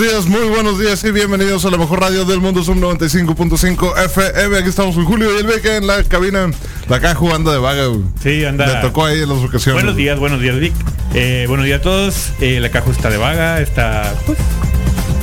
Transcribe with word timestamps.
buenos 0.00 0.24
días, 0.24 0.40
muy 0.40 0.48
buenos 0.48 0.78
días 0.78 1.04
y 1.04 1.10
bienvenidos 1.10 1.64
a 1.66 1.70
la 1.70 1.76
mejor 1.76 2.00
radio 2.00 2.24
del 2.24 2.40
mundo, 2.40 2.64
Zoom 2.64 2.80
95.5 2.80 4.04
FM. 4.06 4.56
Aquí 4.56 4.68
estamos 4.70 4.94
con 4.94 5.04
Julio 5.04 5.34
y 5.34 5.40
el 5.40 5.46
Beca 5.46 5.76
en 5.76 5.86
la 5.86 6.02
cabina. 6.04 6.50
La 6.88 7.00
caja 7.00 7.14
jugando 7.14 7.52
de 7.52 7.58
vaga. 7.58 7.86
güey. 7.86 8.00
Sí, 8.22 8.42
anda. 8.46 8.66
Le 8.66 8.74
tocó 8.80 9.04
ahí 9.04 9.20
en 9.20 9.28
las 9.28 9.38
ocasiones. 9.38 9.82
Buenos 9.82 9.96
días, 9.96 10.18
buenos 10.18 10.40
días, 10.40 10.58
Vic. 10.58 10.72
Eh, 11.12 11.44
buenos 11.48 11.66
días 11.66 11.80
a 11.80 11.82
todos. 11.82 12.32
Eh, 12.40 12.60
la 12.60 12.70
caja 12.70 12.90
está 12.90 13.10
de 13.10 13.18
vaga, 13.18 13.60
está 13.60 14.14
pues, 14.24 14.38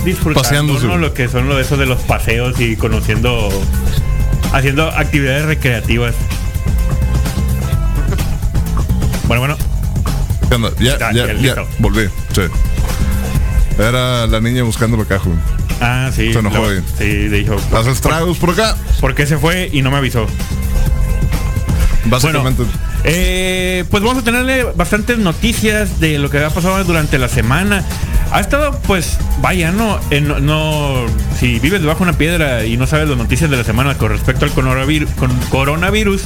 disfrutando. 0.05 0.79
¿no? 0.79 0.97
lo 0.97 1.13
que 1.13 1.27
son 1.27 1.49
lo 1.49 1.55
de 1.55 1.63
eso 1.63 1.75
de 1.77 1.87
los 1.87 2.01
paseos 2.01 2.59
y 2.59 2.75
conociendo, 2.75 3.49
haciendo 4.53 4.91
actividades 4.91 5.45
recreativas. 5.45 6.13
Bueno, 9.27 9.41
bueno. 9.41 9.57
Ya, 10.79 10.99
Ya, 10.99 11.11
ya, 11.11 11.33
ya, 11.33 11.65
volví. 11.79 12.07
Sí. 12.35 12.43
Era 13.77 14.25
la 14.27 14.39
niña 14.41 14.63
buscando 14.63 14.97
caja. 15.05 15.25
güey. 15.25 15.37
ah, 15.81 16.09
sí. 16.13 16.33
Se 16.33 16.39
enojó 16.39 16.57
luego- 16.57 16.71
ahí. 16.71 16.83
sí, 16.97 17.27
dijo, 17.29 17.55
Las 17.71 17.87
estragos 17.87 18.37
por 18.37 18.51
acá. 18.51 18.75
¿por 18.99 19.13
qué 19.15 19.25
se 19.27 19.37
fue 19.37 19.69
y 19.71 19.81
no 19.81 19.91
me 19.91 19.97
avisó? 19.97 20.25
Básicamente. 22.05 22.63
Eh, 23.03 23.83
pues 23.91 24.01
vamos 24.01 24.19
a 24.19 24.25
tenerle 24.25 24.63
bastantes 24.63 25.17
noticias 25.17 25.99
de 25.99 26.17
lo 26.19 26.29
que 26.29 26.43
ha 26.43 26.49
pasado 26.49 26.81
durante 26.83 27.17
la 27.17 27.27
semana. 27.29 27.83
Ha 28.31 28.39
estado, 28.39 28.79
pues, 28.87 29.17
vaya, 29.41 29.71
no, 29.71 29.99
Eh, 30.09 30.21
no, 30.21 30.39
no- 30.39 31.05
si 31.39 31.59
vives 31.59 31.81
debajo 31.81 31.99
de 32.03 32.09
una 32.09 32.17
piedra 32.17 32.65
y 32.65 32.77
no 32.77 32.87
sabes 32.87 33.07
las 33.09 33.17
noticias 33.17 33.49
de 33.49 33.57
la 33.57 33.63
semana 33.63 33.97
con 33.97 34.09
respecto 34.09 34.45
al 34.45 34.51
coronavirus, 34.51 35.09
con 35.11 35.31
coronavirus, 35.49 36.23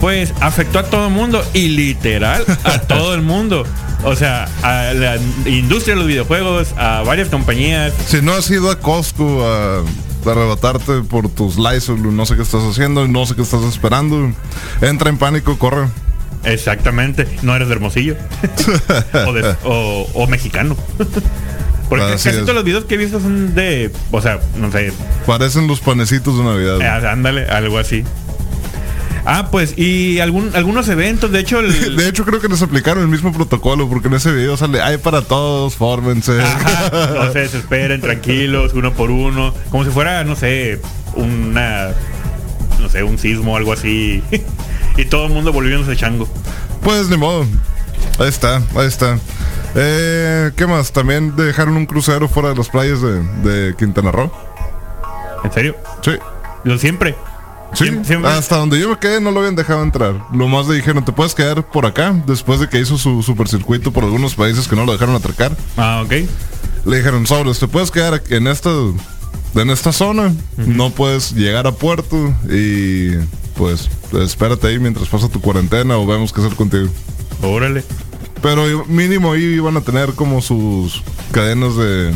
pues 0.00 0.32
afectó 0.40 0.78
a 0.78 0.84
todo 0.84 1.06
el 1.08 1.12
mundo 1.12 1.42
y 1.54 1.68
literal 1.68 2.44
a 2.64 2.78
todo 2.88 3.14
el 3.14 3.22
mundo. 3.22 3.64
O 4.04 4.14
sea, 4.14 4.46
a 4.62 4.92
la 4.94 5.16
industria 5.46 5.94
de 5.94 6.00
los 6.00 6.06
videojuegos, 6.08 6.72
a 6.76 7.02
varias 7.02 7.28
compañías. 7.28 7.92
Si 8.06 8.20
no 8.22 8.32
has 8.34 8.48
ido 8.50 8.70
a 8.70 8.78
Costco 8.78 9.44
a, 9.46 9.82
arrebatarte 10.30 11.02
por 11.02 11.28
tus 11.28 11.56
Lysol, 11.56 12.14
no 12.16 12.26
sé 12.26 12.36
qué 12.36 12.42
estás 12.42 12.62
haciendo, 12.62 13.06
no 13.08 13.24
sé 13.26 13.34
qué 13.36 13.42
estás 13.42 13.62
esperando, 13.62 14.32
entra 14.80 15.08
en 15.08 15.18
pánico, 15.18 15.58
corre. 15.58 15.86
Exactamente, 16.44 17.26
no 17.42 17.56
eres 17.56 17.68
de 17.68 17.74
Hermosillo 17.74 18.16
o, 19.26 19.32
de- 19.32 19.56
o- 19.64 20.06
o 20.14 20.26
mexicano. 20.26 20.76
Porque 21.88 22.04
Así 22.04 22.24
casi 22.24 22.38
es. 22.38 22.42
todos 22.42 22.54
los 22.56 22.64
videos 22.64 22.84
que 22.84 22.94
he 22.96 22.98
visto 22.98 23.20
son 23.20 23.54
de, 23.54 23.92
o 24.10 24.20
sea, 24.20 24.40
no 24.56 24.70
sé, 24.72 24.92
Parecen 25.24 25.68
los 25.68 25.78
panecitos 25.80 26.36
de 26.36 26.42
Navidad. 26.44 26.80
eh, 26.80 27.08
ándale, 27.08 27.46
algo 27.46 27.78
así. 27.78 28.02
Ah, 29.28 29.48
pues, 29.50 29.76
y 29.76 30.20
algún, 30.20 30.52
algunos 30.54 30.88
eventos, 30.88 31.32
de 31.32 31.40
hecho, 31.40 31.58
el, 31.58 31.96
De 31.96 32.08
hecho, 32.08 32.24
creo 32.24 32.40
que 32.40 32.46
les 32.46 32.62
aplicaron 32.62 33.02
el 33.02 33.08
mismo 33.08 33.32
protocolo, 33.32 33.88
porque 33.88 34.06
en 34.06 34.14
ese 34.14 34.30
video 34.30 34.56
sale, 34.56 34.80
hay 34.80 34.98
para 34.98 35.22
todos, 35.22 35.74
fórmense. 35.74 36.40
Ajá, 36.40 37.10
no 37.14 37.32
se 37.32 37.40
desesperen, 37.40 38.00
tranquilos, 38.00 38.72
uno 38.74 38.92
por 38.94 39.10
uno, 39.10 39.52
como 39.70 39.84
si 39.84 39.90
fuera, 39.90 40.22
no 40.22 40.36
sé, 40.36 40.80
una, 41.14 41.88
no 42.80 42.88
sé, 42.88 43.02
un 43.02 43.18
sismo 43.18 43.54
o 43.54 43.56
algo 43.56 43.72
así. 43.72 44.22
y 44.96 45.04
todo 45.06 45.26
el 45.26 45.32
mundo 45.32 45.52
volviéndose 45.52 45.96
chango. 45.96 46.28
Pues 46.84 47.08
ni 47.08 47.16
modo. 47.16 47.46
Ahí 48.20 48.28
está, 48.28 48.62
ahí 48.76 48.86
está. 48.86 49.18
Eh, 49.74 50.52
¿Qué 50.54 50.68
más? 50.68 50.92
También 50.92 51.34
dejaron 51.34 51.76
un 51.76 51.86
crucero 51.86 52.28
fuera 52.28 52.50
de 52.50 52.54
las 52.54 52.68
playas 52.68 53.02
de, 53.02 53.22
de 53.42 53.74
Quintana 53.74 54.12
Roo. 54.12 54.30
¿En 55.42 55.52
serio? 55.52 55.76
Sí. 56.02 56.12
Lo 56.62 56.78
siempre. 56.78 57.16
Sí, 57.74 57.90
siempre- 58.04 58.30
hasta 58.30 58.56
donde 58.56 58.78
yo 58.80 58.88
me 58.88 58.98
quedé 58.98 59.20
no 59.20 59.30
lo 59.30 59.40
habían 59.40 59.56
dejado 59.56 59.82
entrar. 59.82 60.14
Lo 60.32 60.48
más 60.48 60.66
le 60.66 60.76
dijeron, 60.76 61.04
te 61.04 61.12
puedes 61.12 61.34
quedar 61.34 61.66
por 61.70 61.84
acá, 61.86 62.14
después 62.26 62.60
de 62.60 62.68
que 62.68 62.80
hizo 62.80 62.96
su 62.98 63.22
supercircuito 63.22 63.92
por 63.92 64.04
algunos 64.04 64.34
países 64.34 64.66
que 64.68 64.76
no 64.76 64.84
lo 64.86 64.92
dejaron 64.92 65.14
atracar. 65.14 65.56
Ah, 65.76 66.02
ok. 66.04 66.12
Le 66.86 66.96
dijeron, 66.96 67.26
sobres, 67.26 67.58
te 67.58 67.68
puedes 67.68 67.90
quedar 67.90 68.22
en 68.30 68.46
esta, 68.46 68.70
en 69.54 69.70
esta 69.70 69.92
zona, 69.92 70.32
no 70.56 70.90
puedes 70.90 71.32
llegar 71.34 71.66
a 71.66 71.72
puerto 71.72 72.32
y 72.48 73.12
pues 73.56 73.88
espérate 74.22 74.66
ahí 74.68 74.78
mientras 74.78 75.08
pasa 75.08 75.28
tu 75.28 75.40
cuarentena 75.40 75.96
o 75.96 76.06
vemos 76.06 76.32
qué 76.32 76.40
hacer 76.42 76.54
contigo. 76.54 76.88
Órale. 77.42 77.82
Pero 78.42 78.84
mínimo 78.86 79.32
ahí 79.32 79.42
iban 79.44 79.76
a 79.76 79.80
tener 79.80 80.12
como 80.12 80.40
sus 80.42 81.02
cadenas 81.32 81.74
de 81.76 82.12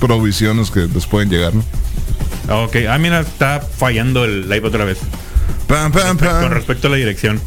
provisiones 0.00 0.70
que 0.70 0.80
les 0.86 1.06
pueden 1.06 1.28
llegar, 1.30 1.54
¿no? 1.54 1.62
Ok, 2.48 2.76
ah, 2.88 2.98
mira, 2.98 3.20
está 3.20 3.60
fallando 3.60 4.24
el 4.24 4.48
live 4.48 4.66
otra 4.66 4.84
vez. 4.84 4.98
Pam, 5.66 5.92
pam, 5.92 6.18
Con 6.18 6.50
respecto 6.50 6.88
a 6.88 6.90
la 6.90 6.96
dirección. 6.96 7.40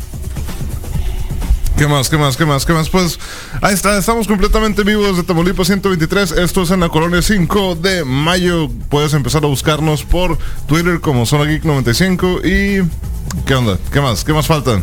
¿Qué 1.78 1.88
más? 1.88 2.10
¿Qué 2.10 2.18
más? 2.18 2.36
¿Qué 2.36 2.46
más? 2.46 2.66
¿Qué 2.66 2.74
más? 2.74 2.90
Pues 2.90 3.20
ahí 3.62 3.76
está, 3.76 3.96
estamos 4.00 4.28
completamente 4.28 4.84
vivos 4.84 5.16
de 5.16 5.22
Tamaulipas 5.22 5.68
123. 5.68 6.32
Esto 6.32 6.64
es 6.64 6.72
en 6.72 6.80
la 6.80 6.90
colonia 6.90 7.22
5 7.22 7.76
de 7.76 8.04
mayo. 8.04 8.68
Puedes 8.90 9.14
empezar 9.14 9.44
a 9.44 9.48
buscarnos 9.48 10.04
por 10.04 10.40
Twitter 10.66 11.00
como 11.00 11.28
Zona 11.28 11.46
Geek 11.46 11.66
95 11.66 12.40
y 12.44 12.82
¿qué 13.46 13.54
onda? 13.54 13.78
¿Qué 13.94 14.02
más? 14.02 14.24
¿Qué 14.24 14.34
más 14.34 14.48
falta? 14.48 14.82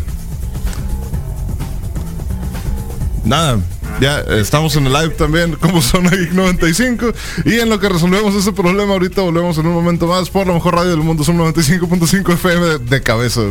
Nada. 3.25 3.59
Ya 4.01 4.21
estamos 4.21 4.75
en 4.77 4.87
el 4.87 4.93
live 4.93 5.11
también 5.11 5.55
como 5.61 5.81
Zona 5.81 6.11
Geek 6.11 6.33
95 6.33 7.13
y 7.45 7.55
en 7.55 7.69
lo 7.69 7.79
que 7.79 7.89
resolvemos 7.89 8.35
ese 8.35 8.53
problema 8.53 8.93
ahorita 8.95 9.23
volvemos 9.23 9.57
en 9.59 9.67
un 9.67 9.75
momento 9.75 10.07
más 10.07 10.31
por 10.31 10.47
la 10.47 10.53
mejor 10.53 10.75
radio 10.75 10.91
del 10.91 11.01
mundo 11.01 11.23
son 11.25 11.39
95.5 11.39 12.33
FM 12.35 12.79
de, 12.79 13.03
cabeza. 13.03 13.43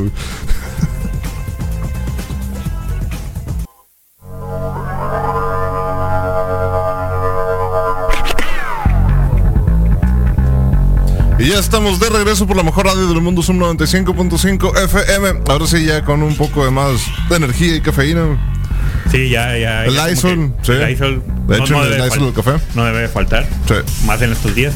Y 11.40 11.50
ya 11.50 11.60
estamos 11.60 12.00
de 12.00 12.10
regreso 12.10 12.48
por 12.48 12.56
la 12.56 12.64
mejor 12.64 12.86
radio 12.86 13.06
del 13.08 13.20
mundo, 13.20 13.42
Zoom 13.42 13.60
95.5 13.60 14.78
FM. 14.86 15.42
Ahora 15.50 15.68
sí, 15.68 15.86
ya 15.86 16.04
con 16.06 16.24
un 16.24 16.38
poco 16.38 16.64
de 16.64 16.72
más 16.72 17.02
de 17.30 17.36
energía 17.36 17.76
y 17.76 17.82
cafeína. 17.82 18.38
Sí, 19.12 19.30
ya, 19.30 19.58
ya. 19.58 19.86
El 19.86 19.94
ya 19.94 20.08
Lysol, 20.08 20.54
sí. 20.64 20.72
El 20.72 20.88
Lysol. 20.90 21.24
De 21.48 21.58
hecho, 21.58 21.84
el 21.84 21.90
debe 21.92 22.04
Lysol 22.06 22.26
del 22.26 22.34
café. 22.34 22.64
No 22.76 22.86
debe 22.86 23.08
faltar. 23.08 23.48
Sí. 23.68 23.76
Más 24.06 24.22
en 24.22 24.32
estos 24.32 24.56
días. 24.56 24.74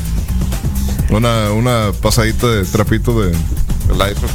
Una, 1.10 1.52
una 1.52 1.92
pasadita 2.02 2.48
de 2.48 2.64
trapito 2.66 3.20
de, 3.22 3.32
Lysol. 3.90 4.30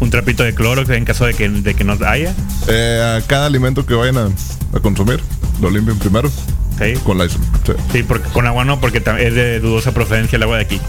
Un 0.00 0.10
trapito 0.10 0.42
de 0.42 0.54
cloro 0.54 0.82
en 0.92 1.04
caso 1.04 1.24
de 1.26 1.34
que, 1.34 1.48
de 1.48 1.74
que 1.74 1.84
nos 1.84 2.00
haya. 2.02 2.34
Eh, 2.68 3.18
a 3.22 3.26
cada 3.26 3.46
alimento 3.46 3.86
que 3.86 3.94
vayan 3.94 4.18
a, 4.18 4.28
a 4.74 4.80
consumir, 4.80 5.20
lo 5.60 5.70
limpian 5.70 5.98
primero 5.98 6.30
Sí. 6.78 6.94
con 7.04 7.18
Lysol. 7.18 7.40
Sí. 7.66 7.72
Sí, 7.92 8.02
porque 8.02 8.28
con 8.30 8.46
agua 8.46 8.64
no, 8.64 8.80
porque 8.80 8.98
es 8.98 9.34
de 9.34 9.60
dudosa 9.60 9.92
procedencia 9.92 10.36
el 10.36 10.42
agua 10.42 10.56
de 10.56 10.62
aquí. 10.64 10.80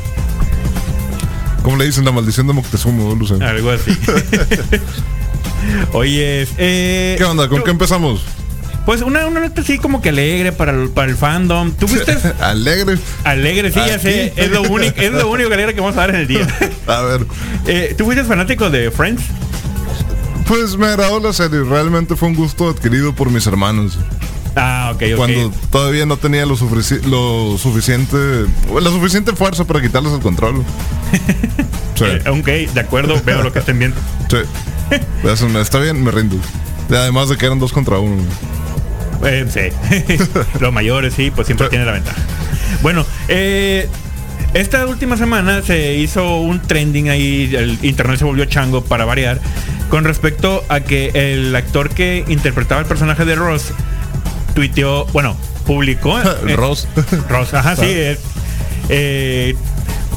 ¿Cómo 1.63 1.77
le 1.77 1.85
dicen 1.85 2.05
la 2.05 2.11
maldición 2.11 2.47
de 2.47 2.53
Moctezuma, 2.53 3.03
no, 3.03 3.15
Luce? 3.15 3.35
Algo 3.43 3.69
así. 3.71 3.97
Oye, 5.93 6.47
eh, 6.57 7.15
¿Qué 7.17 7.23
onda? 7.23 7.47
¿Con 7.47 7.59
tú- 7.59 7.63
qué 7.65 7.71
empezamos? 7.71 8.23
Pues 8.85 9.03
una, 9.03 9.27
una 9.27 9.41
nota 9.41 9.61
así 9.61 9.77
como 9.77 10.01
que 10.01 10.09
alegre 10.09 10.51
para 10.51 10.71
el, 10.71 10.89
para 10.89 11.11
el 11.11 11.15
fandom. 11.15 11.71
¿Tú 11.73 11.87
fuiste 11.87 12.17
Alegre. 12.39 12.97
alegre? 13.23 13.71
Sí, 13.71 13.79
ya 13.85 13.99
sé. 13.99 14.33
Es 14.35 14.49
lo 14.49 14.63
único, 14.63 14.99
es 14.99 15.11
lo 15.11 15.29
único 15.29 15.53
alegre 15.53 15.75
que 15.75 15.81
vamos 15.81 15.95
a 15.97 16.01
dar 16.01 16.09
en 16.09 16.15
el 16.15 16.27
día. 16.27 16.47
A 16.87 17.01
ver. 17.01 17.25
Eh, 17.67 17.93
¿Tú 17.95 18.05
fuiste 18.05 18.23
fanático 18.23 18.71
de 18.71 18.89
Friends? 18.89 19.21
Pues 20.47 20.75
me 20.77 20.87
agradó 20.87 21.19
la 21.19 21.31
serie. 21.31 21.59
Realmente 21.63 22.15
fue 22.15 22.29
un 22.29 22.35
gusto 22.35 22.69
adquirido 22.69 23.13
por 23.13 23.29
mis 23.29 23.45
hermanos. 23.45 23.99
Ah, 24.55 24.91
ok, 24.93 25.03
ok. 25.11 25.15
Cuando 25.17 25.51
todavía 25.71 26.05
no 26.05 26.17
tenía 26.17 26.45
lo, 26.45 26.55
sufici- 26.57 27.01
lo 27.03 27.57
suficiente, 27.57 28.17
la 28.81 28.89
suficiente 28.89 29.33
fuerza 29.33 29.63
para 29.65 29.81
quitarles 29.81 30.13
el 30.13 30.19
control. 30.21 30.63
Sí, 31.95 32.05
Eh, 32.07 32.29
ok, 32.29 32.73
de 32.73 32.79
acuerdo, 32.79 33.21
veo 33.23 33.43
lo 33.43 33.53
que 33.53 33.59
estén 33.59 33.77
viendo. 33.77 33.97
sí. 34.29 34.37
Está 35.59 35.79
bien, 35.79 36.03
me 36.03 36.09
rindo. 36.09 36.35
Además 36.89 37.29
de 37.29 37.37
que 37.37 37.45
eran 37.45 37.59
dos 37.59 37.71
contra 37.71 37.99
uno. 37.99 38.23
Eh, 39.23 39.45
sí. 39.47 40.17
Los 40.59 40.73
mayores, 40.73 41.13
sí, 41.13 41.29
pues 41.29 41.45
siempre 41.45 41.67
Sí. 41.67 41.71
tienen 41.71 41.85
la 41.85 41.93
ventaja. 41.93 42.17
Bueno, 42.81 43.05
eh, 43.27 43.87
esta 44.55 44.87
última 44.87 45.15
semana 45.15 45.61
se 45.61 45.93
hizo 45.95 46.37
un 46.37 46.59
trending 46.61 47.09
ahí, 47.09 47.53
el 47.55 47.77
internet 47.83 48.17
se 48.17 48.25
volvió 48.25 48.45
chango 48.45 48.83
para 48.83 49.05
variar, 49.05 49.39
con 49.89 50.03
respecto 50.03 50.63
a 50.69 50.79
que 50.79 51.11
el 51.13 51.55
actor 51.55 51.89
que 51.91 52.25
interpretaba 52.29 52.81
el 52.81 52.87
personaje 52.87 53.25
de 53.25 53.35
Ross 53.35 53.73
tuiteó, 54.51 55.05
bueno, 55.07 55.35
publicó. 55.65 56.19
eh, 56.47 56.55
Ross. 56.55 56.87
Ross, 57.29 57.53
ajá, 57.53 57.75
sí. 57.75 57.83
eh, 57.85 58.17
eh, 58.89 59.55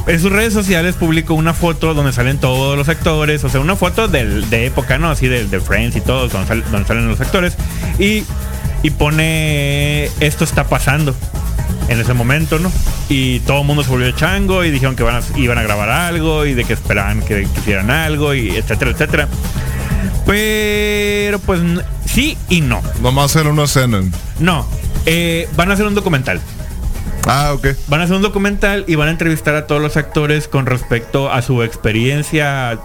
en 0.07 0.19
sus 0.19 0.31
redes 0.31 0.53
sociales 0.53 0.95
publicó 0.95 1.33
una 1.33 1.53
foto 1.53 1.93
donde 1.95 2.11
salen 2.13 2.37
todos 2.37 2.77
los 2.77 2.89
actores, 2.89 3.43
o 3.43 3.49
sea, 3.49 3.59
una 3.59 3.75
foto 3.75 4.07
del- 4.07 4.49
de 4.49 4.67
época, 4.67 4.97
¿no? 4.99 5.09
Así 5.09 5.27
de, 5.27 5.45
de 5.47 5.59
Friends 5.59 5.95
y 5.95 6.01
todo, 6.01 6.27
donde, 6.27 6.47
sal- 6.47 6.63
donde 6.71 6.87
salen 6.87 7.07
los 7.07 7.19
actores. 7.21 7.55
Y, 7.97 8.23
y 8.83 8.89
pone, 8.91 10.05
esto 10.19 10.43
está 10.43 10.65
pasando 10.65 11.15
en 11.89 11.99
ese 11.99 12.13
momento, 12.13 12.59
¿no? 12.59 12.71
Y 13.09 13.39
todo 13.41 13.61
el 13.61 13.65
mundo 13.67 13.83
se 13.83 13.89
volvió 13.89 14.11
chango 14.11 14.63
y 14.63 14.69
dijeron 14.71 14.95
que 14.95 15.01
van 15.03 15.15
a- 15.15 15.37
iban 15.39 15.57
a 15.57 15.63
grabar 15.63 15.89
algo 15.89 16.45
y 16.45 16.53
de 16.53 16.65
que 16.65 16.73
esperaban 16.73 17.21
que, 17.21 17.47
que 17.51 17.59
hicieran 17.61 17.89
algo 17.89 18.33
y 18.35 18.49
etcétera, 18.49 18.91
etcétera. 18.91 19.27
Pero 20.25 21.39
pues 21.39 21.61
sí 22.05 22.37
y 22.49 22.61
no. 22.61 22.81
Nomás 23.01 23.35
era 23.35 23.49
una 23.49 23.63
escena. 23.63 24.01
No, 24.39 24.67
eh, 25.05 25.47
van 25.55 25.71
a 25.71 25.73
hacer 25.75 25.85
un 25.85 25.95
documental. 25.95 26.41
Ah, 27.27 27.53
ok. 27.53 27.67
Van 27.87 28.01
a 28.01 28.03
hacer 28.03 28.15
un 28.15 28.21
documental 28.21 28.85
y 28.87 28.95
van 28.95 29.07
a 29.07 29.11
entrevistar 29.11 29.55
a 29.55 29.65
todos 29.67 29.81
los 29.81 29.97
actores 29.97 30.47
con 30.47 30.65
respecto 30.65 31.31
a 31.31 31.41
su 31.41 31.63
experiencia 31.63 32.79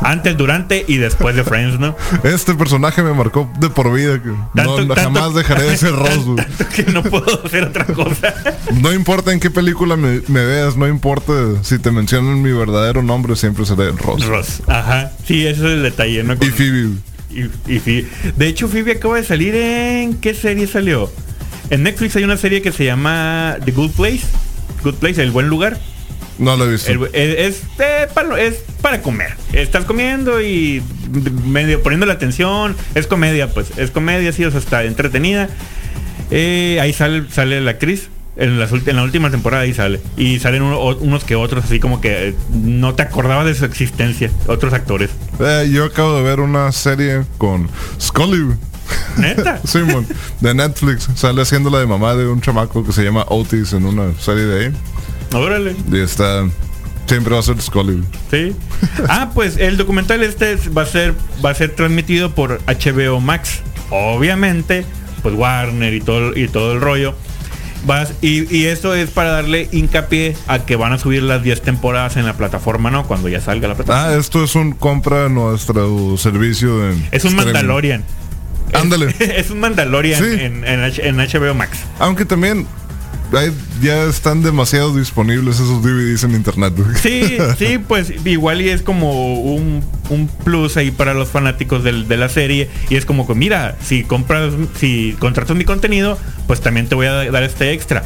antes, 0.00 0.36
durante 0.36 0.84
y 0.86 0.96
después 0.96 1.34
de 1.36 1.44
Friends, 1.44 1.78
¿no? 1.80 1.96
Este 2.24 2.54
personaje 2.54 3.02
me 3.02 3.12
marcó 3.14 3.50
de 3.58 3.68
por 3.70 3.92
vida. 3.92 4.22
Que 4.22 4.30
Tanto- 4.54 4.80
no, 4.84 4.94
tanto- 4.94 4.94
jamás 4.96 5.34
dejaré 5.34 5.64
de 5.64 5.76
ser 5.76 5.92
Ross. 5.96 6.36
Tanto 6.36 6.68
que 6.74 6.82
no 6.84 7.02
puedo 7.02 7.44
hacer 7.44 7.64
otra 7.64 7.84
cosa. 7.86 8.34
No 8.80 8.92
importa 8.92 9.32
en 9.32 9.40
qué 9.40 9.50
película 9.50 9.96
me, 9.96 10.20
me 10.28 10.44
veas, 10.44 10.76
no 10.76 10.86
importa 10.86 11.32
si 11.62 11.78
te 11.78 11.90
mencionan 11.90 12.42
mi 12.42 12.52
verdadero 12.52 13.02
nombre, 13.02 13.34
siempre 13.34 13.64
seré 13.64 13.90
Ross. 13.92 14.24
Ross. 14.26 14.62
Ajá. 14.66 15.10
Sí, 15.26 15.46
ese 15.46 15.60
es 15.66 15.72
el 15.72 15.82
detalle, 15.82 16.22
¿no? 16.22 16.34
Y 16.34 16.36
Con- 16.36 16.52
Phoebe. 16.52 16.88
Y, 17.30 17.40
y 17.74 17.78
Phoebe- 17.80 18.06
De 18.36 18.46
hecho, 18.46 18.68
Phoebe 18.68 18.92
acaba 18.92 19.16
de 19.16 19.24
salir 19.24 19.54
en... 19.54 20.14
¿Qué 20.14 20.34
serie 20.34 20.66
salió? 20.66 21.10
En 21.70 21.82
Netflix 21.82 22.14
hay 22.16 22.24
una 22.24 22.36
serie 22.36 22.62
que 22.62 22.72
se 22.72 22.84
llama 22.84 23.56
The 23.64 23.72
Good 23.72 23.90
Place. 23.92 24.22
Good 24.84 24.94
Place, 24.96 25.22
El 25.22 25.30
Buen 25.32 25.48
Lugar. 25.48 25.78
No 26.38 26.56
lo 26.56 26.66
he 26.66 26.72
visto. 26.72 26.90
El- 26.90 27.04
es, 27.12 27.38
es, 27.58 27.62
eh, 27.80 28.06
para, 28.14 28.40
es 28.40 28.56
para 28.80 29.02
comer. 29.02 29.34
Estás 29.52 29.84
comiendo 29.84 30.40
y 30.40 30.82
medio 31.44 31.82
poniendo 31.82 32.06
la 32.06 32.12
atención. 32.14 32.76
Es 32.94 33.06
comedia, 33.06 33.52
pues. 33.52 33.72
Es 33.76 33.90
comedia, 33.90 34.32
sí, 34.32 34.44
o 34.44 34.50
sea, 34.50 34.60
está 34.60 34.84
entretenida. 34.84 35.48
Eh, 36.30 36.78
ahí 36.80 36.92
sale, 36.92 37.24
sale 37.30 37.60
la 37.60 37.72
actriz. 37.72 38.08
En, 38.36 38.60
las 38.60 38.70
ulti- 38.70 38.88
en 38.90 38.94
la 38.94 39.02
última 39.02 39.30
temporada 39.32 39.64
ahí 39.64 39.74
sale. 39.74 40.00
Y 40.16 40.38
salen 40.38 40.62
uno- 40.62 40.80
unos 41.00 41.24
que 41.24 41.34
otros, 41.34 41.64
así 41.64 41.80
como 41.80 42.00
que 42.00 42.28
eh, 42.28 42.34
no 42.52 42.94
te 42.94 43.02
acordabas 43.02 43.46
de 43.46 43.54
su 43.56 43.64
existencia. 43.64 44.30
Otros 44.46 44.72
actores. 44.72 45.10
Eh, 45.40 45.68
yo 45.72 45.86
acabo 45.86 46.16
de 46.16 46.22
ver 46.22 46.38
una 46.38 46.70
serie 46.70 47.22
con 47.36 47.68
Scully. 48.00 48.54
Neta. 49.16 49.60
Simon, 49.66 50.06
de 50.40 50.54
Netflix. 50.54 51.08
Sale 51.16 51.42
haciendo 51.42 51.68
la 51.68 51.80
de 51.80 51.86
mamá 51.86 52.14
de 52.14 52.28
un 52.28 52.40
chamaco 52.40 52.84
que 52.86 52.92
se 52.92 53.02
llama 53.02 53.24
Otis 53.28 53.72
en 53.72 53.84
una 53.84 54.12
serie 54.20 54.44
de 54.44 54.66
ahí. 54.66 54.72
Órale. 55.32 55.76
Y 55.92 55.98
está. 56.00 56.46
Siempre 57.06 57.32
va 57.34 57.40
a 57.40 57.42
ser 57.42 57.60
Scully. 57.60 58.02
Sí. 58.30 58.54
Ah, 59.08 59.30
pues 59.34 59.56
el 59.56 59.76
documental 59.76 60.22
este 60.22 60.52
es- 60.52 60.76
va 60.76 60.82
a 60.82 60.86
ser 60.86 61.14
va 61.44 61.50
a 61.50 61.54
ser 61.54 61.70
transmitido 61.74 62.34
por 62.34 62.60
HBO 62.66 63.20
Max. 63.20 63.60
Obviamente, 63.90 64.84
pues 65.22 65.34
Warner 65.34 65.94
y 65.94 66.00
todo 66.00 66.36
y 66.36 66.48
todo 66.48 66.72
el 66.72 66.80
rollo. 66.80 67.14
Vas, 67.86 68.12
y, 68.22 68.52
y 68.54 68.66
esto 68.66 68.94
es 68.94 69.08
para 69.10 69.30
darle 69.30 69.68
hincapié 69.70 70.36
a 70.48 70.58
que 70.66 70.74
van 70.74 70.92
a 70.92 70.98
subir 70.98 71.22
las 71.22 71.42
10 71.44 71.62
temporadas 71.62 72.16
en 72.16 72.26
la 72.26 72.36
plataforma, 72.36 72.90
¿no? 72.90 73.06
Cuando 73.06 73.28
ya 73.28 73.40
salga 73.40 73.68
la 73.68 73.76
plataforma. 73.76 74.08
Ah, 74.08 74.18
esto 74.18 74.42
es 74.42 74.56
un 74.56 74.72
compra 74.72 75.28
nuestro 75.28 76.16
servicio 76.18 76.78
de. 76.80 76.90
es 77.12 77.24
un 77.24 77.30
streaming. 77.30 77.44
Mandalorian. 77.52 78.04
Ándale. 78.74 79.14
es 79.20 79.50
un 79.50 79.60
Mandalorian 79.60 80.22
Sí. 80.22 80.40
en, 80.40 80.64
en 80.64 80.80
en 80.82 81.16
HBO 81.16 81.54
Max. 81.54 81.78
Aunque 82.00 82.24
también 82.24 82.66
hay- 83.32 83.52
ya 83.82 84.04
están 84.04 84.42
demasiado 84.42 84.96
disponibles 84.96 85.56
esos 85.56 85.82
DVDs 85.82 86.24
en 86.24 86.32
internet. 86.32 86.74
Sí, 87.00 87.38
sí, 87.58 87.78
pues 87.88 88.12
igual 88.24 88.60
y 88.62 88.68
es 88.70 88.82
como 88.82 89.40
un, 89.54 89.82
un 90.10 90.28
plus 90.44 90.76
ahí 90.76 90.90
para 90.90 91.14
los 91.14 91.28
fanáticos 91.28 91.84
del- 91.84 92.08
de 92.08 92.16
la 92.16 92.28
serie. 92.28 92.68
Y 92.90 92.96
es 92.96 93.04
como 93.04 93.26
que, 93.26 93.34
mira, 93.34 93.76
si 93.82 94.02
compras, 94.04 94.52
si 94.78 95.16
contratas 95.18 95.56
mi 95.56 95.64
contenido, 95.64 96.18
pues 96.46 96.60
también 96.60 96.86
te 96.88 96.94
voy 96.94 97.06
a 97.06 97.30
dar 97.30 97.42
este 97.42 97.72
extra. 97.72 98.02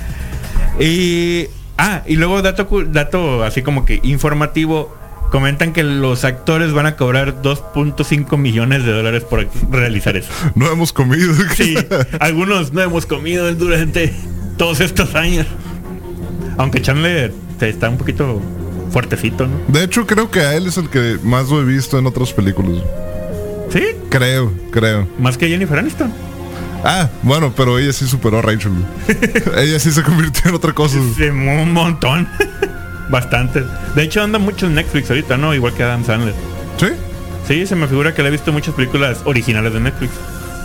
Y. 0.80 1.46
Ah, 1.78 2.02
y 2.06 2.16
luego 2.16 2.42
dato, 2.42 2.68
dato 2.86 3.42
así 3.44 3.62
como 3.62 3.84
que 3.84 4.00
informativo. 4.02 4.96
Comentan 5.30 5.72
que 5.72 5.82
los 5.82 6.24
actores 6.24 6.74
van 6.74 6.84
a 6.84 6.94
cobrar 6.96 7.40
2.5 7.40 8.36
millones 8.36 8.84
de 8.84 8.92
dólares 8.92 9.24
por 9.24 9.48
realizar 9.70 10.14
eso. 10.18 10.28
No 10.54 10.70
hemos 10.70 10.92
comido. 10.92 11.32
Sí, 11.56 11.74
algunos 12.20 12.74
no 12.74 12.82
hemos 12.82 13.06
comido 13.06 13.50
durante 13.54 14.12
todos 14.62 14.78
estos 14.78 15.12
años. 15.16 15.44
Aunque 16.56 16.80
Chandler 16.80 17.32
está 17.60 17.88
un 17.88 17.96
poquito 17.98 18.40
fuertecito, 18.92 19.48
¿no? 19.48 19.56
De 19.66 19.82
hecho, 19.82 20.06
creo 20.06 20.30
que 20.30 20.38
a 20.38 20.54
él 20.54 20.68
es 20.68 20.76
el 20.76 20.88
que 20.88 21.18
más 21.24 21.48
lo 21.48 21.60
he 21.60 21.64
visto 21.64 21.98
en 21.98 22.06
otras 22.06 22.32
películas. 22.32 22.80
Sí, 23.72 23.82
Creo, 24.08 24.52
creo. 24.70 25.08
más 25.18 25.36
que 25.36 25.48
Jennifer 25.48 25.76
Aniston. 25.80 26.12
Ah, 26.84 27.08
bueno, 27.24 27.52
pero 27.56 27.76
ella 27.80 27.92
sí 27.92 28.06
superó 28.06 28.38
a 28.38 28.42
Rachel. 28.42 28.70
ella 29.56 29.80
sí 29.80 29.90
se 29.90 30.04
convirtió 30.04 30.48
en 30.50 30.54
otra 30.54 30.72
cosa. 30.72 30.98
Sí, 31.16 31.24
un 31.24 31.72
montón. 31.72 32.28
Bastante. 33.10 33.64
De 33.96 34.02
hecho, 34.04 34.22
anda 34.22 34.38
mucho 34.38 34.66
en 34.66 34.76
Netflix 34.76 35.10
ahorita, 35.10 35.38
¿no? 35.38 35.54
Igual 35.56 35.74
que 35.74 35.82
Adam 35.82 36.04
Sandler. 36.04 36.34
Sí. 36.78 36.86
Sí, 37.48 37.66
se 37.66 37.74
me 37.74 37.88
figura 37.88 38.14
que 38.14 38.22
le 38.22 38.28
he 38.28 38.30
visto 38.30 38.52
muchas 38.52 38.74
películas 38.76 39.22
originales 39.24 39.72
de 39.72 39.80
Netflix. 39.80 40.12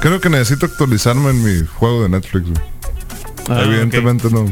Creo 0.02 0.20
que 0.22 0.30
necesito 0.30 0.68
actualizarme 0.68 1.32
en 1.32 1.44
mi 1.44 1.66
juego 1.66 2.04
de 2.04 2.10
Netflix. 2.10 2.44
güey. 2.52 2.77
Ah, 3.50 3.62
Evidentemente 3.64 4.30
no. 4.30 4.46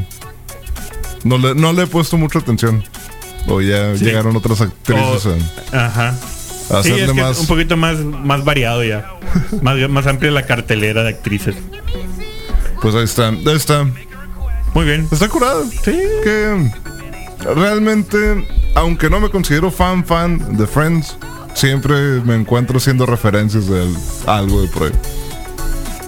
No 1.23 1.37
le, 1.37 1.55
no 1.55 1.73
le 1.73 1.83
he 1.83 1.87
puesto 1.87 2.17
mucha 2.17 2.39
atención. 2.39 2.83
O 3.47 3.61
ya 3.61 3.95
Sí. 3.97 4.05
llegaron 4.05 4.35
otras 4.35 4.61
actrices 4.61 5.25
O- 5.25 5.75
ajá. 5.77 6.09
a, 6.09 6.09
a 6.79 6.83
Sí, 6.83 6.89
hacerle 6.91 7.03
es 7.05 7.11
que 7.11 7.21
más. 7.21 7.31
es 7.31 7.39
un 7.39 7.47
poquito 7.47 7.77
más, 7.77 7.97
más 7.99 8.43
variado 8.43 8.83
ya. 8.83 9.11
más, 9.61 9.77
más 9.89 10.07
amplia 10.07 10.31
la 10.31 10.45
cartelera 10.45 11.03
de 11.03 11.09
actrices. 11.09 11.55
Pues 12.81 12.95
ahí 12.95 13.03
está. 13.03 13.29
Ahí 13.29 13.55
está. 13.55 13.85
Muy 14.73 14.85
bien. 14.85 15.07
Está 15.11 15.27
curado. 15.29 15.63
Sí. 15.83 15.97
Que 16.23 16.71
realmente, 17.55 18.47
aunque 18.75 19.09
no 19.09 19.19
me 19.19 19.29
considero 19.29 19.71
fan 19.71 20.05
fan 20.05 20.57
de 20.57 20.67
Friends, 20.67 21.17
siempre 21.53 21.95
me 22.25 22.35
encuentro 22.35 22.77
haciendo 22.77 23.05
referencias 23.05 23.67
de 23.67 23.87
algo 24.27 24.61
de 24.61 24.67
por 24.69 24.83
ahí. 24.83 24.91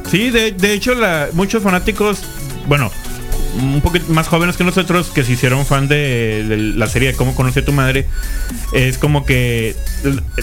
Sí, 0.09 0.29
de, 0.29 0.51
de 0.51 0.73
hecho, 0.73 0.93
la, 0.95 1.27
muchos 1.33 1.61
fanáticos, 1.63 2.19
bueno, 2.67 2.91
un 3.59 3.81
poquito 3.81 4.11
más 4.13 4.27
jóvenes 4.27 4.55
que 4.57 4.63
nosotros, 4.63 5.07
que 5.09 5.23
se 5.23 5.31
hicieron 5.31 5.65
fan 5.65 5.87
de, 5.87 6.73
la 6.75 6.87
serie 6.87 7.09
de 7.11 7.15
Cómo 7.15 7.33
conocí 7.33 7.59
a 7.59 7.65
tu 7.65 7.73
madre, 7.73 8.05
es 8.73 8.97
como 8.97 9.25
que 9.25 9.75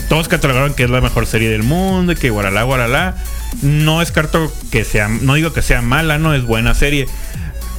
todos 0.09 0.27
catalogaron 0.29 0.75
que 0.75 0.85
es 0.85 0.91
la 0.91 1.01
mejor 1.01 1.27
serie 1.27 1.49
del 1.49 1.63
mundo 1.63 2.15
que 2.17 2.31
guaralá, 2.31 2.63
guaralá. 2.65 3.17
No 3.63 4.01
descarto 4.01 4.53
que 4.73 4.85
sea, 4.85 5.07
no 5.09 5.35
digo 5.35 5.53
que 5.53 5.63
sea 5.63 5.81
mala, 5.81 6.19
no 6.19 6.35
es 6.35 6.45
buena 6.45 6.75
serie, 6.75 7.07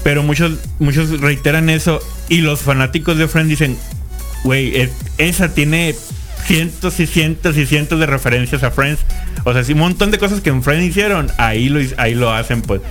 pero 0.04 0.24
muchos, 0.24 0.54
muchos 0.80 1.20
reiteran 1.20 1.70
eso 1.70 2.00
y 2.30 2.38
los 2.42 2.62
fanáticos 2.62 3.18
de 3.18 3.28
Friends 3.28 3.50
dicen, 3.50 3.78
güey, 4.44 4.76
es- 4.80 4.92
esa 5.18 5.54
tiene 5.54 5.96
cientos 6.46 7.00
y 7.00 7.08
cientos 7.08 7.58
y 7.58 7.66
cientos 7.66 8.00
de 8.00 8.06
referencias 8.06 8.64
a 8.64 8.72
Friends. 8.72 9.02
O 9.44 9.54
sea, 9.54 9.64
sí, 9.64 9.74
un 9.74 9.80
montón 9.80 10.12
de 10.12 10.18
cosas 10.18 10.42
que 10.42 10.50
en 10.50 10.64
Friends 10.64 10.86
hicieron, 10.86 11.32
ahí 11.38 11.70
lo, 11.70 11.80
ahí 11.98 12.16
lo 12.16 12.32
hacen, 12.32 12.62
pues. 12.62 12.82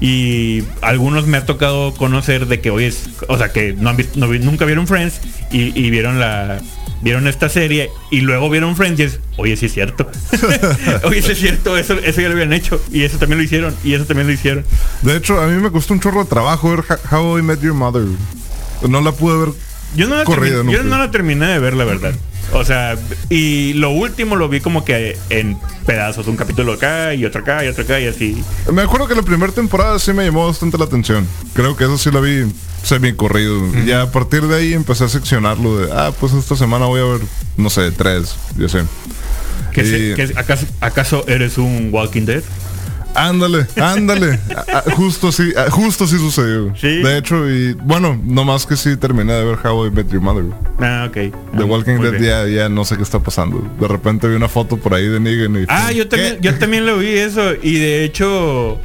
Y 0.00 0.62
algunos 0.82 1.26
me 1.26 1.38
ha 1.38 1.46
tocado 1.46 1.94
conocer 1.94 2.46
de 2.46 2.60
que 2.60 2.70
hoy 2.70 2.84
es, 2.84 3.08
o 3.28 3.38
sea, 3.38 3.52
que 3.52 3.72
no 3.72 3.90
han 3.90 3.96
visto, 3.96 4.18
no 4.18 4.26
nunca 4.26 4.64
vieron 4.64 4.86
Friends 4.86 5.20
y, 5.50 5.78
y 5.78 5.90
vieron 5.90 6.18
la 6.18 6.60
vieron 7.04 7.26
esta 7.26 7.50
serie 7.50 7.90
y 8.10 8.22
luego 8.22 8.48
vieron 8.48 8.76
Friends 8.76 8.98
y 8.98 9.02
es, 9.02 9.20
oye, 9.36 9.56
sí 9.56 9.66
es 9.66 9.74
cierto. 9.74 10.10
oye, 11.04 11.20
sí 11.20 11.32
es 11.32 11.38
cierto, 11.38 11.76
eso, 11.76 11.94
eso 11.94 12.20
ya 12.20 12.28
lo 12.28 12.32
habían 12.32 12.52
hecho 12.54 12.80
y 12.90 13.02
eso 13.02 13.18
también 13.18 13.38
lo 13.38 13.44
hicieron 13.44 13.74
y 13.84 13.92
eso 13.92 14.06
también 14.06 14.26
lo 14.26 14.32
hicieron. 14.32 14.64
De 15.02 15.16
hecho, 15.16 15.40
a 15.40 15.46
mí 15.46 15.60
me 15.60 15.70
costó 15.70 15.92
un 15.92 16.00
chorro 16.00 16.24
de 16.24 16.30
trabajo 16.30 16.70
ver 16.70 16.84
How 17.12 17.38
I 17.38 17.42
Met 17.42 17.60
Your 17.60 17.74
Mother. 17.74 18.04
No 18.88 19.00
la 19.02 19.12
pude 19.12 19.36
ver. 19.36 19.54
Yo 19.94 20.08
no, 20.08 20.16
la 20.16 20.24
Corrida 20.24 20.56
terminé, 20.56 20.72
yo 20.72 20.82
nunca. 20.82 20.96
no 20.96 21.02
la 21.02 21.10
terminé 21.10 21.46
de 21.46 21.58
ver, 21.58 21.74
la 21.74 21.84
verdad. 21.84 22.14
O 22.56 22.64
sea, 22.64 22.96
y 23.30 23.72
lo 23.74 23.90
último 23.90 24.36
lo 24.36 24.48
vi 24.48 24.60
como 24.60 24.84
que 24.84 25.18
en 25.28 25.58
pedazos, 25.86 26.28
un 26.28 26.36
capítulo 26.36 26.72
acá 26.74 27.12
y 27.12 27.24
otro 27.24 27.40
acá 27.42 27.64
y 27.64 27.68
otro 27.68 27.82
acá 27.82 27.98
y 28.00 28.06
así. 28.06 28.42
Me 28.72 28.82
acuerdo 28.82 29.08
que 29.08 29.14
la 29.16 29.22
primera 29.22 29.52
temporada 29.52 29.98
sí 29.98 30.12
me 30.12 30.24
llamó 30.24 30.46
bastante 30.46 30.78
la 30.78 30.84
atención. 30.84 31.26
Creo 31.52 31.76
que 31.76 31.84
eso 31.84 31.98
sí 31.98 32.10
la 32.12 32.20
vi 32.20 32.44
semi 32.84 33.12
corrido. 33.12 33.60
Ya 33.84 34.02
a 34.02 34.10
partir 34.12 34.42
de 34.42 34.56
ahí 34.56 34.72
empecé 34.72 35.04
a 35.04 35.08
seccionarlo 35.08 35.78
de, 35.78 35.92
ah, 35.92 36.12
pues 36.18 36.32
esta 36.32 36.54
semana 36.54 36.86
voy 36.86 37.00
a 37.00 37.04
ver, 37.04 37.20
no 37.56 37.70
sé, 37.70 37.90
tres, 37.90 38.36
ya 38.56 38.68
sé. 38.68 38.84
Que 39.72 39.80
Y- 39.82 39.86
se- 39.86 40.14
que- 40.14 40.38
¿acaso, 40.38 40.66
¿Acaso 40.80 41.24
eres 41.26 41.58
un 41.58 41.88
Walking 41.92 42.24
Dead? 42.26 42.42
Ándale, 43.14 43.66
ándale. 43.80 44.38
A- 44.72 44.78
a- 44.78 44.82
justo 44.94 45.30
sí, 45.32 45.52
a- 45.56 45.70
justo 45.70 46.06
sí 46.06 46.18
sucedió. 46.18 46.74
Sí. 46.76 47.02
De 47.02 47.18
hecho, 47.18 47.48
y 47.48 47.72
bueno, 47.74 48.20
no 48.24 48.44
más 48.44 48.66
que 48.66 48.76
sí 48.76 48.96
terminé 48.96 49.32
de 49.32 49.44
ver 49.44 49.58
How 49.64 49.86
I 49.86 49.90
Met 49.90 50.08
Your 50.10 50.20
Mother. 50.20 50.44
Ah, 50.80 51.06
ok. 51.08 51.12
The 51.14 51.32
Ah, 51.60 51.64
Walking 51.64 51.98
Dead 52.00 52.20
ya, 52.20 52.46
ya 52.46 52.68
no 52.68 52.84
sé 52.84 52.96
qué 52.96 53.02
está 53.02 53.20
pasando. 53.20 53.62
De 53.80 53.86
repente 53.88 54.26
vi 54.28 54.34
una 54.34 54.48
foto 54.48 54.76
por 54.76 54.94
ahí 54.94 55.06
de 55.06 55.20
Negan 55.20 55.54
y 55.62 55.64
Ah, 55.68 55.92
yo 55.92 56.08
también, 56.08 56.36
¿qué? 56.36 56.40
yo 56.42 56.54
también 56.58 56.86
lo 56.86 56.98
vi 56.98 57.08
eso 57.10 57.52
y 57.62 57.78
de 57.78 58.04
hecho, 58.04 58.78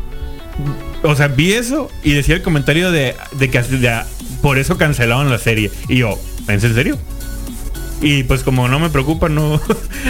o 1.04 1.16
sea, 1.16 1.28
vi 1.28 1.54
eso 1.54 1.90
y 2.04 2.14
decía 2.14 2.36
el 2.36 2.42
comentario 2.42 2.92
de, 2.92 3.16
de 3.38 3.50
que 3.50 3.62
de- 3.62 4.02
por 4.42 4.58
eso 4.58 4.78
cancelaron 4.78 5.30
la 5.30 5.38
serie. 5.40 5.72
Y 5.88 5.98
yo, 5.98 6.18
¿es 6.48 6.64
en 6.64 6.74
serio? 6.76 6.98
Y 8.02 8.24
pues 8.24 8.44
como 8.44 8.68
no 8.68 8.80
me 8.80 8.90
preocupa, 8.90 9.30
no, 9.30 9.60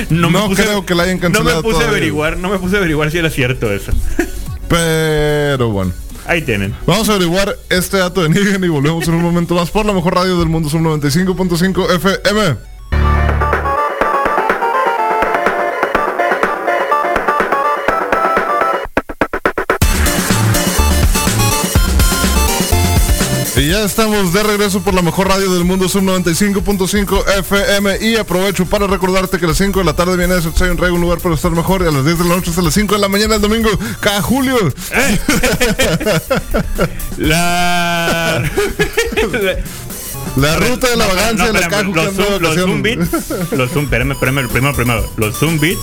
no, 0.10 0.30
No 0.30 0.30
me 0.30 0.48
puse, 0.48 0.64
creo 0.64 0.86
que 0.86 0.96
la 0.96 1.04
hayan 1.04 1.18
No 1.18 1.22
cancelado 1.22 1.64
me 1.64 1.70
puse 1.70 1.84
a 1.84 1.90
averiguar, 1.90 2.38
no 2.38 2.50
me 2.50 2.60
puse 2.60 2.76
a 2.76 2.80
averiguar 2.80 3.12
si 3.12 3.18
era 3.18 3.30
cierto 3.30 3.72
eso. 3.72 3.92
Pero 4.68 5.70
bueno. 5.70 5.92
Ahí 6.28 6.44
tienen. 6.44 6.76
Vamos 6.86 7.10
a 7.10 7.14
averiguar 7.14 7.58
este 7.70 7.98
dato 7.98 8.22
de 8.22 8.30
Negan 8.30 8.64
y 8.64 8.68
volvemos 8.68 9.08
en 9.08 9.16
un 9.16 9.24
momento 9.24 9.56
más 9.56 9.72
por 9.72 9.86
la 9.86 9.94
mejor 9.94 10.14
radio 10.14 10.38
del 10.38 10.48
mundo, 10.48 10.70
son 10.70 10.84
95.5 10.84 11.96
FM. 11.96 12.58
Y 23.60 23.68
ya 23.68 23.84
estamos 23.84 24.32
de 24.32 24.42
regreso 24.42 24.82
por 24.82 24.94
la 24.94 25.02
mejor 25.02 25.28
radio 25.28 25.54
del 25.54 25.66
mundo, 25.66 25.90
Sub 25.90 26.02
95.5 26.04 27.26
FM. 27.40 27.98
Y 28.00 28.16
aprovecho 28.16 28.66
para 28.66 28.88
recordarte 28.88 29.38
que 29.38 29.44
a 29.44 29.50
las 29.50 29.58
5 29.58 29.80
de 29.80 29.86
la 29.86 29.94
tarde 29.94 30.16
viene 30.16 30.42
soy 30.42 30.70
un 30.70 30.78
rey, 30.78 30.90
un 30.92 31.02
lugar 31.02 31.20
para 31.20 31.36
estar 31.36 31.52
mejor. 31.52 31.82
Y 31.82 31.88
a 31.88 31.92
las 31.92 32.06
10 32.06 32.20
de 32.20 32.24
la 32.24 32.36
noche 32.38 32.52
hasta 32.52 32.62
las 32.62 32.74
5 32.74 32.96
de 32.96 33.02
la 33.02 33.10
mañana 33.10 33.36
el 33.36 33.42
domingo, 33.42 33.70
cada 34.00 34.22
julio. 34.22 34.56
La. 37.18 38.50
La 40.38 40.56
ruta 40.56 40.88
de 40.88 40.96
la 40.96 41.08
No, 41.08 41.16
vagancia 41.16 41.48
no, 41.48 41.54
la 41.54 41.60
espérame, 41.60 41.94
los, 41.94 42.16
los 42.42 42.56
zoom 42.56 42.82
los 43.52 43.72
zoom, 43.72 43.84
espérame, 43.84 44.12
espérame, 44.14 44.48
primero, 44.48 44.74
primero, 44.74 45.12
los 45.18 45.36
zoom 45.38 45.60
bits, 45.60 45.82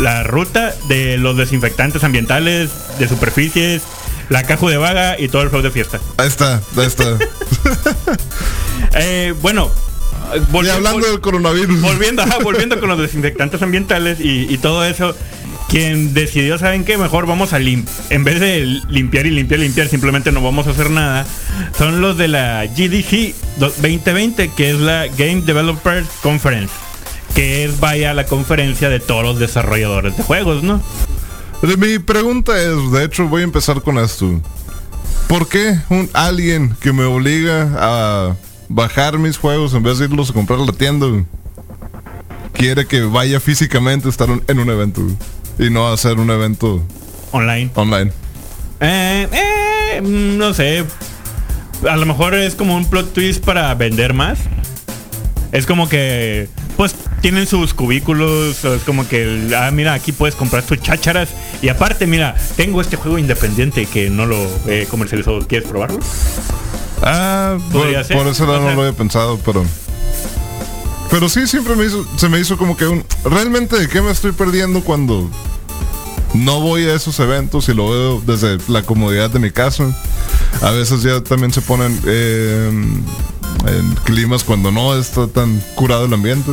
la 0.00 0.22
ruta 0.22 0.74
de 0.88 1.18
los 1.18 1.36
desinfectantes 1.36 2.02
ambientales, 2.02 2.70
de 2.98 3.08
superficies, 3.08 3.82
la 4.28 4.42
caja 4.44 4.66
de 4.66 4.76
vaga 4.76 5.18
y 5.18 5.28
todo 5.28 5.42
el 5.42 5.50
flow 5.50 5.62
de 5.62 5.70
fiesta. 5.70 6.00
Ahí 6.16 6.28
está, 6.28 6.60
ahí 6.76 6.86
está. 6.86 7.04
Eh, 8.94 9.34
bueno, 9.42 9.70
y 10.34 10.38
volvi- 10.52 10.70
hablando 10.70 11.00
vol- 11.00 11.10
del 11.10 11.20
coronavirus. 11.20 11.80
volviendo, 11.80 12.22
ajá, 12.22 12.38
volviendo 12.42 12.78
con 12.80 12.88
los 12.88 12.98
desinfectantes 12.98 13.60
ambientales 13.62 14.18
y, 14.20 14.46
y 14.52 14.58
todo 14.58 14.84
eso, 14.84 15.14
quien 15.68 16.14
decidió, 16.14 16.58
¿saben 16.58 16.84
qué? 16.84 16.96
Mejor 16.96 17.26
vamos 17.26 17.52
a 17.52 17.58
limpiar, 17.58 17.94
en 18.10 18.24
vez 18.24 18.40
de 18.40 18.80
limpiar 18.88 19.26
y 19.26 19.30
limpiar 19.30 19.60
y 19.60 19.64
limpiar, 19.64 19.88
simplemente 19.88 20.32
no 20.32 20.40
vamos 20.42 20.66
a 20.66 20.70
hacer 20.70 20.90
nada, 20.90 21.26
son 21.76 22.00
los 22.00 22.16
de 22.16 22.28
la 22.28 22.64
GDC 22.66 23.34
2020, 23.58 24.50
que 24.56 24.70
es 24.70 24.76
la 24.78 25.06
Game 25.08 25.42
Developers 25.42 26.08
Conference, 26.22 26.72
que 27.34 27.64
es, 27.64 27.78
vaya, 27.80 28.14
la 28.14 28.26
conferencia 28.26 28.88
de 28.88 29.00
todos 29.00 29.22
los 29.22 29.38
desarrolladores 29.38 30.16
de 30.16 30.22
juegos, 30.22 30.62
¿no? 30.62 30.82
Mi 31.62 31.98
pregunta 31.98 32.60
es, 32.60 32.92
de 32.92 33.04
hecho 33.04 33.26
voy 33.26 33.42
a 33.42 33.44
empezar 33.44 33.82
con 33.82 33.98
esto. 33.98 34.40
¿Por 35.26 35.48
qué 35.48 35.78
un 35.90 36.08
alguien 36.12 36.74
que 36.80 36.92
me 36.92 37.04
obliga 37.04 37.68
a 37.76 38.36
bajar 38.68 39.18
mis 39.18 39.36
juegos 39.36 39.74
en 39.74 39.82
vez 39.82 39.98
de 39.98 40.06
irlos 40.06 40.30
a 40.30 40.32
comprar 40.32 40.60
a 40.60 40.64
la 40.64 40.72
tienda 40.72 41.06
quiere 42.52 42.86
que 42.86 43.02
vaya 43.02 43.40
físicamente 43.40 44.06
a 44.06 44.10
estar 44.10 44.28
en 44.46 44.58
un 44.58 44.70
evento 44.70 45.02
y 45.58 45.70
no 45.70 45.88
hacer 45.88 46.18
un 46.18 46.30
evento 46.30 46.82
Online. 47.32 47.70
online? 47.74 48.12
Eh, 48.80 49.28
eh, 49.32 50.00
no 50.00 50.54
sé. 50.54 50.84
A 51.88 51.96
lo 51.96 52.06
mejor 52.06 52.34
es 52.34 52.54
como 52.54 52.76
un 52.76 52.88
plot 52.88 53.12
twist 53.12 53.44
para 53.44 53.74
vender 53.74 54.14
más. 54.14 54.38
Es 55.52 55.66
como 55.66 55.88
que, 55.88 56.48
pues, 56.78 56.94
tienen 57.20 57.48
sus 57.48 57.74
cubículos. 57.74 58.64
Es 58.64 58.82
como 58.84 59.06
que, 59.08 59.52
ah, 59.58 59.68
mira, 59.72 59.94
aquí 59.94 60.12
puedes 60.12 60.36
comprar 60.36 60.62
tus 60.62 60.80
chácharas. 60.80 61.28
Y 61.60 61.68
aparte, 61.70 62.06
mira, 62.06 62.36
tengo 62.56 62.80
este 62.80 62.96
juego 62.96 63.18
independiente 63.18 63.84
que 63.86 64.08
no 64.10 64.26
lo 64.26 64.38
he 64.68 64.86
comercializado. 64.86 65.40
¿Quieres 65.40 65.68
probarlo? 65.68 65.98
Ah, 67.02 67.58
por, 67.72 67.82
por 67.82 68.26
eso 68.28 68.44
o 68.44 68.60
no 68.60 68.74
lo 68.74 68.82
había 68.82 68.92
pensado, 68.92 69.40
pero... 69.44 69.64
Pero 71.10 71.28
sí, 71.28 71.48
siempre 71.48 71.74
me 71.74 71.84
hizo, 71.84 72.06
se 72.16 72.28
me 72.28 72.38
hizo 72.38 72.56
como 72.56 72.76
que 72.76 72.86
un... 72.86 73.04
¿Realmente 73.24 73.76
de 73.76 73.88
qué 73.88 74.00
me 74.00 74.12
estoy 74.12 74.30
perdiendo 74.30 74.82
cuando 74.82 75.28
no 76.34 76.60
voy 76.60 76.84
a 76.84 76.94
esos 76.94 77.18
eventos 77.18 77.68
y 77.68 77.74
lo 77.74 77.90
veo 77.90 78.22
desde 78.24 78.58
la 78.68 78.82
comodidad 78.82 79.30
de 79.30 79.40
mi 79.40 79.50
casa? 79.50 79.84
A 80.62 80.70
veces 80.70 81.02
ya 81.02 81.20
también 81.22 81.52
se 81.52 81.60
ponen 81.60 81.98
eh, 82.06 82.70
en 83.66 83.94
climas 84.04 84.44
cuando 84.44 84.70
no 84.70 84.94
está 84.94 85.26
tan 85.26 85.60
curado 85.74 86.06
el 86.06 86.14
ambiente. 86.14 86.52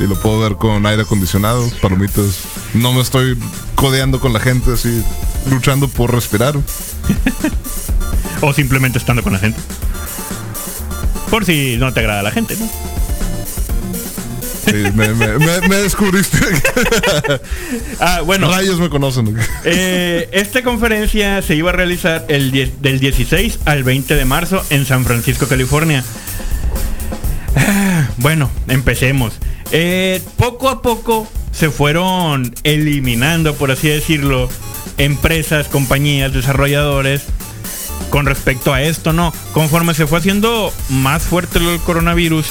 Y 0.00 0.04
lo 0.04 0.18
puedo 0.20 0.40
ver 0.40 0.56
con 0.56 0.84
aire 0.86 1.02
acondicionado, 1.02 1.70
palomitas. 1.80 2.40
No 2.74 2.92
me 2.92 3.00
estoy 3.00 3.38
codeando 3.74 4.20
con 4.20 4.32
la 4.32 4.40
gente 4.40 4.72
así, 4.72 5.02
luchando 5.50 5.88
por 5.88 6.12
respirar. 6.12 6.54
O 8.44 8.52
simplemente 8.52 8.98
estando 8.98 9.22
con 9.22 9.32
la 9.32 9.38
gente. 9.38 9.60
Por 11.30 11.44
si 11.44 11.76
no 11.78 11.92
te 11.92 12.00
agrada 12.00 12.22
la 12.22 12.32
gente, 12.32 12.56
¿no? 12.56 12.91
Sí, 14.64 14.72
me, 14.94 15.08
me- 15.14 15.38
me- 15.38 15.68
me 15.68 15.76
descubriste. 15.76 16.38
Ah, 18.00 18.20
bueno. 18.24 18.50
Rayos 18.50 18.78
me 18.80 18.88
conocen. 18.90 19.36
Eh, 19.64 20.28
esta 20.32 20.62
conferencia 20.62 21.40
se 21.42 21.54
iba 21.54 21.70
a 21.70 21.72
realizar 21.72 22.24
el 22.28 22.50
10 22.50 22.82
del 22.82 22.98
16 23.00 23.60
al 23.64 23.84
20 23.84 24.14
de 24.14 24.24
marzo 24.24 24.64
en 24.70 24.84
San 24.86 25.04
Francisco, 25.04 25.46
California. 25.46 26.02
Ah, 27.56 28.08
Bueno, 28.18 28.50
empecemos. 28.68 29.34
Eh, 29.70 30.20
poco 30.36 30.68
a 30.68 30.82
poco 30.82 31.28
se 31.52 31.70
fueron 31.70 32.54
eliminando, 32.64 33.54
por 33.54 33.70
así 33.70 33.88
decirlo, 33.88 34.48
empresas, 34.98 35.68
compañías, 35.68 36.32
desarrolladores 36.32 37.22
con 38.10 38.26
respecto 38.26 38.74
a 38.74 38.82
esto, 38.82 39.12
¿no? 39.12 39.32
Conforme 39.54 39.94
se 39.94 40.06
fue 40.06 40.18
haciendo 40.18 40.72
más 40.90 41.22
fuerte 41.22 41.58
el 41.58 41.78
coronavirus 41.80 42.46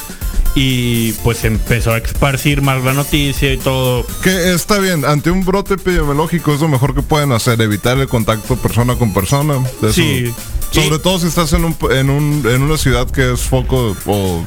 y 0.56 1.14
pues 1.24 1.44
empezó 1.46 1.94
a 1.94 1.98
esparcir 1.98 2.62
más 2.62 2.84
la 2.84 2.94
noticia 2.94 3.54
y 3.54 3.58
todo, 3.58 4.06
Que 4.22 4.54
está 4.54 4.80
bien, 4.80 5.06
ante 5.06 5.32
un 5.32 5.46
brote 5.46 5.76
epidemiológico 5.76 6.54
es 6.54 6.60
lo 6.62 6.68
mejor 6.68 6.94
que 6.94 7.02
pueden 7.02 7.32
hacer, 7.32 7.62
evitar 7.62 7.98
el 8.00 8.08
contacto 8.08 8.56
persona 8.58 8.96
con 8.96 9.14
persona. 9.14 9.56
De 9.82 9.90
eso- 9.90 10.02
Sí. 10.02 10.34
Sobre 10.72 10.96
Y- 10.96 11.00
todo 11.00 11.20
si 11.20 11.28
estás 11.28 11.52
en, 11.54 11.66
un, 11.66 11.76
en, 11.92 12.10
un, 12.10 12.46
en 12.50 12.62
una 12.62 12.78
ciudad 12.78 13.10
que 13.10 13.34
es 13.34 13.42
foco 13.42 13.96
o 14.06 14.44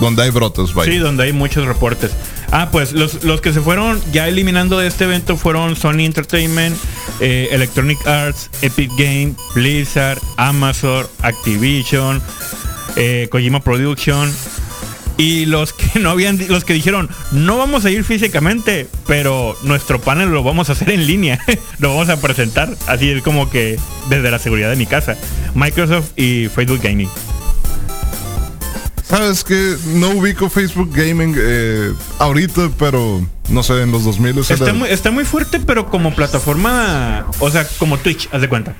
donde 0.00 0.22
hay 0.22 0.30
brotes, 0.30 0.74
vaya. 0.74 0.92
Sí, 0.92 0.98
donde 0.98 1.24
hay 1.24 1.32
muchos 1.32 1.66
reportes. 1.66 2.10
Ah, 2.52 2.68
pues 2.70 2.92
los, 2.92 3.24
los 3.24 3.40
que 3.40 3.52
se 3.54 3.60
fueron 3.62 3.98
ya 4.12 4.28
eliminando 4.28 4.78
de 4.78 4.86
este 4.86 5.04
evento 5.04 5.36
fueron 5.38 5.74
Sony 5.74 6.00
Entertainment, 6.04 6.76
eh, 7.20 7.48
Electronic 7.52 8.06
Arts, 8.06 8.50
Epic 8.60 8.90
Game, 8.98 9.34
Blizzard, 9.54 10.20
Amazon, 10.36 11.06
Activision, 11.22 12.22
eh, 12.96 13.28
Kojima 13.30 13.60
Production. 13.60 14.30
Y 15.18 15.46
los 15.46 15.72
que 15.72 15.98
no 15.98 16.10
habían, 16.10 16.38
los 16.48 16.64
que 16.64 16.74
dijeron, 16.74 17.08
no 17.32 17.56
vamos 17.56 17.84
a 17.86 17.90
ir 17.90 18.04
físicamente, 18.04 18.86
pero 19.06 19.56
nuestro 19.62 19.98
panel 20.00 20.28
lo 20.30 20.42
vamos 20.42 20.68
a 20.68 20.72
hacer 20.72 20.90
en 20.90 21.06
línea, 21.06 21.40
lo 21.78 21.88
vamos 21.90 22.08
a 22.10 22.20
presentar, 22.20 22.76
así 22.86 23.08
es 23.10 23.22
como 23.22 23.48
que 23.48 23.78
desde 24.10 24.30
la 24.30 24.38
seguridad 24.38 24.68
de 24.70 24.76
mi 24.76 24.84
casa, 24.86 25.16
Microsoft 25.54 26.10
y 26.16 26.48
Facebook 26.48 26.80
Gaming. 26.82 27.08
Sabes 29.08 29.44
que 29.44 29.76
no 29.94 30.10
ubico 30.10 30.50
Facebook 30.50 30.90
Gaming 30.92 31.34
eh, 31.38 31.92
ahorita, 32.18 32.70
pero 32.76 33.24
no 33.48 33.62
sé, 33.62 33.80
en 33.82 33.92
los 33.92 34.04
2000 34.04 34.38
Está 34.38 34.54
era- 34.64 34.72
muy, 34.74 34.88
está 34.90 35.10
muy 35.12 35.24
fuerte, 35.24 35.60
pero 35.60 35.88
como 35.88 36.12
plataforma, 36.14 37.24
o 37.38 37.48
sea, 37.50 37.66
como 37.78 37.98
Twitch, 37.98 38.28
haz 38.32 38.40
de 38.40 38.48
cuenta. 38.48 38.74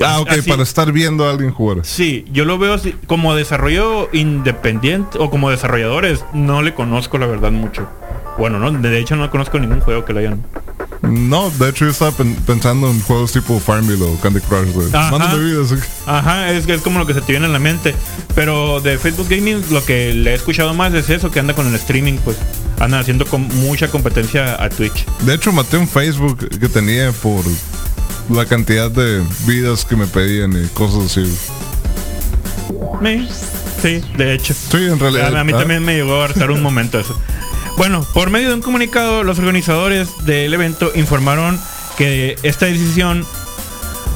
Ah, 0.00 0.20
ok, 0.20 0.30
Así- 0.30 0.48
para 0.50 0.62
estar 0.62 0.92
viendo 0.92 1.26
a 1.26 1.30
alguien 1.30 1.50
jugar. 1.52 1.78
Sí, 1.82 2.24
yo 2.32 2.44
lo 2.44 2.58
veo 2.58 2.74
así, 2.74 2.94
como 3.06 3.34
desarrollo 3.34 4.08
independiente 4.12 5.18
o 5.18 5.30
como 5.30 5.50
desarrolladores, 5.50 6.24
no 6.32 6.62
le 6.62 6.74
conozco 6.74 7.18
la 7.18 7.26
verdad 7.26 7.50
mucho. 7.50 7.88
Bueno, 8.38 8.58
no, 8.60 8.70
de 8.70 8.98
hecho 9.00 9.16
no 9.16 9.28
conozco 9.30 9.58
ningún 9.58 9.80
juego 9.80 10.04
que 10.04 10.12
lo 10.12 10.20
hayan. 10.20 10.44
No, 11.02 11.50
de 11.50 11.68
hecho 11.70 11.84
yo 11.84 11.90
estaba 11.90 12.12
pen- 12.12 12.36
pensando 12.46 12.88
en 12.90 13.00
juegos 13.02 13.32
tipo 13.32 13.58
Farmville 13.58 14.02
o 14.04 14.16
Candy 14.20 14.40
Crush. 14.40 14.68
de, 14.68 14.96
Ajá. 14.96 15.10
Mándame 15.18 15.44
vidas. 15.44 15.74
Ajá, 16.06 16.52
es, 16.52 16.68
es 16.68 16.80
como 16.82 16.98
lo 17.00 17.06
que 17.06 17.14
se 17.14 17.20
te 17.20 17.32
viene 17.32 17.46
en 17.46 17.52
la 17.52 17.58
mente. 17.58 17.94
Pero 18.36 18.80
de 18.80 18.98
Facebook 18.98 19.26
Gaming 19.28 19.62
lo 19.70 19.84
que 19.84 20.12
le 20.14 20.32
he 20.32 20.34
escuchado 20.34 20.72
más 20.74 20.94
es 20.94 21.10
eso, 21.10 21.30
que 21.32 21.40
anda 21.40 21.54
con 21.54 21.66
el 21.66 21.74
streaming, 21.74 22.14
pues 22.24 22.36
andan 22.78 23.00
haciendo 23.00 23.26
con 23.26 23.42
mucha 23.58 23.88
competencia 23.90 24.62
a 24.62 24.68
Twitch. 24.70 25.04
De 25.22 25.34
hecho, 25.34 25.52
maté 25.52 25.76
un 25.76 25.88
Facebook 25.88 26.48
que 26.48 26.68
tenía 26.68 27.10
por 27.12 27.42
la 28.30 28.46
cantidad 28.46 28.90
de 28.90 29.22
vidas 29.46 29.84
que 29.84 29.96
me 29.96 30.06
pedían 30.06 30.52
y 30.52 30.66
cosas 30.68 31.06
así. 31.06 31.38
Sí, 33.82 34.02
de 34.16 34.34
hecho. 34.34 34.54
Sí, 34.54 34.76
en 34.78 34.98
realidad. 34.98 35.36
A, 35.36 35.40
a 35.40 35.44
mí 35.44 35.52
ah, 35.54 35.58
también 35.58 35.84
me 35.84 35.94
llegó 35.94 36.20
a 36.20 36.24
hartar 36.24 36.50
un 36.50 36.62
momento 36.62 36.98
eso. 36.98 37.18
Bueno, 37.76 38.04
por 38.12 38.30
medio 38.30 38.48
de 38.48 38.54
un 38.54 38.62
comunicado, 38.62 39.22
los 39.22 39.38
organizadores 39.38 40.08
del 40.24 40.52
evento 40.52 40.90
informaron 40.96 41.60
que 41.96 42.36
esta 42.42 42.66
decisión, 42.66 43.24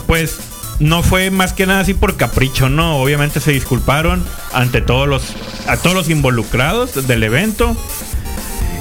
pues, 0.08 0.36
no 0.80 1.04
fue 1.04 1.30
más 1.30 1.52
que 1.52 1.64
nada 1.64 1.80
así 1.80 1.94
por 1.94 2.16
capricho, 2.16 2.68
¿no? 2.68 2.96
Obviamente 2.96 3.38
se 3.38 3.52
disculparon 3.52 4.24
ante 4.52 4.80
todos 4.80 5.08
los, 5.08 5.22
a 5.68 5.76
todos 5.76 5.94
los 5.94 6.08
involucrados 6.08 7.06
del 7.06 7.22
evento. 7.22 7.76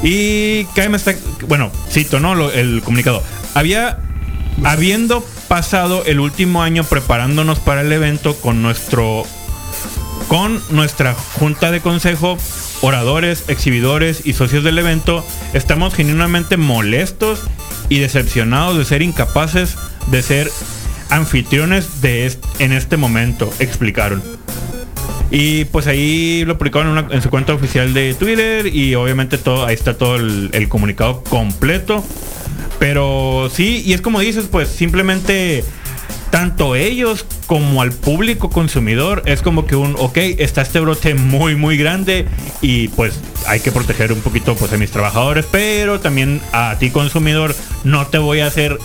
Y 0.04 0.66
me 0.90 0.98
está, 0.98 1.14
bueno, 1.48 1.72
cito, 1.92 2.20
¿no? 2.20 2.34
Lo- 2.34 2.52
el 2.52 2.82
comunicado. 2.84 3.22
Había, 3.54 4.00
habiendo 4.64 5.26
pasado 5.48 6.04
el 6.06 6.20
último 6.20 6.62
año 6.62 6.84
preparándonos 6.84 7.60
para 7.60 7.82
el 7.82 7.92
evento 7.92 8.36
con 8.36 8.62
nuestro 8.62 9.24
con 10.28 10.62
nuestra 10.70 11.14
junta 11.14 11.72
de 11.72 11.82
consejo, 11.82 12.38
oradores, 12.82 13.44
exhibidores 13.50 14.26
y 14.26 14.32
socios 14.32 14.64
del 14.64 14.78
evento, 14.78 15.26
estamos 15.52 15.94
genuinamente 15.94 16.56
molestos 16.56 17.42
y 17.90 18.00
decepcionados 18.00 18.78
de 18.78 18.86
ser 18.86 19.02
incapaces 19.02 19.76
de 20.08 20.22
ser 20.22 20.50
anfitriones 21.10 22.02
de 22.02 22.32
en 22.60 22.72
este 22.72 22.96
momento, 22.96 23.52
explicaron. 23.60 24.24
Y 25.32 25.66
pues 25.66 25.88
ahí 25.88 26.46
lo 26.46 26.58
publicaron 26.58 27.12
en, 27.12 27.22
su 27.22 27.30
cuenta 27.30 27.54
oficial 27.54 27.94
de 27.94 28.14
Twitter 28.14 28.68
y 28.68 28.96
obviamente 28.96 29.38
todo, 29.38 29.66
ahí 29.66 29.74
está 29.74 29.98
todo 29.98 30.16
el 30.16 30.68
comunicado 30.70 31.24
completo. 31.24 32.06
Pero 32.82 33.52
sí, 33.54 33.84
y 33.86 33.94
es 33.94 34.02
como 34.02 34.20
dices, 34.22 34.46
pues 34.50 34.68
simplemente 34.68 35.64
tanto 36.32 36.76
ellos 36.76 37.28
como 37.46 37.84
al 37.84 37.92
público 37.92 38.50
consumidor 38.50 39.22
es 39.28 39.44
como 39.44 39.68
que 39.68 39.76
un, 39.76 39.96
ok, 40.00 40.18
está 40.18 40.64
este 40.64 40.80
brote 40.80 41.14
muy, 41.14 41.56
muy 41.56 41.78
grande 41.78 42.26
y 42.60 42.88
pues 42.88 43.20
hay 43.46 43.60
que 43.60 43.72
proteger 43.72 44.12
un 44.12 44.22
poquito 44.22 44.56
pues 44.56 44.74
a 44.74 44.78
mis 44.78 44.90
trabajadores, 44.90 45.46
pero 45.52 46.00
también 46.00 46.42
a 46.54 46.76
ti 46.80 46.90
consumidor 46.90 47.56
no 47.84 48.08
te 48.08 48.18
voy 48.18 48.40
a 48.40 48.48
hacer 48.48 48.80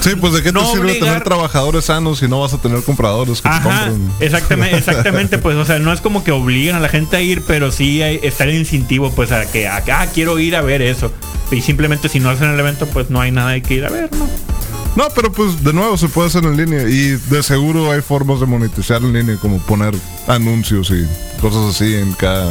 Sí, 0.00 0.10
pues 0.20 0.32
de 0.34 0.42
qué 0.42 0.52
No 0.52 0.60
te 0.60 0.72
sirve 0.76 0.92
obligar- 0.92 1.00
tener 1.08 1.24
trabajadores 1.24 1.86
sanos 1.86 2.18
si 2.20 2.28
no 2.28 2.40
vas 2.40 2.52
a 2.54 2.58
tener 2.58 2.82
compradores 2.82 3.40
que 3.40 3.48
te 3.48 3.54
Ajá, 3.54 3.86
compren. 3.86 4.10
exactamente, 4.20 4.76
exactamente, 4.78 5.38
pues, 5.38 5.56
o 5.56 5.64
sea, 5.64 5.78
no 5.78 5.92
es 5.92 6.00
como 6.00 6.22
que 6.22 6.30
obliguen 6.32 6.76
a 6.76 6.80
la 6.80 6.88
gente 6.88 7.16
a 7.16 7.20
ir, 7.20 7.42
pero 7.46 7.72
sí 7.72 8.00
está 8.02 8.44
el 8.44 8.54
incentivo, 8.54 9.10
pues, 9.10 9.32
a 9.32 9.50
que, 9.50 9.66
a 9.68 9.82
que, 9.82 9.92
ah, 9.92 10.06
quiero 10.12 10.38
ir 10.38 10.54
a 10.56 10.60
ver 10.62 10.82
eso. 10.82 11.10
Y 11.50 11.60
simplemente 11.60 12.08
si 12.08 12.20
no 12.20 12.30
hacen 12.30 12.50
el 12.50 12.60
evento, 12.60 12.86
pues 12.86 13.10
no 13.10 13.20
hay 13.20 13.30
nada 13.32 13.58
que 13.60 13.74
ir 13.74 13.84
a 13.86 13.88
ver, 13.90 14.10
¿no? 14.16 14.28
No, 14.96 15.08
pero 15.14 15.30
pues 15.30 15.62
de 15.62 15.72
nuevo 15.74 15.96
se 15.98 16.08
puede 16.08 16.28
hacer 16.28 16.44
en 16.44 16.56
línea 16.56 16.82
y 16.88 17.10
de 17.28 17.42
seguro 17.42 17.92
hay 17.92 18.00
formas 18.00 18.40
de 18.40 18.46
monetizar 18.46 19.02
en 19.02 19.12
línea 19.12 19.36
como 19.36 19.58
poner 19.58 19.94
anuncios 20.26 20.90
y 20.90 21.06
cosas 21.40 21.74
así 21.74 21.94
en 21.96 22.12
cada 22.14 22.50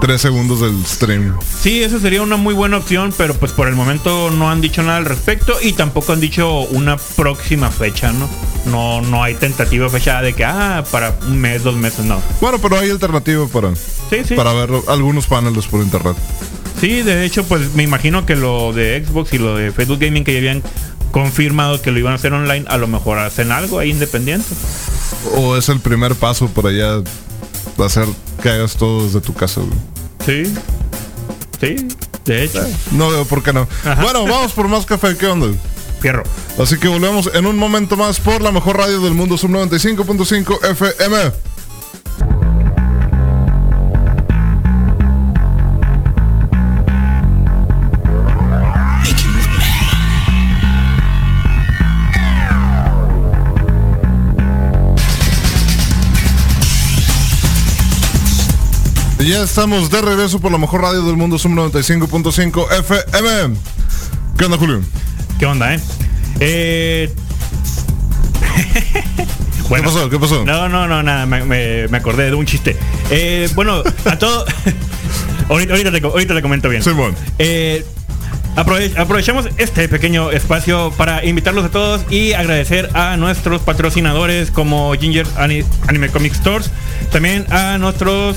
tres 0.00 0.20
segundos 0.20 0.60
del 0.60 0.84
stream. 0.86 1.36
Sí, 1.60 1.82
eso 1.82 2.00
sería 2.00 2.22
una 2.22 2.36
muy 2.36 2.54
buena 2.54 2.78
opción, 2.78 3.12
pero 3.16 3.34
pues 3.34 3.52
por 3.52 3.68
el 3.68 3.74
momento 3.74 4.30
no 4.30 4.50
han 4.50 4.60
dicho 4.60 4.82
nada 4.82 4.96
al 4.98 5.04
respecto 5.04 5.54
y 5.62 5.72
tampoco 5.74 6.12
han 6.12 6.20
dicho 6.20 6.60
una 6.62 6.96
próxima 6.96 7.70
fecha, 7.70 8.12
¿no? 8.12 8.28
No, 8.66 9.00
no 9.02 9.22
hay 9.22 9.34
tentativa 9.34 9.88
fecha 9.88 10.20
de 10.22 10.32
que, 10.34 10.44
ah, 10.44 10.84
para 10.90 11.16
un 11.26 11.38
mes, 11.38 11.62
dos 11.62 11.76
meses, 11.76 12.04
no. 12.04 12.20
Bueno, 12.40 12.58
pero 12.58 12.78
hay 12.78 12.90
alternativa 12.90 13.46
para, 13.48 13.74
Sí, 13.74 14.16
sí. 14.26 14.34
para 14.34 14.52
ver 14.52 14.70
algunos 14.88 15.26
paneles 15.26 15.66
por 15.66 15.82
internet. 15.82 16.16
Sí, 16.80 17.02
de 17.02 17.24
hecho, 17.24 17.44
pues 17.44 17.74
me 17.74 17.82
imagino 17.82 18.24
que 18.24 18.36
lo 18.36 18.72
de 18.72 19.04
Xbox 19.06 19.34
y 19.34 19.38
lo 19.38 19.54
de 19.56 19.70
Facebook 19.70 19.98
Gaming 20.00 20.24
que 20.24 20.32
ya 20.32 20.38
habían 20.38 20.62
confirmado 21.10 21.82
que 21.82 21.90
lo 21.90 21.98
iban 21.98 22.12
a 22.12 22.16
hacer 22.16 22.32
online, 22.32 22.64
a 22.68 22.76
lo 22.78 22.86
mejor 22.86 23.18
hacen 23.18 23.52
algo 23.52 23.78
ahí 23.78 23.90
independiente. 23.90 24.46
O 25.36 25.56
es 25.56 25.68
el 25.68 25.80
primer 25.80 26.14
paso 26.14 26.48
para 26.48 26.70
ya 26.72 27.02
hacer 27.84 28.06
que 28.42 28.48
hagas 28.50 28.74
todo 28.76 29.04
desde 29.04 29.20
tu 29.20 29.34
casa. 29.34 29.60
güey. 29.60 30.44
Sí. 30.44 30.54
Sí, 31.60 31.88
de 32.24 32.44
hecho. 32.44 32.66
No 32.92 33.10
veo 33.10 33.24
por 33.24 33.42
qué 33.42 33.52
no. 33.52 33.68
Ajá. 33.84 34.02
Bueno, 34.02 34.24
vamos 34.24 34.52
por 34.52 34.68
más 34.68 34.86
café. 34.86 35.16
¿Qué 35.16 35.26
onda? 35.26 35.48
Fierro. 36.00 36.22
Así 36.58 36.78
que 36.78 36.88
volvemos 36.88 37.30
en 37.34 37.44
un 37.46 37.56
momento 37.58 37.96
más 37.96 38.18
por 38.20 38.40
la 38.40 38.50
mejor 38.52 38.78
radio 38.78 39.00
del 39.00 39.12
mundo, 39.12 39.36
Sub 39.36 39.50
95.5 39.50 40.64
FM. 40.70 41.32
Ya 59.20 59.42
estamos 59.42 59.90
de 59.90 60.00
regreso 60.00 60.40
por 60.40 60.50
la 60.50 60.58
mejor 60.58 60.80
radio 60.82 61.02
del 61.02 61.16
mundo, 61.16 61.38
Sub 61.38 61.52
95.5 61.52 62.66
FM. 62.80 63.56
¿Qué 64.38 64.44
onda, 64.46 64.56
Julio? 64.56 64.80
¿Qué 65.38 65.46
onda, 65.46 65.74
eh? 65.74 65.80
Eh. 66.40 67.12
¿Qué 69.68 69.82
pasó? 69.82 70.08
¿Qué 70.10 70.18
pasó? 70.18 70.44
No, 70.44 70.68
no, 70.68 70.88
no, 70.88 71.02
nada, 71.02 71.26
me, 71.26 71.44
me- 71.44 71.86
me 71.88 71.96
acordé 71.98 72.24
de 72.26 72.34
un 72.34 72.46
chiste. 72.46 72.76
Eh, 73.10 73.48
bueno, 73.54 73.82
a 74.06 74.18
todo. 74.18 74.44
ahorita, 75.48 75.74
ahorita 75.74 75.92
te, 75.92 76.04
ahorita 76.06 76.34
te 76.34 76.42
comento 76.42 76.68
bien. 76.68 76.82
Simón. 76.82 77.14
Eh, 77.38 77.84
aprovechamos 78.56 79.46
este 79.56 79.88
pequeño 79.88 80.30
espacio 80.32 80.92
para 80.96 81.24
invitarlos 81.24 81.64
a 81.64 81.70
todos 81.70 82.02
y 82.10 82.32
agradecer 82.32 82.90
a 82.94 83.16
nuestros 83.16 83.62
patrocinadores 83.62 84.50
como 84.50 84.92
Ginger 84.94 85.26
Ani- 85.36 85.64
Anime 85.86 86.08
Comic 86.10 86.34
Stores, 86.34 86.70
también 87.12 87.46
a 87.50 87.78
nuestros 87.78 88.36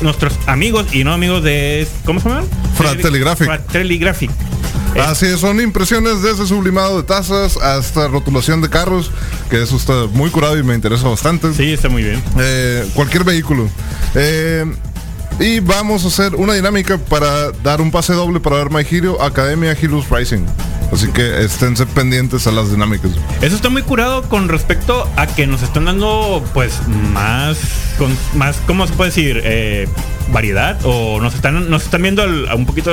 nuestros 0.00 0.32
amigos 0.46 0.86
y 0.92 1.04
no 1.04 1.12
amigos 1.12 1.42
de 1.42 1.86
¿cómo 2.04 2.20
se 2.20 2.28
llaman? 2.28 2.46
Fratelli 2.76 3.18
Graphic. 3.18 3.46
Fratelli 3.46 3.98
Graphic. 3.98 4.30
Así 5.00 5.26
es, 5.26 5.40
son 5.40 5.60
impresiones 5.60 6.22
desde 6.22 6.46
sublimado 6.46 6.98
de 6.98 7.02
tazas 7.02 7.56
hasta 7.56 8.06
rotulación 8.06 8.60
de 8.60 8.70
carros, 8.70 9.10
que 9.50 9.60
eso 9.60 9.76
está 9.76 10.06
muy 10.12 10.30
curado 10.30 10.56
y 10.56 10.62
me 10.62 10.74
interesa 10.74 11.08
bastante. 11.08 11.52
Sí, 11.52 11.72
está 11.72 11.88
muy 11.88 12.04
bien. 12.04 12.22
Eh, 12.38 12.86
cualquier 12.94 13.24
vehículo. 13.24 13.68
Eh, 14.14 14.64
y 15.40 15.60
vamos 15.60 16.04
a 16.04 16.08
hacer 16.08 16.34
una 16.36 16.54
dinámica 16.54 16.98
para 16.98 17.50
dar 17.50 17.80
un 17.80 17.90
pase 17.90 18.12
doble 18.12 18.40
para 18.40 18.56
ver 18.56 18.70
My 18.70 18.86
Hero 18.88 19.20
Academia 19.22 19.72
Heroes 19.72 20.08
Rising. 20.10 20.44
Así 20.92 21.08
que 21.08 21.42
esténse 21.44 21.86
pendientes 21.86 22.46
a 22.46 22.52
las 22.52 22.70
dinámicas. 22.70 23.10
Eso 23.42 23.56
está 23.56 23.68
muy 23.68 23.82
curado 23.82 24.22
con 24.28 24.48
respecto 24.48 25.08
a 25.16 25.26
que 25.26 25.46
nos 25.46 25.62
están 25.62 25.86
dando 25.86 26.44
pues 26.54 26.86
más 27.12 27.58
con 27.98 28.16
más 28.34 28.56
cómo 28.66 28.86
se 28.86 28.92
puede 28.92 29.10
decir 29.10 29.40
Eh, 29.44 29.88
variedad 30.30 30.78
o 30.84 31.20
nos 31.20 31.34
están 31.34 31.68
nos 31.68 31.82
están 31.84 32.02
viendo 32.02 32.24
un 32.54 32.64
poquito 32.66 32.92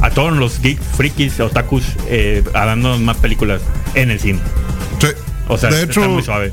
a 0.00 0.10
todos 0.10 0.32
los 0.32 0.60
geek 0.60 0.80
frikis 0.80 1.40
otakus 1.40 1.84
eh, 2.06 2.44
a 2.54 2.66
dando 2.66 2.98
más 2.98 3.16
películas 3.16 3.62
en 3.94 4.10
el 4.10 4.20
cine. 4.20 4.40
Sí. 5.00 5.08
O 5.48 5.56
sea, 5.56 5.70
de 5.70 5.82
está 5.82 5.90
hecho, 5.90 6.08
muy 6.08 6.22
suave. 6.22 6.52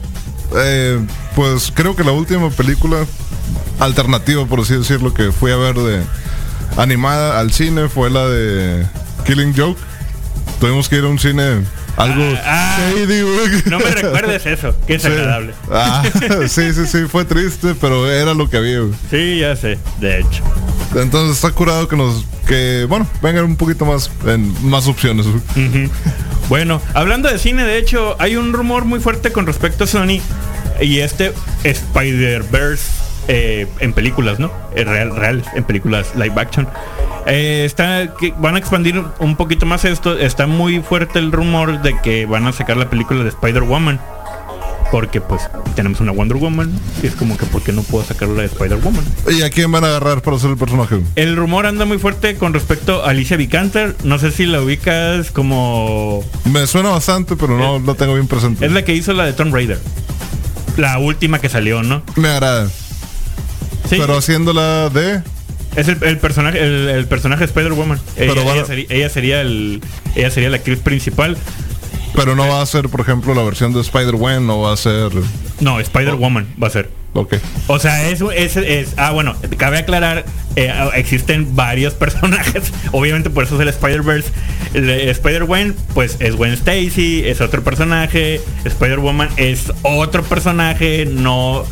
eh, 0.55 0.99
pues 1.35 1.71
creo 1.75 1.95
que 1.95 2.03
la 2.03 2.11
última 2.11 2.49
película 2.51 3.05
alternativa, 3.79 4.45
por 4.45 4.59
así 4.61 4.75
decirlo, 4.75 5.13
que 5.13 5.31
fui 5.31 5.51
a 5.51 5.55
ver 5.57 5.75
de 5.75 6.01
animada 6.77 7.39
al 7.39 7.51
cine 7.51 7.89
fue 7.89 8.09
la 8.09 8.25
de 8.27 8.85
Killing 9.25 9.53
Joke. 9.55 9.79
Tuvimos 10.59 10.89
que 10.89 10.97
ir 10.97 11.03
a 11.05 11.07
un 11.07 11.19
cine 11.19 11.63
algo 11.97 12.23
Ah, 12.43 12.77
ah. 12.77 12.79
shady. 12.93 13.21
No 13.69 13.79
me 13.79 13.85
recuerdes 13.91 14.45
eso, 14.45 14.75
que 14.87 14.95
es 14.95 15.01
Sí. 15.01 15.07
agradable. 15.07 15.53
Ah, 15.71 16.03
sí, 16.47 16.73
sí, 16.73 16.85
sí, 16.85 17.05
fue 17.09 17.25
triste, 17.25 17.75
pero 17.79 18.09
era 18.09 18.33
lo 18.33 18.49
que 18.49 18.57
había. 18.57 18.79
güey. 18.79 18.93
Sí, 19.09 19.39
ya 19.39 19.55
sé, 19.55 19.77
de 19.99 20.19
hecho. 20.19 20.43
Entonces 20.95 21.35
está 21.35 21.51
curado 21.51 21.87
que 21.87 21.95
nos, 21.95 22.25
que 22.47 22.85
bueno, 22.89 23.07
vengan 23.21 23.45
un 23.45 23.55
poquito 23.55 23.85
más, 23.85 24.09
en 24.25 24.53
más 24.69 24.87
opciones. 24.87 25.25
Bueno, 26.49 26.81
hablando 26.93 27.29
de 27.29 27.37
cine, 27.37 27.63
de 27.63 27.77
hecho, 27.77 28.15
hay 28.19 28.35
un 28.37 28.53
rumor 28.53 28.85
muy 28.85 28.99
fuerte 28.99 29.31
con 29.31 29.45
respecto 29.45 29.83
a 29.83 29.87
Sony 29.87 30.19
y 30.81 30.99
este 30.99 31.31
Spider-Verse 31.63 32.83
eh, 33.31 33.67
en 33.79 33.93
películas, 33.93 34.39
¿no? 34.39 34.51
Eh, 34.75 34.83
Real, 34.83 35.15
real, 35.15 35.43
en 35.55 35.63
películas 35.63 36.15
live 36.15 36.33
action. 36.35 36.67
Eh, 37.27 37.63
está, 37.63 38.15
que 38.19 38.33
van 38.39 38.55
a 38.55 38.57
expandir 38.57 39.01
un 39.19 39.35
poquito 39.35 39.67
más 39.67 39.85
esto. 39.85 40.17
Está 40.17 40.47
muy 40.47 40.81
fuerte 40.81 41.19
el 41.19 41.31
rumor 41.31 41.81
de 41.83 41.95
que 42.01 42.25
van 42.25 42.47
a 42.47 42.51
sacar 42.51 42.75
la 42.75 42.89
película 42.89 43.23
de 43.23 43.29
Spider-Woman. 43.29 43.99
Porque 44.91 45.21
pues 45.21 45.47
tenemos 45.75 45.99
una 45.99 46.11
Wonder 46.11 46.37
Woman. 46.37 46.71
Y 47.03 47.05
es 47.05 47.13
como 47.13 47.37
que 47.37 47.45
¿por 47.45 47.61
qué 47.61 47.71
no 47.71 47.83
puedo 47.83 48.03
sacar 48.03 48.29
la 48.29 48.41
de 48.41 48.47
Spider-Woman? 48.47 49.03
¿Y 49.29 49.43
a 49.43 49.51
quién 49.51 49.71
van 49.71 49.83
a 49.83 49.87
agarrar 49.89 50.23
para 50.23 50.39
ser 50.39 50.49
el 50.49 50.57
personaje? 50.57 50.99
El 51.15 51.35
rumor 51.35 51.67
anda 51.67 51.85
muy 51.85 51.99
fuerte 51.99 52.35
con 52.35 52.55
respecto 52.55 53.05
a 53.05 53.11
Alicia 53.11 53.37
Vikander. 53.37 53.95
No 54.03 54.17
sé 54.17 54.31
si 54.31 54.47
la 54.47 54.59
ubicas 54.59 55.29
como 55.29 56.23
Me 56.45 56.65
suena 56.65 56.89
bastante, 56.89 57.35
pero 57.35 57.55
no 57.59 57.77
lo 57.77 57.93
tengo 57.93 58.15
bien 58.15 58.27
presente. 58.27 58.65
Es 58.65 58.71
la 58.71 58.83
que 58.83 58.95
hizo 58.95 59.13
la 59.13 59.25
de 59.25 59.33
Tomb 59.33 59.53
Raider. 59.53 59.79
La 60.77 60.97
última 60.97 61.37
que 61.37 61.49
salió, 61.49 61.83
¿no? 61.83 62.01
Me 62.15 62.29
agrada. 62.29 62.69
Sí. 63.89 63.97
Pero 63.99 64.17
haciéndola 64.17 64.89
de... 64.89 65.21
es 65.75 65.87
el, 65.87 66.03
el 66.03 66.17
personaje, 66.17 66.59
el, 66.63 66.89
el 66.89 67.05
personaje 67.07 67.39
de 67.39 67.45
Spider-Woman. 67.45 67.99
Ella, 68.17 68.65
sería, 68.65 68.85
ella 68.89 69.09
sería 69.09 69.41
el, 69.41 69.81
ella 70.15 70.29
sería 70.31 70.49
la 70.49 70.57
actriz 70.57 70.79
principal. 70.79 71.37
Pero 72.15 72.35
no 72.35 72.47
va 72.47 72.61
a 72.61 72.65
ser, 72.65 72.89
por 72.89 73.01
ejemplo, 73.01 73.33
la 73.33 73.43
versión 73.43 73.71
de 73.73 73.81
Spider-Man, 73.81 74.45
no 74.47 74.61
va 74.61 74.73
a 74.73 74.77
ser... 74.77 75.11
No, 75.59 75.79
Spider-Woman 75.79 76.47
va 76.61 76.67
a 76.67 76.71
ser. 76.71 76.89
Ok. 77.13 77.35
O 77.67 77.79
sea, 77.79 78.09
es, 78.09 78.21
es, 78.35 78.55
es- 78.57 78.93
ah, 78.97 79.11
bueno, 79.11 79.35
cabe 79.57 79.77
aclarar, 79.79 80.25
eh, 80.55 80.71
existen 80.95 81.55
varios 81.55 81.93
personajes, 81.95 82.71
obviamente 82.91 83.29
por 83.29 83.43
eso 83.43 83.55
es 83.55 83.61
el 83.61 83.69
Spider-Verse. 83.69 84.29
Spider-Gwen, 84.73 85.75
pues 85.93 86.17
es 86.19 86.35
Gwen 86.35 86.53
Stacy, 86.53 87.23
es 87.25 87.41
otro 87.41 87.63
personaje, 87.63 88.41
Spider-Woman 88.65 89.29
es 89.37 89.71
otro 89.83 90.23
personaje, 90.23 91.05
no, 91.09 91.65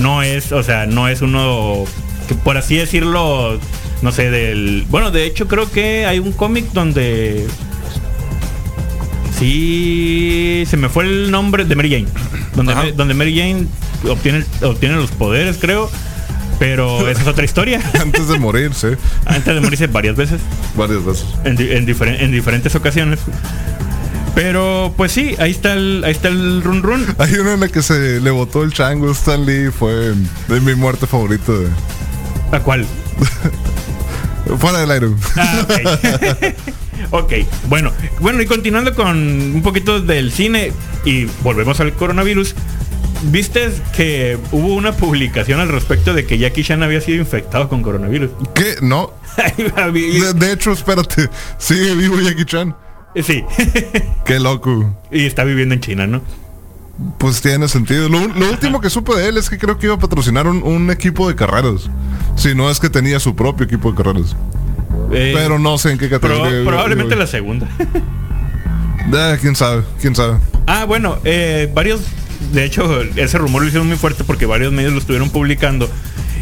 no 0.00 0.22
es, 0.22 0.52
o 0.52 0.62
sea, 0.62 0.86
no 0.86 1.08
es 1.08 1.22
uno, 1.22 1.84
que 2.28 2.34
por 2.34 2.56
así 2.56 2.76
decirlo, 2.76 3.58
no 4.02 4.12
sé, 4.12 4.30
del... 4.30 4.84
Bueno, 4.90 5.10
de 5.10 5.24
hecho 5.26 5.46
creo 5.48 5.70
que 5.70 6.06
hay 6.06 6.18
un 6.18 6.32
cómic 6.32 6.66
donde... 6.72 7.46
Sí, 9.38 10.64
se 10.68 10.76
me 10.76 10.88
fue 10.88 11.04
el 11.04 11.30
nombre 11.30 11.64
de 11.64 11.74
Mary 11.74 11.90
Jane. 11.90 12.06
Donde, 12.54 12.92
donde 12.92 13.14
Mary 13.14 13.36
Jane 13.36 13.66
obtiene, 14.08 14.44
obtiene 14.62 14.94
los 14.96 15.10
poderes, 15.10 15.56
creo. 15.60 15.90
Pero 16.60 17.08
esa 17.08 17.22
es 17.22 17.26
otra 17.26 17.44
historia. 17.44 17.80
Antes 18.00 18.28
de 18.28 18.38
morir, 18.38 18.72
sí. 18.74 18.88
Antes 19.26 19.54
de 19.54 19.60
morirse 19.60 19.88
varias 19.88 20.14
veces. 20.14 20.40
Varias 20.76 21.04
veces. 21.04 21.26
En, 21.44 21.58
en 21.60 21.84
diferen- 21.84 22.20
en 22.20 22.30
diferentes 22.30 22.74
ocasiones. 22.76 23.18
Pero 24.34 24.92
pues 24.96 25.12
sí, 25.12 25.36
ahí 25.38 25.52
está 25.52 25.74
el, 25.74 26.02
ahí 26.04 26.12
está 26.12 26.28
el 26.28 26.62
run 26.62 26.82
run. 26.82 27.06
Hay 27.18 27.34
una 27.34 27.54
en 27.54 27.60
la 27.60 27.68
que 27.68 27.82
se 27.82 28.20
le 28.20 28.30
botó 28.30 28.62
el 28.62 28.72
chango 28.72 29.10
Stan 29.12 29.44
Lee, 29.46 29.70
fue 29.70 30.14
de 30.48 30.60
mi 30.60 30.74
muerte 30.74 31.06
favorita. 31.06 31.52
De... 31.52 31.68
¿A 32.50 32.60
cuál? 32.60 32.84
Fuera 34.58 34.80
del 34.80 34.90
aire. 34.90 35.08
Ah, 35.36 35.62
ok. 35.62 36.54
ok, 37.22 37.32
bueno. 37.68 37.92
Bueno, 38.20 38.42
y 38.42 38.46
continuando 38.46 38.94
con 38.94 39.16
un 39.16 39.62
poquito 39.62 40.00
del 40.00 40.32
cine. 40.32 40.72
y 41.04 41.26
volvemos 41.42 41.80
al 41.80 41.92
coronavirus. 41.94 42.54
¿Viste 43.26 43.70
que 43.96 44.36
hubo 44.52 44.74
una 44.74 44.92
publicación 44.92 45.60
al 45.60 45.68
respecto 45.68 46.12
de 46.12 46.26
que 46.26 46.36
Jackie 46.36 46.62
Chan 46.62 46.82
había 46.82 47.00
sido 47.00 47.18
infectado 47.18 47.70
con 47.70 47.82
coronavirus? 47.82 48.30
¿Qué? 48.54 48.76
No. 48.82 49.14
de, 49.92 50.32
de 50.34 50.52
hecho, 50.52 50.72
espérate. 50.72 51.30
Sigue 51.56 51.94
vivo 51.94 52.20
Jackie 52.20 52.44
Chan. 52.44 52.76
Sí. 53.22 53.44
Qué 54.24 54.40
loco. 54.40 54.94
Y 55.10 55.26
está 55.26 55.44
viviendo 55.44 55.74
en 55.74 55.80
China, 55.80 56.06
¿no? 56.06 56.22
Pues 57.18 57.40
tiene 57.40 57.66
sentido. 57.68 58.08
Lo, 58.08 58.26
lo 58.28 58.50
último 58.50 58.80
que 58.80 58.88
supe 58.90 59.14
de 59.16 59.28
él 59.28 59.36
es 59.36 59.50
que 59.50 59.58
creo 59.58 59.78
que 59.78 59.86
iba 59.86 59.94
a 59.96 59.98
patrocinar 59.98 60.46
un, 60.46 60.62
un 60.62 60.90
equipo 60.90 61.28
de 61.28 61.34
carreras. 61.34 61.90
Si 62.36 62.54
no 62.54 62.70
es 62.70 62.78
que 62.80 62.88
tenía 62.90 63.18
su 63.20 63.34
propio 63.34 63.66
equipo 63.66 63.90
de 63.90 63.96
carreras. 63.96 64.36
Eh, 65.12 65.32
Pero 65.34 65.58
no 65.58 65.76
sé 65.78 65.90
en 65.92 65.98
qué 65.98 66.08
categoría. 66.08 66.64
probablemente 66.64 67.16
la 67.16 67.26
segunda. 67.26 67.68
Eh, 69.12 69.36
quién 69.38 69.54
sabe, 69.54 69.82
quién 70.00 70.14
sabe. 70.16 70.38
Ah, 70.66 70.86
bueno, 70.86 71.18
eh, 71.24 71.70
varios, 71.74 72.00
de 72.52 72.64
hecho, 72.64 73.02
ese 73.16 73.36
rumor 73.36 73.60
lo 73.60 73.68
hicieron 73.68 73.86
muy 73.86 73.98
fuerte 73.98 74.24
porque 74.24 74.46
varios 74.46 74.72
medios 74.72 74.94
lo 74.94 74.98
estuvieron 74.98 75.28
publicando. 75.28 75.90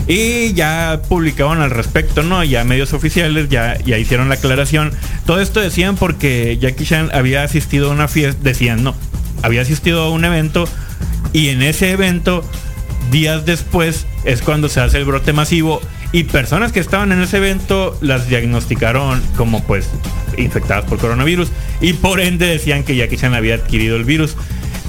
Y 0.09 0.53
ya 0.55 1.03
publicaban 1.09 1.61
al 1.61 1.71
respecto, 1.71 2.23
¿no? 2.23 2.43
Ya 2.43 2.65
medios 2.65 2.93
oficiales 2.93 3.49
ya, 3.49 3.79
ya 3.79 3.99
hicieron 3.99 4.29
la 4.29 4.35
aclaración. 4.35 4.93
Todo 5.27 5.41
esto 5.41 5.61
decían 5.61 5.97
porque 5.97 6.59
Jackie 6.61 6.85
Chan 6.85 7.11
había 7.15 7.45
asistido 7.45 7.91
a 7.91 7.95
una 7.95 8.09
fiesta, 8.09 8.41
decían, 8.43 8.83
no, 8.83 8.95
había 9.43 9.63
asistido 9.63 10.03
a 10.03 10.11
un 10.11 10.25
evento 10.25 10.69
y 11.33 11.49
en 11.49 11.63
ese 11.63 11.93
evento, 11.93 12.45
días 13.11 13.47
después, 13.47 14.07
es 14.25 14.43
cuando 14.43 14.69
se 14.69 14.81
hace 14.81 14.99
el 14.99 15.05
brote 15.05 15.33
masivo 15.33 15.81
y 16.13 16.25
personas 16.25 16.73
que 16.73 16.81
estaban 16.81 17.11
en 17.11 17.23
ese 17.23 17.39
evento 17.39 17.97
las 18.03 18.29
diagnosticaron 18.29 19.23
como 19.37 19.63
pues 19.65 19.89
infectadas 20.37 20.85
por 20.85 20.99
coronavirus 20.99 21.49
y 21.81 21.95
por 21.95 22.21
ende 22.21 22.47
decían 22.47 22.85
que 22.85 22.97
Jackie 22.97 23.17
Chan 23.17 23.35
había 23.35 23.55
adquirido 23.55 23.97
el 23.97 24.05
virus. 24.05 24.37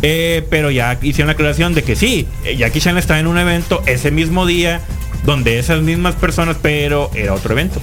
Eh, 0.05 0.45
pero 0.49 0.69
ya 0.69 0.99
hicieron 1.01 1.27
la 1.27 1.33
aclaración 1.33 1.73
de 1.73 1.81
que 1.83 1.95
sí, 1.95 2.27
eh, 2.43 2.57
Jackie 2.57 2.81
Chan 2.81 2.97
estaba 2.97 3.21
en 3.21 3.27
un 3.27 3.37
evento 3.37 3.81
ese 3.85 4.11
mismo 4.11 4.45
día 4.45 4.81
donde 5.25 5.57
esas 5.59 5.81
mismas 5.81 6.13
personas, 6.15 6.57
pero 6.61 7.09
era 7.15 7.33
otro 7.33 7.53
evento. 7.53 7.79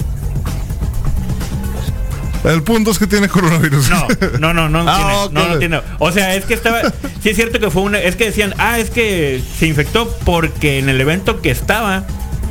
El 2.44 2.62
punto 2.62 2.90
es 2.90 2.98
que 2.98 3.06
tiene 3.06 3.28
coronavirus. 3.28 3.90
No, 4.38 4.52
no, 4.52 4.68
no, 4.68 4.68
no, 4.68 4.84
Ah, 4.86 5.28
tiene, 5.28 5.40
no, 5.40 5.48
no 5.48 5.58
tiene. 5.58 5.80
O 5.98 6.12
sea, 6.12 6.34
es 6.34 6.44
que 6.44 6.52
estaba, 6.52 6.82
sí 7.22 7.30
es 7.30 7.36
cierto 7.36 7.58
que 7.58 7.70
fue 7.70 7.82
una, 7.82 7.98
es 7.98 8.16
que 8.16 8.26
decían, 8.26 8.54
ah, 8.58 8.78
es 8.78 8.90
que 8.90 9.42
se 9.58 9.66
infectó 9.66 10.14
porque 10.24 10.78
en 10.78 10.90
el 10.90 11.00
evento 11.00 11.40
que 11.40 11.50
estaba 11.50 12.04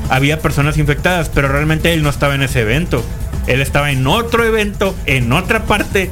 había 0.10 0.40
personas 0.40 0.80
infectadas, 0.80 1.30
pero 1.30 1.48
realmente 1.48 1.94
él 1.94 2.02
no 2.02 2.10
estaba 2.10 2.34
en 2.34 2.42
ese 2.42 2.62
evento. 2.62 3.04
Él 3.46 3.62
estaba 3.62 3.92
en 3.92 4.06
otro 4.08 4.44
evento, 4.44 4.96
en 5.06 5.32
otra 5.32 5.64
parte, 5.64 6.10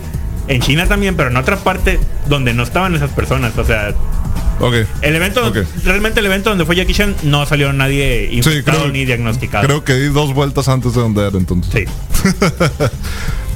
en 0.48 0.62
China 0.62 0.88
también, 0.88 1.16
pero 1.16 1.30
en 1.30 1.38
otra 1.38 1.58
parte 1.58 2.00
donde 2.28 2.54
no 2.54 2.64
estaban 2.64 2.96
esas 2.96 3.12
personas. 3.12 3.58
O 3.58 3.64
sea, 3.66 3.94
el 5.02 5.16
evento, 5.16 5.54
realmente 5.84 6.20
el 6.20 6.26
evento 6.26 6.50
donde 6.50 6.66
fue 6.66 6.76
Jackie 6.76 6.94
Chan 6.94 7.16
no 7.24 7.46
salió 7.46 7.72
nadie 7.74 8.30
infectado 8.32 8.80
creo- 8.80 8.92
ni 8.92 9.06
diagnosticado. 9.06 9.66
Creo 9.66 9.84
que 9.84 9.94
di 9.94 10.08
dos 10.08 10.34
vueltas 10.34 10.68
antes 10.68 10.94
de 10.96 11.02
donde 11.02 11.28
era 11.28 11.38
entonces. 11.38 11.74
Sí. 11.74 11.86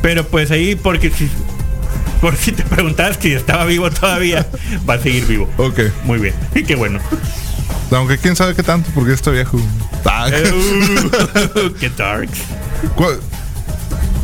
Pero 0.01 0.25
pues 0.27 0.51
ahí, 0.51 0.75
porque 0.75 1.09
si, 1.11 1.29
por 2.21 2.35
si 2.35 2.51
te 2.51 2.63
preguntabas 2.63 3.17
si 3.19 3.33
estaba 3.33 3.65
vivo 3.65 3.89
todavía, 3.91 4.47
va 4.89 4.95
a 4.95 4.99
seguir 4.99 5.25
vivo. 5.25 5.49
Ok. 5.57 5.79
Muy 6.03 6.19
bien. 6.19 6.33
Qué 6.67 6.75
bueno. 6.75 6.99
Aunque 7.91 8.17
quién 8.17 8.35
sabe 8.35 8.55
qué 8.55 8.63
tanto 8.63 8.89
porque 8.93 9.13
está 9.13 9.31
viejo. 9.31 9.57
Uh, 9.57 9.63
Qué 11.79 11.89
darks. 11.89 12.39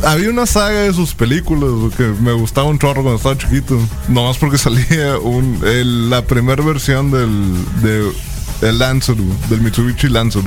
Había 0.04 0.30
una 0.30 0.46
saga 0.46 0.80
de 0.82 0.92
sus 0.94 1.12
películas 1.14 1.70
que 1.96 2.04
me 2.04 2.32
gustaba 2.32 2.68
un 2.68 2.78
chorro 2.78 3.02
cuando 3.02 3.16
estaba 3.16 3.36
chiquito. 3.36 3.78
Nomás 4.08 4.38
porque 4.38 4.56
salía 4.58 5.18
un, 5.18 5.60
el- 5.64 6.08
la 6.10 6.22
primera 6.22 6.62
versión 6.64 7.10
del, 7.10 7.54
de, 7.82 8.10
el 8.68 8.78
Lancer, 8.78 9.16
del 9.16 9.60
Mitsubishi 9.60 10.08
Lancer. 10.08 10.42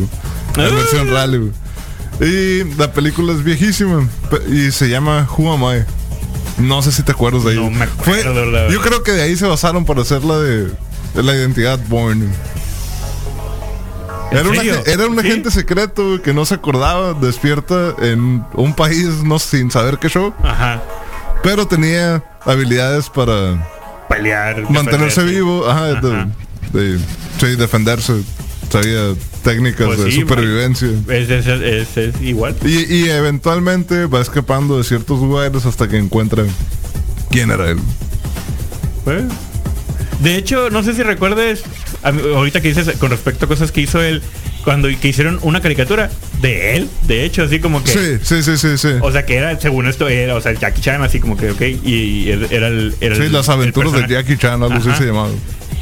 La 0.55 0.65
Ah. 0.65 0.69
versión 0.69 1.09
rally. 1.09 1.37
güey. 1.37 1.51
Y 2.21 2.63
la 2.77 2.91
película 2.93 3.33
es 3.33 3.43
viejísima 3.43 4.07
y 4.51 4.71
se 4.71 4.89
llama 4.89 5.27
Who 5.37 5.51
Am 5.53 5.63
I. 5.79 5.83
No 6.61 6.81
sé 6.81 6.91
si 6.91 7.01
te 7.03 7.11
acuerdas 7.11 7.43
de 7.43 7.51
ahí. 7.51 7.55
No 7.57 7.71
me 7.71 7.83
acuerdo, 7.85 8.69
yo 8.69 8.81
creo 8.81 9.01
que 9.03 9.11
de 9.11 9.23
ahí 9.23 9.35
se 9.35 9.45
basaron 9.47 9.85
para 9.85 10.01
hacer 10.01 10.23
la 10.23 10.37
de, 10.37 10.65
de 11.15 11.23
la 11.23 11.33
identidad 11.35 11.79
Bourne. 11.87 12.27
¿En 14.31 14.37
Era, 14.37 14.49
un 14.49 14.55
serio? 14.55 14.73
agen- 14.79 14.93
era 14.93 15.07
un 15.07 15.19
¿Sí? 15.19 15.27
agente 15.27 15.51
secreto 15.51 16.21
que 16.23 16.33
no 16.33 16.45
se 16.45 16.55
acordaba, 16.55 17.13
despierta 17.13 17.95
en 18.01 18.43
un 18.53 18.73
país 18.75 19.23
no 19.23 19.39
sin 19.39 19.69
saber 19.71 19.97
qué 19.97 20.07
show, 20.09 20.33
Ajá. 20.43 20.81
pero 21.43 21.67
tenía 21.67 22.23
habilidades 22.45 23.09
para 23.09 23.67
Pelear. 24.07 24.69
mantenerse 24.69 25.23
vivo, 25.23 25.67
ajá, 25.69 25.95
de- 26.71 26.97
sí, 27.39 27.55
defenderse, 27.57 28.21
sabía 28.69 29.13
técnicas 29.43 29.87
Pues 29.87 29.99
de 30.05 30.11
sí, 30.11 30.21
supervivencia. 30.21 30.87
Es, 31.09 31.29
es- 31.29 31.47
es- 31.47 31.97
es 31.97 32.21
igual. 32.21 32.55
Y, 32.63 32.85
y 32.93 33.09
eventualmente 33.09 34.05
va 34.05 34.21
escapando 34.21 34.77
de 34.77 34.83
ciertos 34.85 35.19
lugares 35.19 35.65
hasta 35.65 35.87
que 35.89 35.97
encuentra 35.97 36.43
quién 37.29 37.51
era 37.51 37.69
él. 37.69 37.79
Pues, 39.03 39.23
De 40.21 40.35
hecho, 40.35 40.69
no 40.69 40.83
sé 40.83 40.93
si 40.93 41.01
recuerdes, 41.03 41.63
ahorita 42.03 42.61
que 42.61 42.67
dices 42.69 42.95
con 42.99 43.09
respecto 43.09 43.45
a 43.45 43.47
cosas 43.47 43.71
que 43.71 43.81
hizo 43.81 44.01
él, 44.01 44.21
cuando 44.63 44.87
que 44.99 45.07
hicieron 45.07 45.39
una 45.41 45.61
caricatura 45.61 46.11
de 46.41 46.75
él, 46.75 46.89
de 47.07 47.25
hecho, 47.25 47.43
así 47.43 47.59
como 47.59 47.83
que... 47.83 47.91
Sí, 47.91 48.17
sí, 48.21 48.43
sí, 48.43 48.57
sí, 48.57 48.77
sí. 48.77 48.89
O 49.01 49.11
sea, 49.11 49.25
que 49.25 49.35
era, 49.35 49.59
según 49.59 49.87
esto, 49.87 50.07
era, 50.07 50.35
o 50.35 50.41
sea, 50.41 50.53
Jackie 50.53 50.81
Chan, 50.81 51.01
así 51.01 51.19
como 51.19 51.37
que, 51.37 51.49
ok, 51.51 51.61
y, 51.83 52.29
era 52.51 52.67
el... 52.67 52.93
Era 53.01 53.15
Sí, 53.15 53.23
el- 53.23 53.33
las 53.33 53.47
el 53.47 53.53
aventuras 53.55 53.93
de. 53.93 54.07
Jackie 54.07 54.37
Chan, 54.37 54.61
algo 54.61 54.75
así 54.75 54.91
se 54.95 55.05
llamaba. 55.05 55.29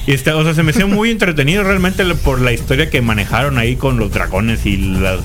Y 0.07 0.13
está, 0.13 0.35
o 0.37 0.43
sea, 0.43 0.53
se 0.53 0.63
me 0.63 0.71
hacía 0.71 0.85
muy 0.85 1.11
entretenido 1.11 1.63
realmente 1.63 2.05
por 2.15 2.39
la 2.39 2.53
historia 2.53 2.89
que 2.89 3.01
manejaron 3.01 3.57
ahí 3.57 3.75
con 3.75 3.99
los 3.99 4.11
dragones 4.11 4.65
y 4.65 4.77
las 4.77 5.19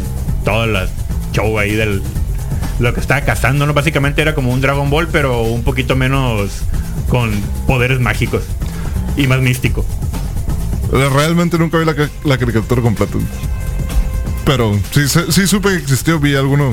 todas 0.45 0.69
las 0.69 0.91
show 1.33 1.59
ahí 1.59 1.75
del 1.75 2.03
lo 2.81 2.93
que 2.93 3.01
estaba 3.01 3.21
cazando, 3.23 3.67
¿no? 3.67 3.73
Básicamente 3.73 4.21
era 4.21 4.35
como 4.35 4.53
un 4.53 4.61
Dragon 4.61 4.91
Ball, 4.91 5.07
pero 5.11 5.43
un 5.43 5.63
poquito 5.63 5.95
menos 5.97 6.51
con 7.09 7.31
poderes 7.67 8.01
mágicos 8.01 8.43
y 9.17 9.27
más 9.27 9.41
místico. 9.41 9.85
Realmente 10.93 11.59
nunca 11.59 11.79
vi 11.79 11.85
la, 11.85 11.95
la 12.25 12.39
caricatura 12.39 12.83
completa. 12.83 13.19
Pero 14.45 14.79
sí, 14.93 15.03
sí 15.31 15.47
supe 15.47 15.71
que 15.71 15.77
existió, 15.77 16.21
vi 16.21 16.35
alguno 16.35 16.73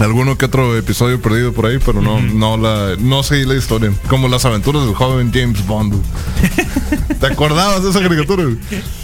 alguno 0.00 0.36
que 0.38 0.46
otro 0.46 0.76
episodio 0.76 1.20
perdido 1.20 1.52
por 1.52 1.66
ahí, 1.66 1.78
pero 1.84 2.00
no 2.00 2.20
no 2.20 2.56
la 2.56 2.96
no 2.98 3.22
seguí 3.22 3.44
la 3.44 3.54
historia, 3.54 3.92
como 4.08 4.26
las 4.26 4.44
aventuras 4.46 4.84
del 4.86 4.94
joven 4.94 5.30
James 5.32 5.64
Bond. 5.66 6.02
¿Te 7.20 7.26
acordabas 7.26 7.84
de 7.84 7.90
esa 7.90 8.00
caricatura? 8.00 8.44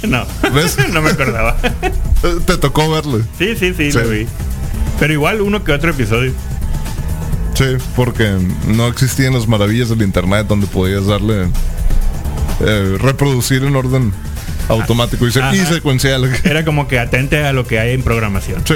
No, 0.09 0.25
¿Ves? 0.55 0.77
no 0.93 1.03
me 1.03 1.11
acordaba. 1.11 1.57
Eh, 2.23 2.39
Te 2.47 2.57
tocó 2.57 2.91
verla. 2.91 3.19
Sí, 3.39 3.55
sí, 3.57 3.75
sí, 3.77 3.93
Sí. 3.93 3.99
lo 3.99 4.09
vi. 4.09 4.27
Pero 4.99 5.13
igual 5.13 5.43
uno 5.43 5.63
que 5.63 5.73
otro 5.73 5.91
episodio. 5.91 6.33
Sí, 7.55 7.65
porque 7.95 8.37
no 8.67 8.87
existían 8.89 9.35
las 9.35 9.47
maravillas 9.47 9.91
del 9.91 10.03
internet 10.03 10.47
donde 10.49 10.67
podías 10.67 11.07
darle 11.07 11.49
eh, 12.61 12.97
reproducir 13.01 13.63
en 13.65 13.77
orden 13.77 14.13
automático 14.69 15.27
y, 15.27 15.33
se- 15.33 15.41
y 15.41 15.43
Ajá. 15.43 15.67
secuencial. 15.67 16.31
Era 16.45 16.65
como 16.65 16.89
que 16.89 16.99
atente 16.99 17.45
a 17.45 17.53
lo 17.53 17.67
que 17.67 17.79
hay 17.79 17.95
en 17.95 18.03
programación. 18.03 18.63
Sí. 18.67 18.75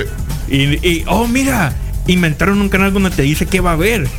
Y, 0.49 0.87
y, 0.87 1.05
oh, 1.07 1.27
mira, 1.29 1.75
inventaron 2.07 2.61
un 2.61 2.69
canal 2.69 2.93
donde 2.93 3.11
te 3.11 3.23
dice 3.23 3.47
qué 3.47 3.61
va 3.61 3.71
a 3.71 3.75
haber. 3.75 4.09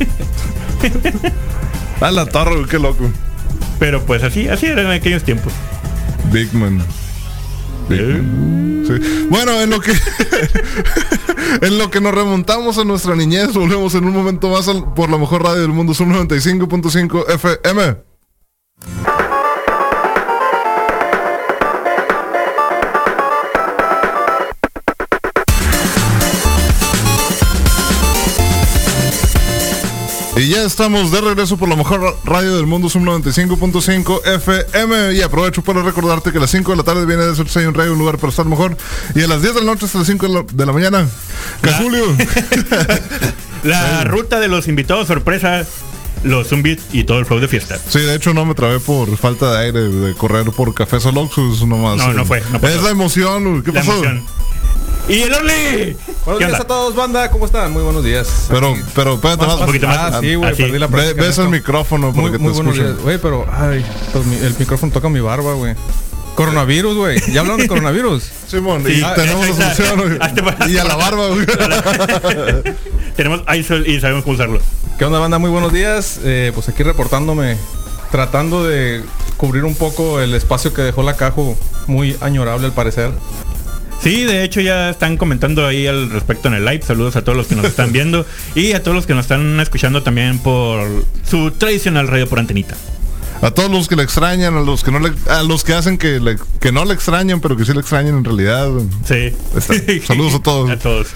A 2.01 2.11
la 2.11 2.25
torre, 2.25 2.65
qué 2.69 2.79
loco. 2.79 3.09
Pero 3.79 4.03
pues 4.05 4.23
así, 4.23 4.47
así 4.49 4.65
era 4.65 4.81
en 4.81 4.91
aquellos 4.91 5.23
tiempos. 5.23 5.53
Big 6.31 6.53
Man. 6.53 6.83
Big 7.89 8.01
Man. 8.01 8.83
Sí. 8.85 9.25
Bueno, 9.29 9.61
en 9.61 9.69
lo 9.69 9.79
que 9.79 9.93
en 11.61 11.77
lo 11.77 11.89
que 11.89 12.01
nos 12.01 12.13
remontamos 12.13 12.77
a 12.77 12.83
nuestra 12.83 13.15
niñez, 13.15 13.53
volvemos 13.53 13.95
en 13.95 14.03
un 14.05 14.13
momento 14.13 14.49
más 14.49 14.67
al- 14.67 14.93
por 14.93 15.09
la 15.09 15.17
mejor 15.17 15.43
radio 15.43 15.61
del 15.61 15.71
mundo, 15.71 15.93
Zoom 15.93 16.11
95.5 16.13 17.29
FM. 17.29 18.12
Y 30.35 30.47
ya 30.47 30.63
estamos 30.63 31.11
de 31.11 31.21
regreso 31.21 31.57
por 31.57 31.69
la 31.69 31.75
mejor 31.75 32.17
radio 32.25 32.55
del 32.57 32.65
mundo, 32.65 32.89
Zoom 32.89 33.05
95.5 33.05 34.25
FM. 34.25 35.13
Y 35.13 35.21
aprovecho 35.21 35.61
para 35.61 35.83
recordarte 35.83 36.31
que 36.31 36.39
a 36.39 36.41
las 36.41 36.49
5 36.49 36.71
de 36.71 36.77
la 36.77 36.83
tarde 36.83 37.05
viene 37.05 37.23
de 37.23 37.35
ser 37.35 37.67
un 37.67 37.73
radio, 37.75 37.93
un 37.93 37.99
lugar 37.99 38.17
para 38.17 38.29
estar 38.31 38.45
mejor. 38.45 38.75
Y 39.13 39.21
a 39.21 39.27
las 39.27 39.43
10 39.43 39.53
de 39.53 39.59
la 39.61 39.67
noche 39.67 39.85
hasta 39.85 39.99
las 39.99 40.07
5 40.07 40.27
de 40.27 40.33
la, 40.33 40.43
de 40.51 40.65
la 40.65 40.73
mañana. 40.73 41.07
Ya. 41.63 41.77
Julio. 41.77 42.05
La 43.63 44.03
ruta 44.03 44.41
de 44.41 44.49
los 44.49 44.67
invitados 44.67 45.07
sorpresa, 45.07 45.65
los 46.23 46.47
zombies 46.47 46.79
y 46.91 47.05
todo 47.05 47.19
el 47.19 47.25
flow 47.25 47.39
de 47.39 47.47
fiesta. 47.47 47.79
Sí, 47.87 47.99
de 47.99 48.13
hecho 48.13 48.33
no 48.33 48.45
me 48.45 48.55
trabé 48.55 48.81
por 48.81 49.15
falta 49.15 49.53
de 49.53 49.65
aire, 49.67 49.79
de 49.87 50.13
correr 50.15 50.51
por 50.51 50.73
Café 50.73 50.99
Soloxus 50.99 51.65
nomás. 51.65 51.95
No, 51.97 52.11
no 52.11 52.25
fue, 52.25 52.43
no 52.51 52.67
es 52.67 52.83
la 52.83 52.89
emoción, 52.89 53.63
¿qué 53.63 53.71
La 53.71 53.79
pasó? 53.79 53.93
emoción. 53.93 54.25
¡Y 55.09 55.21
el 55.21 55.33
Orly! 55.33 55.97
Buenos 56.25 56.39
¿Qué 56.39 56.45
días 56.45 56.51
onda? 56.51 56.57
a 56.59 56.67
todos, 56.67 56.95
banda. 56.95 57.29
¿Cómo 57.29 57.45
están? 57.45 57.71
Muy 57.73 57.83
buenos 57.83 58.03
días. 58.05 58.47
Pero, 58.49 58.73
pero, 58.95 59.15
espérate 59.15 59.45
más. 59.45 59.59
un 59.59 59.65
poquito 59.65 59.87
más. 59.87 59.97
Ah, 59.97 60.19
sí, 60.21 60.35
güey, 60.35 60.55
sí. 60.55 60.63
perdí 60.63 60.79
la 60.79 60.87
práctica. 60.87 61.21
Ves 61.21 61.37
el 61.39 61.49
micrófono 61.49 62.11
Muy, 62.13 62.21
porque 62.21 62.37
muy 62.37 62.51
te 62.53 62.55
buenos 62.55 62.75
días. 62.77 62.97
Güey, 63.01 63.17
pero, 63.17 63.45
ay, 63.51 63.85
pues 64.13 64.25
mi- 64.25 64.37
el 64.37 64.55
micrófono 64.57 64.91
toca 64.93 65.09
mi 65.09 65.19
barba, 65.19 65.53
güey. 65.53 65.75
Coronavirus, 66.35 66.95
güey. 66.95 67.19
¿Ya 67.33 67.41
hablaron 67.41 67.59
de 67.61 67.67
coronavirus? 67.67 68.23
Simón, 68.47 68.83
Sí. 68.85 68.93
y 68.93 69.03
Ah, 69.03 69.13
tenemos 69.13 69.45
ahí 69.45 69.53
la 69.59 69.75
solución. 69.75 70.19
Y 70.69 70.77
a 70.77 70.83
la 70.85 70.95
barba, 70.95 71.27
güey. 71.27 71.45
Tenemos 73.17 73.41
ISO 73.55 73.75
y 73.77 73.99
sabemos 73.99 74.23
cómo 74.23 74.35
usarlo. 74.35 74.59
¿Qué 74.97 75.05
onda, 75.05 75.19
banda? 75.19 75.37
Muy 75.37 75.49
buenos 75.51 75.73
días. 75.73 76.21
Eh, 76.23 76.51
pues 76.55 76.69
aquí 76.69 76.81
reportándome, 76.81 77.57
tratando 78.09 78.63
de 78.63 79.03
cubrir 79.37 79.65
un 79.65 79.75
poco 79.75 80.21
el 80.21 80.33
espacio 80.33 80.73
que 80.73 80.81
dejó 80.81 81.03
la 81.03 81.15
Cajo. 81.17 81.57
Muy 81.87 82.15
añorable, 82.21 82.65
al 82.67 82.73
parecer. 82.73 83.11
Sí, 84.03 84.23
de 84.25 84.43
hecho 84.43 84.59
ya 84.59 84.89
están 84.89 85.15
comentando 85.15 85.65
ahí 85.65 85.87
al 85.87 86.09
respecto 86.09 86.49
en 86.49 86.55
el 86.55 86.65
live. 86.65 86.81
Saludos 86.85 87.15
a 87.15 87.23
todos 87.23 87.37
los 87.37 87.47
que 87.47 87.55
nos 87.55 87.65
están 87.65 87.93
viendo 87.93 88.25
y 88.55 88.73
a 88.73 88.83
todos 88.83 88.95
los 88.95 89.05
que 89.07 89.13
nos 89.13 89.23
están 89.25 89.59
escuchando 89.61 90.03
también 90.03 90.39
por 90.39 90.85
su 91.29 91.51
tradicional 91.51 92.07
radio 92.09 92.27
por 92.27 92.39
antenita. 92.39 92.75
A 93.41 93.51
todos 93.51 93.69
los 93.71 93.87
que 93.87 93.95
le 93.95 94.03
extrañan, 94.03 94.55
a 94.55 94.61
los 94.61 94.83
que 94.83 94.91
no 94.91 94.99
le, 94.99 95.11
a 95.29 95.43
los 95.43 95.63
que 95.63 95.73
hacen 95.73 95.97
que, 95.97 96.19
le- 96.19 96.37
que 96.59 96.71
no 96.71 96.85
le 96.85 96.93
extrañan, 96.93 97.39
pero 97.41 97.55
que 97.57 97.65
sí 97.65 97.73
le 97.73 97.79
extrañan 97.79 98.17
en 98.17 98.23
realidad. 98.25 98.69
Sí. 99.05 99.33
Está. 99.55 99.73
Saludos 100.07 100.35
a 100.35 100.39
todos. 100.43 100.69
A 100.69 100.77
todos. 100.79 101.07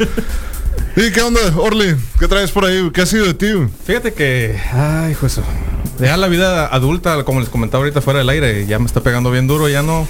¿Y 0.96 1.12
qué 1.12 1.22
onda, 1.22 1.40
Orly? 1.58 1.96
¿Qué 2.20 2.28
traes 2.28 2.52
por 2.52 2.66
ahí? 2.66 2.90
¿Qué 2.94 3.02
ha 3.02 3.06
sido 3.06 3.26
de 3.26 3.34
ti? 3.34 3.48
Fíjate 3.86 4.14
que, 4.14 4.58
ay, 4.74 5.12
hijo 5.12 5.26
eso. 5.28 5.44
Ya 6.00 6.18
la 6.18 6.28
vida 6.28 6.68
adulta, 6.68 7.24
como 7.24 7.40
les 7.40 7.50
comentaba 7.50 7.84
ahorita 7.84 8.02
fuera 8.02 8.20
del 8.20 8.30
aire, 8.30 8.66
ya 8.66 8.78
me 8.80 8.86
está 8.86 9.02
pegando 9.02 9.30
bien 9.32 9.48
duro. 9.48 9.70
Ya 9.70 9.82
no, 9.82 10.08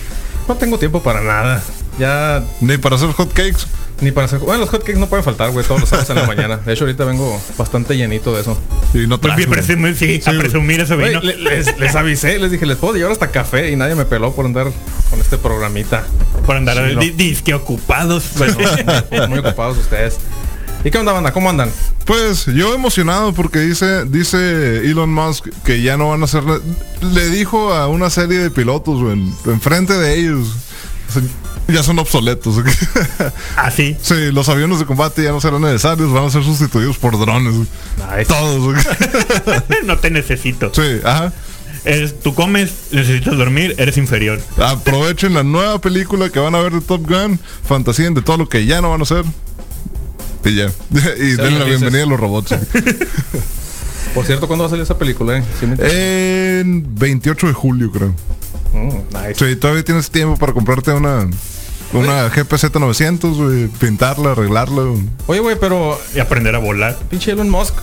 no 0.47 0.55
tengo 0.55 0.77
tiempo 0.79 1.03
para 1.03 1.21
nada. 1.21 1.61
Ya 1.99 2.43
Ni 2.61 2.77
para 2.77 2.95
hacer 2.95 3.09
hot 3.11 3.33
cakes. 3.33 3.65
ni 4.01 4.11
para 4.11 4.25
hacer. 4.25 4.37
Bueno, 4.39 4.59
los 4.61 4.69
hotcakes 4.69 4.99
no 4.99 5.07
pueden 5.07 5.23
faltar, 5.25 5.49
güey, 5.51 5.65
todos 5.65 5.81
los 5.81 5.89
sábados 5.89 6.09
en 6.11 6.17
la 6.17 6.27
mañana. 6.27 6.57
De 6.57 6.73
hecho, 6.73 6.83
ahorita 6.85 7.03
vengo 7.05 7.41
bastante 7.57 7.97
llenito 7.97 8.33
de 8.35 8.41
eso. 8.41 8.55
Y 8.93 9.07
no 9.07 9.19
Pues 9.19 9.35
bien, 9.35 9.49
güey. 9.49 9.59
presumir, 9.59 9.95
sí, 9.95 10.21
a 10.25 10.31
presumir 10.37 10.85
vino. 10.85 11.19
le- 11.21 11.37
les, 11.37 11.79
les 11.79 11.95
avisé, 11.95 12.37
les 12.37 12.51
dije, 12.51 12.65
les 12.67 12.77
puedo 12.77 12.93
llevar 12.95 13.11
hasta 13.13 13.31
café 13.31 13.71
y 13.71 13.75
nadie 13.75 13.95
me 13.95 14.05
peló 14.05 14.33
por 14.33 14.45
andar 14.45 14.67
con 15.09 15.19
este 15.19 15.37
programita. 15.39 16.03
Por 16.45 16.55
andar 16.55 16.77
Sí, 16.89 16.93
no. 16.95 17.01
di- 17.01 17.09
disque 17.11 17.53
ocupados. 17.55 18.25
Bueno, 18.37 18.55
muy, 19.11 19.27
muy 19.29 19.39
ocupados 19.39 19.77
ustedes. 19.79 20.17
¿Y 20.83 20.91
qué 20.91 20.99
onda, 20.99 21.11
banda? 21.11 21.33
¿Cómo 21.33 21.49
andan? 21.49 21.71
Pues 22.05 22.45
yo 22.45 22.75
emocionado 22.75 23.33
porque 23.33 23.59
dice 23.59 24.05
dice 24.05 24.77
Elon 24.89 25.11
Musk 25.11 25.47
que 25.65 25.81
ya 25.81 25.97
no 25.97 26.09
van 26.09 26.21
a 26.21 26.25
hacer 26.25 26.43
le 27.01 27.29
dijo 27.31 27.73
a 27.73 27.87
una 27.87 28.09
serie 28.11 28.37
de 28.37 28.49
pilotos 28.51 29.01
güey, 29.01 29.13
en, 29.13 29.33
enfrente 29.51 29.93
de 29.93 30.17
ellos 30.19 30.47
ya 31.67 31.83
son 31.83 31.99
obsoletos 31.99 32.55
Así. 33.57 33.97
sí 34.01 34.31
los 34.31 34.47
aviones 34.49 34.79
de 34.79 34.85
combate 34.85 35.23
ya 35.23 35.31
no 35.31 35.41
serán 35.41 35.61
necesarios 35.61 36.11
van 36.13 36.25
a 36.25 36.29
ser 36.29 36.43
sustituidos 36.43 36.97
por 36.97 37.19
drones 37.19 37.53
güey. 37.55 38.25
todos 38.25 38.75
no 39.85 39.97
te 39.97 40.09
necesito. 40.11 40.71
sí 40.73 40.99
ajá 41.03 41.33
Eres- 41.85 42.19
tú 42.19 42.33
comes, 42.35 42.71
necesitas 42.91 43.37
dormir, 43.37 43.73
eres 43.77 43.97
inferior. 43.97 44.41
aprovechen 44.57 45.33
la 45.33 45.43
nueva 45.43 45.79
película 45.79 46.29
que 46.29 46.39
van 46.39 46.53
a 46.55 46.59
ver 46.59 46.73
de 46.73 46.81
Top 46.81 47.07
Gun 47.07 47.39
fantasíen 47.63 48.13
de 48.13 48.21
todo 48.21 48.37
lo 48.37 48.49
que 48.49 48.65
ya 48.65 48.81
no 48.81 48.89
van 48.89 48.99
a 49.01 49.03
hacer 49.03 49.23
y 50.43 50.55
ya 50.55 50.65
y 51.17 51.31
denle 51.35 51.51
la 51.59 51.65
dices. 51.65 51.79
bienvenida 51.81 52.03
a 52.03 52.07
los 52.07 52.19
robots 52.19 52.53
Por 54.13 54.25
cierto, 54.25 54.47
¿cuándo 54.47 54.63
va 54.63 54.67
a 54.67 54.69
salir 54.71 54.83
esa 54.83 54.97
película? 54.97 55.37
Eh? 55.37 55.43
Sí 55.59 55.65
en 56.61 56.85
28 56.97 57.47
de 57.47 57.53
julio 57.53 57.91
creo 57.91 58.13
Mm, 58.73 59.15
nice. 59.15 59.35
Sí, 59.35 59.55
todavía 59.55 59.83
tienes 59.83 60.09
tiempo 60.11 60.37
para 60.37 60.53
comprarte 60.53 60.91
una 60.91 61.27
una 61.93 62.27
GPZ 62.29 62.75
900, 62.79 63.37
güey, 63.37 63.67
pintarla, 63.67 64.31
arreglarla. 64.31 64.83
Oye, 65.27 65.39
güey, 65.39 65.57
pero 65.59 65.99
Y 66.13 66.19
aprender 66.19 66.53
a 66.55 66.59
volar. 66.59 66.97
pinche 67.09 67.31
Elon 67.31 67.49
Musk. 67.49 67.73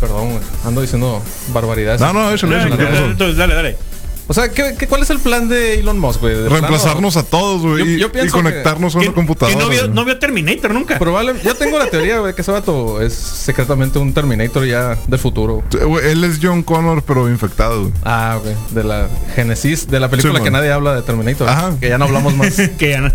Perdón, 0.00 0.30
güey. 0.30 0.40
Ando 0.64 0.80
diciendo 0.80 1.20
barbaridades. 1.52 2.00
No, 2.00 2.12
no, 2.12 2.30
¿qué 2.30 2.46
pasó? 2.46 3.04
Entonces, 3.06 3.36
dale, 3.36 3.54
dale. 3.54 3.76
O 4.26 4.32
sea, 4.32 4.50
¿qué, 4.50 4.74
qué, 4.78 4.86
cuál 4.86 5.02
es 5.02 5.10
el 5.10 5.18
plan 5.18 5.48
de 5.50 5.80
Elon 5.80 5.98
Musk, 5.98 6.20
güey? 6.22 6.34
¿De 6.34 6.48
Reemplazarnos 6.48 7.16
a 7.18 7.24
todos, 7.24 7.60
güey, 7.60 7.78
Yo- 7.78 7.84
y, 7.84 7.98
yo 7.98 8.06
y 8.06 8.10
pienso 8.10 8.32
conectarnos 8.36 8.96
a 8.96 9.00
Que- 9.00 9.06
una 9.08 9.14
computadora. 9.14 9.54
que 9.54 9.62
no 9.62 9.68
vio, 9.68 9.80
güey. 9.82 9.92
no 9.94 10.04
vio 10.06 10.18
Terminator 10.18 10.72
nunca. 10.72 10.98
Probablemente. 10.98 11.46
Yo 11.46 11.54
tengo 11.54 11.78
la 11.78 11.90
teoría, 11.90 12.20
güey, 12.20 12.34
que 12.34 12.40
ese 12.40 12.50
vato 12.50 13.02
es 13.02 13.12
secretamente 13.12 13.98
un 13.98 14.14
Terminator 14.14 14.64
ya 14.64 14.96
del 15.06 15.18
futuro. 15.18 15.62
Él 16.02 16.24
es 16.24 16.38
John 16.42 16.62
Connor, 16.62 17.02
pero 17.02 17.28
infectado. 17.28 17.82
güey. 17.82 17.92
Ah, 18.02 18.38
güey. 18.42 18.54
De 18.70 18.82
la 18.82 19.08
Génesis, 19.34 19.88
de 19.88 20.00
la 20.00 20.08
película 20.08 20.38
Sí, 20.38 20.44
que 20.44 20.50
nadie 20.50 20.72
habla 20.72 20.94
de 20.94 21.02
Terminator. 21.02 21.46
Ajá. 21.48 21.76
Que 21.78 21.90
ya 21.90 21.98
no 21.98 22.06
hablamos 22.06 22.34
más. 22.34 22.54
que 22.78 22.90
ya 22.90 23.02
no- 23.02 23.12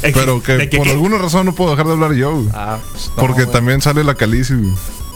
Pero 0.00 0.42
que, 0.42 0.70
por 0.78 0.88
alguna 0.88 1.18
razón 1.18 1.44
no 1.46 1.54
puedo 1.54 1.70
dejar 1.72 1.86
de 1.86 1.92
hablar 1.92 2.12
yo, 2.14 2.32
güey. 2.36 2.48
ah, 2.54 2.78
pues, 2.92 3.08
no, 3.08 3.14
porque 3.16 3.44
también 3.46 3.82
sale 3.82 4.02
la 4.02 4.14
calici. 4.14 4.54
güey. 4.54 4.72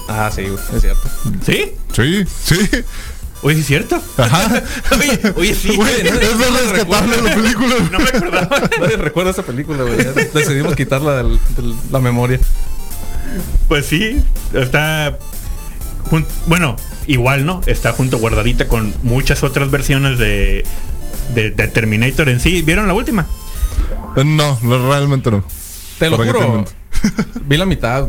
Ah, 0.08 0.30
sí, 0.34 0.42
güey. 0.42 0.58
Es 0.74 0.80
cierto. 0.82 1.08
¿Sí? 1.46 1.72
Sí, 1.94 2.24
sí. 2.44 2.84
Oye, 3.42 3.54
¿sí 3.56 3.60
es 3.62 3.66
cierto? 3.68 4.02
Ajá. 4.18 4.62
oye, 4.92 5.32
oye, 5.36 5.54
sí. 5.54 5.74
Güey, 5.74 6.02
no, 6.04 6.10
es 6.10 6.36
lo 6.38 6.72
rescatable 6.72 7.22
la 7.22 7.34
película. 7.34 7.74
no 7.90 7.98
me 7.98 8.04
acordaba. 8.08 8.60
Nadie 8.80 8.96
recuerda 8.98 9.30
esa 9.30 9.42
película, 9.42 9.82
güey. 9.82 9.96
Decidimos 10.34 10.74
quitarla 10.76 11.22
de 11.22 11.38
la 11.90 11.98
memoria. 12.00 12.38
Pues 13.68 13.86
sí, 13.86 14.22
está... 14.52 15.16
jun- 16.10 16.26
Bueno, 16.46 16.76
igual, 17.06 17.46
¿no? 17.46 17.60
Está 17.66 17.92
junto 17.92 18.18
guardadita 18.18 18.68
con 18.68 18.92
muchas 19.02 19.42
otras 19.42 19.70
versiones 19.70 20.18
de, 20.18 20.64
de, 21.34 21.50
de 21.50 21.68
Terminator 21.68 22.28
en 22.28 22.40
sí. 22.40 22.60
¿Vieron 22.62 22.86
la 22.88 22.94
última? 22.94 23.26
Eh, 24.16 24.24
No, 24.24 24.58
no, 24.62 24.88
realmente 24.90 25.30
no. 25.30 25.44
Te 25.98 26.10
lo 26.10 26.16
¿Para 26.18 26.32
qué 26.32 26.38
te 26.38 26.44
juro. 26.44 26.64
Vi 27.46 27.56
la 27.56 27.66
mitad. 27.66 28.08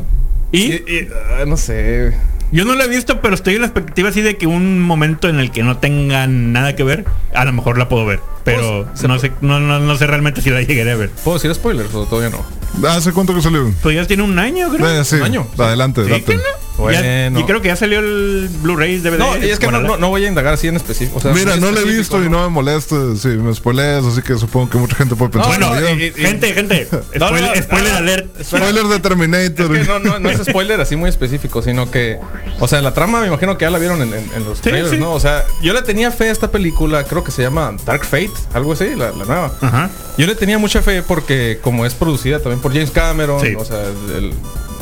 Y 0.52 0.74
y- 0.74 1.08
ah, 1.40 1.46
no 1.46 1.56
sé. 1.56 2.18
Yo 2.52 2.66
no 2.66 2.76
la 2.76 2.86
he 2.86 2.88
visto, 2.88 3.22
pero 3.22 3.36
estoy 3.36 3.56
en 3.56 3.62
la 3.62 3.68
expectativa 3.68 4.10
así 4.10 4.22
de 4.22 4.38
que 4.38 4.48
un 4.48 4.80
momento 4.80 5.28
en 5.30 5.40
el 5.40 5.52
que 5.52 5.64
no 5.64 5.78
tenga 5.78 6.28
nada 6.28 6.76
que 6.76 6.84
ver, 6.84 7.06
a 7.34 7.46
lo 7.46 7.54
mejor 7.54 7.78
la 7.78 7.88
puedo 7.90 8.06
ver. 8.06 8.20
Pero 8.44 8.88
Pues, 8.92 9.04
no, 9.08 9.20
sé, 9.20 9.32
no, 9.42 9.60
no, 9.60 9.80
no 9.80 9.96
sé 9.98 10.08
realmente 10.08 10.42
si 10.42 10.50
la 10.50 10.62
llegaré 10.62 10.92
a 10.92 10.96
ver. 10.96 11.10
¿Puedo 11.24 11.38
decir 11.38 11.54
spoilers 11.54 11.94
o 11.94 12.06
todavía 12.06 12.36
no? 12.36 12.88
¿Hace 12.90 13.12
cuánto 13.12 13.34
que 13.36 13.42
salió? 13.42 13.72
Pues 13.82 13.96
ya 13.96 14.06
tiene 14.06 14.24
un 14.24 14.38
año, 14.40 14.70
creo. 14.72 14.88
Eh, 15.02 15.06
sí. 15.06 15.16
¿Un 15.18 15.24
año? 15.24 15.48
Adelante, 15.58 16.04
¿Sí 16.06 16.10
date. 16.10 16.24
que 16.24 16.36
no? 16.36 16.42
Bueno. 16.82 17.02
Ya- 17.02 17.40
y 17.40 17.44
creo 17.46 17.62
que 17.62 17.68
ya 17.70 17.76
salió 17.76 18.00
el 18.00 18.50
Blu-ray 18.62 19.00
DVD. 19.00 19.18
No, 19.18 19.38
y 19.38 19.50
es 19.50 19.60
que 19.60 19.68
no, 19.68 19.74
Bueno, 19.80 19.88
no, 19.88 19.98
no 19.98 20.10
voy 20.10 20.26
a 20.26 20.28
indagar 20.28 20.54
así 20.54 20.68
en 20.68 20.76
específico. 20.76 21.18
o 21.18 21.22
sea, 21.22 21.32
Mira, 21.34 21.56
no 21.58 21.72
le 21.72 21.82
he 21.82 21.86
visto 21.86 22.24
y 22.24 22.30
no 22.30 22.42
me 22.44 22.50
molesta 22.50 22.96
si 23.16 23.28
me 23.30 23.54
spoileas, 23.54 24.06
así 24.06 24.22
que 24.22 24.36
supongo 24.38 24.70
que 24.70 24.78
mucha 24.78 24.96
gente 24.96 25.16
puede 25.16 25.32
pensar. 25.32 25.50
Bueno, 25.60 25.78
eh, 25.80 26.14
gente, 26.16 26.54
gente. 26.54 26.88
Spoiler, 27.16 27.64
spoiler 27.64 27.92
alert. 27.94 28.44
Spoiler 28.44 28.84
de 28.86 29.00
Terminator. 29.00 29.76
Es 29.78 29.88
que 29.88 29.94
no, 29.94 30.00
no, 30.00 30.20
no 30.20 30.30
es 30.30 30.40
spoiler 30.44 30.80
así 30.82 30.96
muy 30.96 31.10
específico, 31.10 31.62
sino 31.62 31.90
que, 31.92 32.20
o 32.60 32.68
sea, 32.68 32.82
la 32.82 32.94
trama 32.94 33.22
me 33.22 33.28
imagino 33.28 33.58
que 33.58 33.66
ya 33.66 33.70
la 33.72 33.80
vieron 33.80 34.02
en, 34.02 34.14
en- 34.14 34.30
en 34.36 34.44
los 34.46 34.58
Sí, 34.58 34.64
trailers, 34.64 34.92
sí. 34.92 34.98
¿no? 34.98 35.14
O 35.14 35.20
sea, 35.20 35.46
yo 35.62 35.74
le 35.74 35.82
tenía 35.82 36.12
fe 36.12 36.30
a 36.30 36.32
esta 36.32 36.50
película, 36.52 37.04
creo 37.04 37.24
que 37.24 37.32
se 37.32 37.42
llama 37.42 37.74
Dark 37.86 38.04
Fate, 38.06 38.32
algo 38.54 38.74
así, 38.74 38.96
la, 38.96 39.12
la 39.12 39.26
nueva. 39.26 39.52
Ajá. 39.62 39.90
Yo 40.18 40.28
le 40.28 40.36
tenía 40.36 40.58
mucha 40.58 40.82
fe 40.82 41.02
porque 41.04 41.60
como 41.62 41.86
es 41.86 41.94
producida 41.94 42.40
también 42.40 42.60
por 42.62 42.74
James 42.74 42.92
Cameron, 42.92 43.40
Sí. 43.42 43.56
o 43.58 43.64
sea, 43.66 43.84
el, 44.18 44.34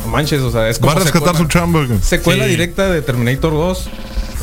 manches, 0.08 0.40
o 0.42 0.50
sea, 0.50 0.68
es 0.68 0.78
como 0.78 0.92
Va 0.94 1.00
a 1.00 1.04
rescatar 1.04 1.36
su 1.36 1.42
secuela, 1.42 1.48
chamba. 1.48 1.84
güey. 1.84 1.98
secuela 2.02 2.44
Sí. 2.44 2.50
directa 2.50 2.88
de 2.90 3.02
Terminator 3.02 3.52
2. 3.52 3.88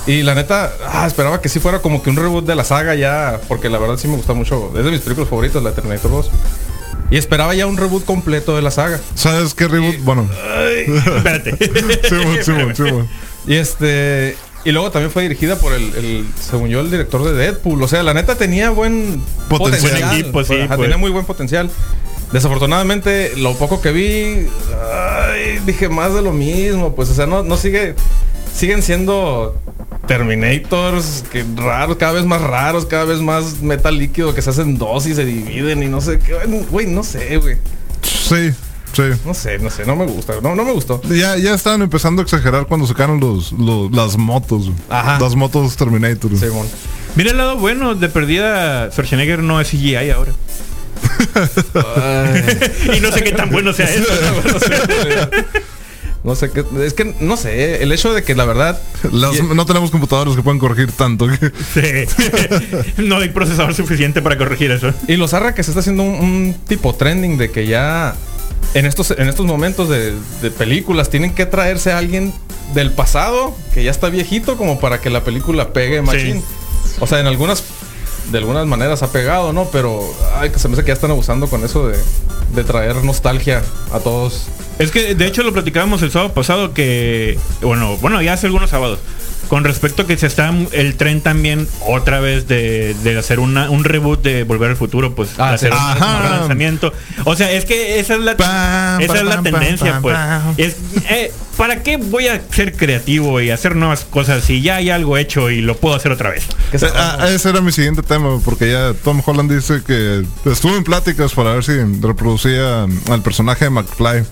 Y 0.07 0.23
la 0.23 0.35
neta, 0.35 0.71
ah, 0.87 1.05
esperaba 1.05 1.41
que 1.41 1.49
sí 1.49 1.59
fuera 1.59 1.79
como 1.81 2.01
que 2.01 2.09
un 2.09 2.15
reboot 2.15 2.45
de 2.45 2.55
la 2.55 2.63
saga 2.63 2.95
ya, 2.95 3.41
porque 3.49 3.69
la 3.69 3.77
verdad 3.77 3.97
sí 3.97 4.07
me 4.07 4.15
gusta 4.15 4.33
mucho, 4.33 4.71
es 4.77 4.85
de 4.85 4.91
mis 4.91 5.01
películas 5.01 5.29
favoritas, 5.29 5.61
la 5.61 5.71
de 5.71 5.75
Terminator 5.75 6.09
2. 6.11 6.31
Y 7.11 7.17
esperaba 7.17 7.53
ya 7.55 7.67
un 7.67 7.77
reboot 7.77 8.05
completo 8.05 8.55
de 8.55 8.61
la 8.61 8.71
saga. 8.71 8.99
¿Sabes 9.15 9.53
qué 9.53 9.67
reboot? 9.67 9.97
Bueno, 9.99 10.29
Espérate. 11.17 11.57
Simón, 12.07 12.37
Simón, 12.43 12.75
Simón. 12.75 13.07
Y 13.47 13.55
este. 13.55 14.37
Y 14.65 14.71
luego 14.71 14.91
también 14.91 15.11
fue 15.11 15.23
dirigida 15.23 15.55
por 15.57 15.71
el, 15.71 15.83
el, 15.95 16.25
según 16.41 16.67
yo, 16.67 16.81
el 16.81 16.91
director 16.91 17.23
de 17.23 17.31
Deadpool. 17.33 17.81
O 17.81 17.87
sea, 17.87 18.03
la 18.03 18.13
neta 18.13 18.35
tenía 18.35 18.69
buen 18.71 19.21
Potencial. 19.47 19.81
potencial. 19.81 20.09
Buen 20.09 20.19
equipo, 20.21 20.43
sí, 20.43 20.53
Ajá, 20.59 20.67
pues. 20.75 20.79
Tenía 20.81 20.97
muy 20.97 21.11
buen 21.11 21.25
potencial. 21.25 21.69
Desafortunadamente, 22.31 23.33
lo 23.37 23.53
poco 23.55 23.81
que 23.81 23.91
vi, 23.91 24.47
ay, 24.81 25.59
dije 25.65 25.89
más 25.89 26.13
de 26.13 26.21
lo 26.21 26.31
mismo. 26.33 26.95
Pues, 26.95 27.09
o 27.09 27.13
sea, 27.13 27.25
no, 27.25 27.43
no 27.43 27.57
sigue. 27.57 27.95
Siguen 28.53 28.81
siendo 28.81 29.55
Terminators 30.07 31.23
que 31.31 31.45
raros, 31.55 31.97
cada 31.97 32.13
vez 32.13 32.25
más 32.25 32.41
raros, 32.41 32.85
cada 32.85 33.05
vez 33.05 33.19
más 33.19 33.61
metal 33.61 33.97
líquido 33.97 34.33
que 34.33 34.41
se 34.41 34.49
hacen 34.49 34.77
dos 34.77 35.05
y 35.05 35.13
se 35.13 35.25
dividen 35.25 35.83
y 35.83 35.87
no 35.87 36.01
sé 36.01 36.19
qué. 36.19 36.33
Güey, 36.69 36.87
no 36.87 37.03
sé, 37.03 37.37
güey. 37.37 37.57
Sí, 38.01 38.51
sí. 38.93 39.03
No 39.25 39.33
sé, 39.33 39.59
no 39.59 39.69
sé, 39.69 39.85
no 39.85 39.95
me 39.95 40.05
gusta. 40.07 40.33
No, 40.41 40.55
no 40.55 40.63
me 40.63 40.71
gustó. 40.71 41.01
Ya, 41.03 41.37
ya 41.37 41.53
estaban 41.53 41.81
empezando 41.81 42.21
a 42.21 42.23
exagerar 42.23 42.65
cuando 42.65 42.87
sacaron 42.87 43.19
los, 43.19 43.51
los- 43.53 43.91
las 43.91 44.17
motos. 44.17 44.63
güey. 44.65 44.75
Ajá. 44.89 45.19
Las 45.19 45.35
motos 45.35 45.75
Terminator. 45.77 46.35
Simón. 46.37 46.67
Mira 47.15 47.31
el 47.31 47.37
lado 47.37 47.57
bueno, 47.57 47.95
de 47.95 48.09
perdida 48.09 48.89
Schwarzenegger 48.91 49.39
no 49.43 49.59
es 49.61 49.69
CGI 49.69 50.09
ahora. 50.11 50.31
y 52.95 52.99
no 52.99 53.11
sé 53.11 53.23
qué 53.23 53.31
tan 53.31 53.49
bueno 53.49 53.73
sea 53.73 53.89
eso. 53.89 54.05
No 56.23 56.35
sé 56.35 56.51
qué. 56.51 56.65
Es 56.85 56.93
que 56.93 57.15
no 57.21 57.37
sé. 57.37 57.81
El 57.81 57.91
hecho 57.93 58.13
de 58.13 58.21
que 58.21 58.35
la 58.35 58.43
verdad. 58.43 58.81
Las- 59.13 59.37
Y- 59.37 59.43
no 59.43 59.65
tenemos 59.65 59.91
computadores 59.91 60.35
que 60.35 60.41
puedan 60.41 60.59
corregir 60.59 60.91
tanto. 60.91 61.27
Sí. 61.73 61.81
no 62.97 63.17
hay 63.17 63.29
procesador 63.29 63.73
suficiente 63.73 64.21
para 64.21 64.37
corregir 64.37 64.71
eso. 64.71 64.93
Y 65.07 65.15
lo 65.15 65.27
zarra 65.29 65.55
que 65.55 65.63
se 65.63 65.71
está 65.71 65.79
haciendo 65.79 66.03
un, 66.03 66.15
un 66.15 66.55
tipo 66.67 66.93
trending 66.95 67.37
de 67.37 67.49
que 67.51 67.65
ya. 67.65 68.15
en 68.73 68.85
estos, 68.85 69.11
en 69.11 69.29
estos 69.29 69.45
momentos 69.45 69.87
de, 69.87 70.15
de 70.41 70.51
películas 70.51 71.09
tienen 71.09 71.33
que 71.33 71.45
traerse 71.45 71.93
a 71.93 71.97
alguien 71.97 72.33
del 72.73 72.91
pasado 72.91 73.55
que 73.73 73.85
ya 73.85 73.91
está 73.91 74.09
viejito 74.09 74.57
como 74.57 74.81
para 74.81 74.99
que 74.99 75.09
la 75.09 75.23
película 75.23 75.71
pegue 75.71 76.01
machín. 76.01 76.43
O 76.99 77.07
sea, 77.07 77.19
en 77.21 77.27
algunas 77.27 77.63
de 78.31 78.37
algunas 78.37 78.65
maneras 78.67 79.03
ha 79.03 79.11
pegado, 79.11 79.53
¿no? 79.53 79.65
Pero 79.71 80.01
ay, 80.35 80.49
que 80.49 80.59
se 80.59 80.67
me 80.67 80.73
hace 80.73 80.83
que 80.83 80.89
ya 80.89 80.93
están 80.93 81.11
abusando 81.11 81.47
con 81.47 81.63
eso 81.63 81.87
de, 81.87 81.97
de 82.53 82.63
traer 82.63 82.95
nostalgia 83.03 83.63
a 83.91 83.99
todos. 83.99 84.47
Es 84.79 84.91
que 84.91 85.15
de 85.15 85.25
hecho 85.25 85.43
lo 85.43 85.53
platicábamos 85.53 86.01
el 86.03 86.11
sábado 86.11 86.33
pasado 86.33 86.73
que, 86.73 87.39
bueno, 87.61 87.97
bueno, 87.97 88.21
ya 88.21 88.33
hace 88.33 88.47
algunos 88.47 88.69
sábados. 88.69 88.99
Con 89.47 89.63
respecto 89.63 90.01
a 90.03 90.07
que 90.07 90.17
se 90.17 90.27
está 90.27 90.53
el 90.73 90.95
tren 90.95 91.21
también 91.21 91.67
otra 91.87 92.19
vez 92.19 92.47
de, 92.47 92.95
de 93.03 93.17
hacer 93.17 93.39
una, 93.39 93.69
un 93.69 93.83
reboot 93.83 94.21
de 94.21 94.43
Volver 94.43 94.71
al 94.71 94.75
Futuro, 94.77 95.15
pues 95.15 95.29
Ah, 95.37 95.53
hacer 95.53 95.71
sí. 95.71 95.77
un, 95.77 95.83
Ajá. 95.83 96.17
un 96.17 96.23
relanzamiento. 96.23 96.93
O 97.25 97.35
sea, 97.35 97.51
es 97.51 97.65
que 97.65 97.99
esa 97.99 98.15
es 98.15 98.21
la, 98.21 98.35
Pam, 98.37 99.01
esa 99.01 99.15
es 99.17 99.23
la 99.23 99.35
pam, 99.35 99.43
tendencia, 99.45 99.93
pam, 99.93 100.01
pues. 100.01 100.15
pam. 100.15 100.53
Es, 100.57 100.75
eh, 101.09 101.31
¿Para 101.55 101.81
qué 101.81 101.97
voy 101.97 102.27
a 102.27 102.39
ser 102.51 102.75
creativo 102.75 103.41
y 103.41 103.49
hacer 103.49 103.75
nuevas 103.75 104.05
cosas 104.05 104.43
si 104.43 104.61
ya 104.61 104.75
hay 104.75 104.91
algo 104.91 105.17
hecho 105.17 105.49
y 105.49 105.61
lo 105.61 105.75
puedo 105.75 105.95
hacer 105.95 106.11
otra 106.11 106.29
vez? 106.29 106.43
Eh, 106.73 106.77
ah, 106.93 107.27
ese 107.29 107.49
era 107.49 107.61
mi 107.61 107.71
siguiente 107.71 108.03
tema, 108.03 108.39
porque 108.45 108.71
ya 108.71 108.93
Tom 109.03 109.21
Holland 109.25 109.51
dice 109.51 109.81
que 109.85 110.23
estuvo 110.45 110.75
en 110.75 110.83
pláticas 110.83 111.33
para 111.33 111.53
ver 111.53 111.63
si 111.63 111.71
reproducía 112.01 112.83
al 112.83 113.21
personaje 113.23 113.65
de 113.65 113.71
McFly, 113.71 114.23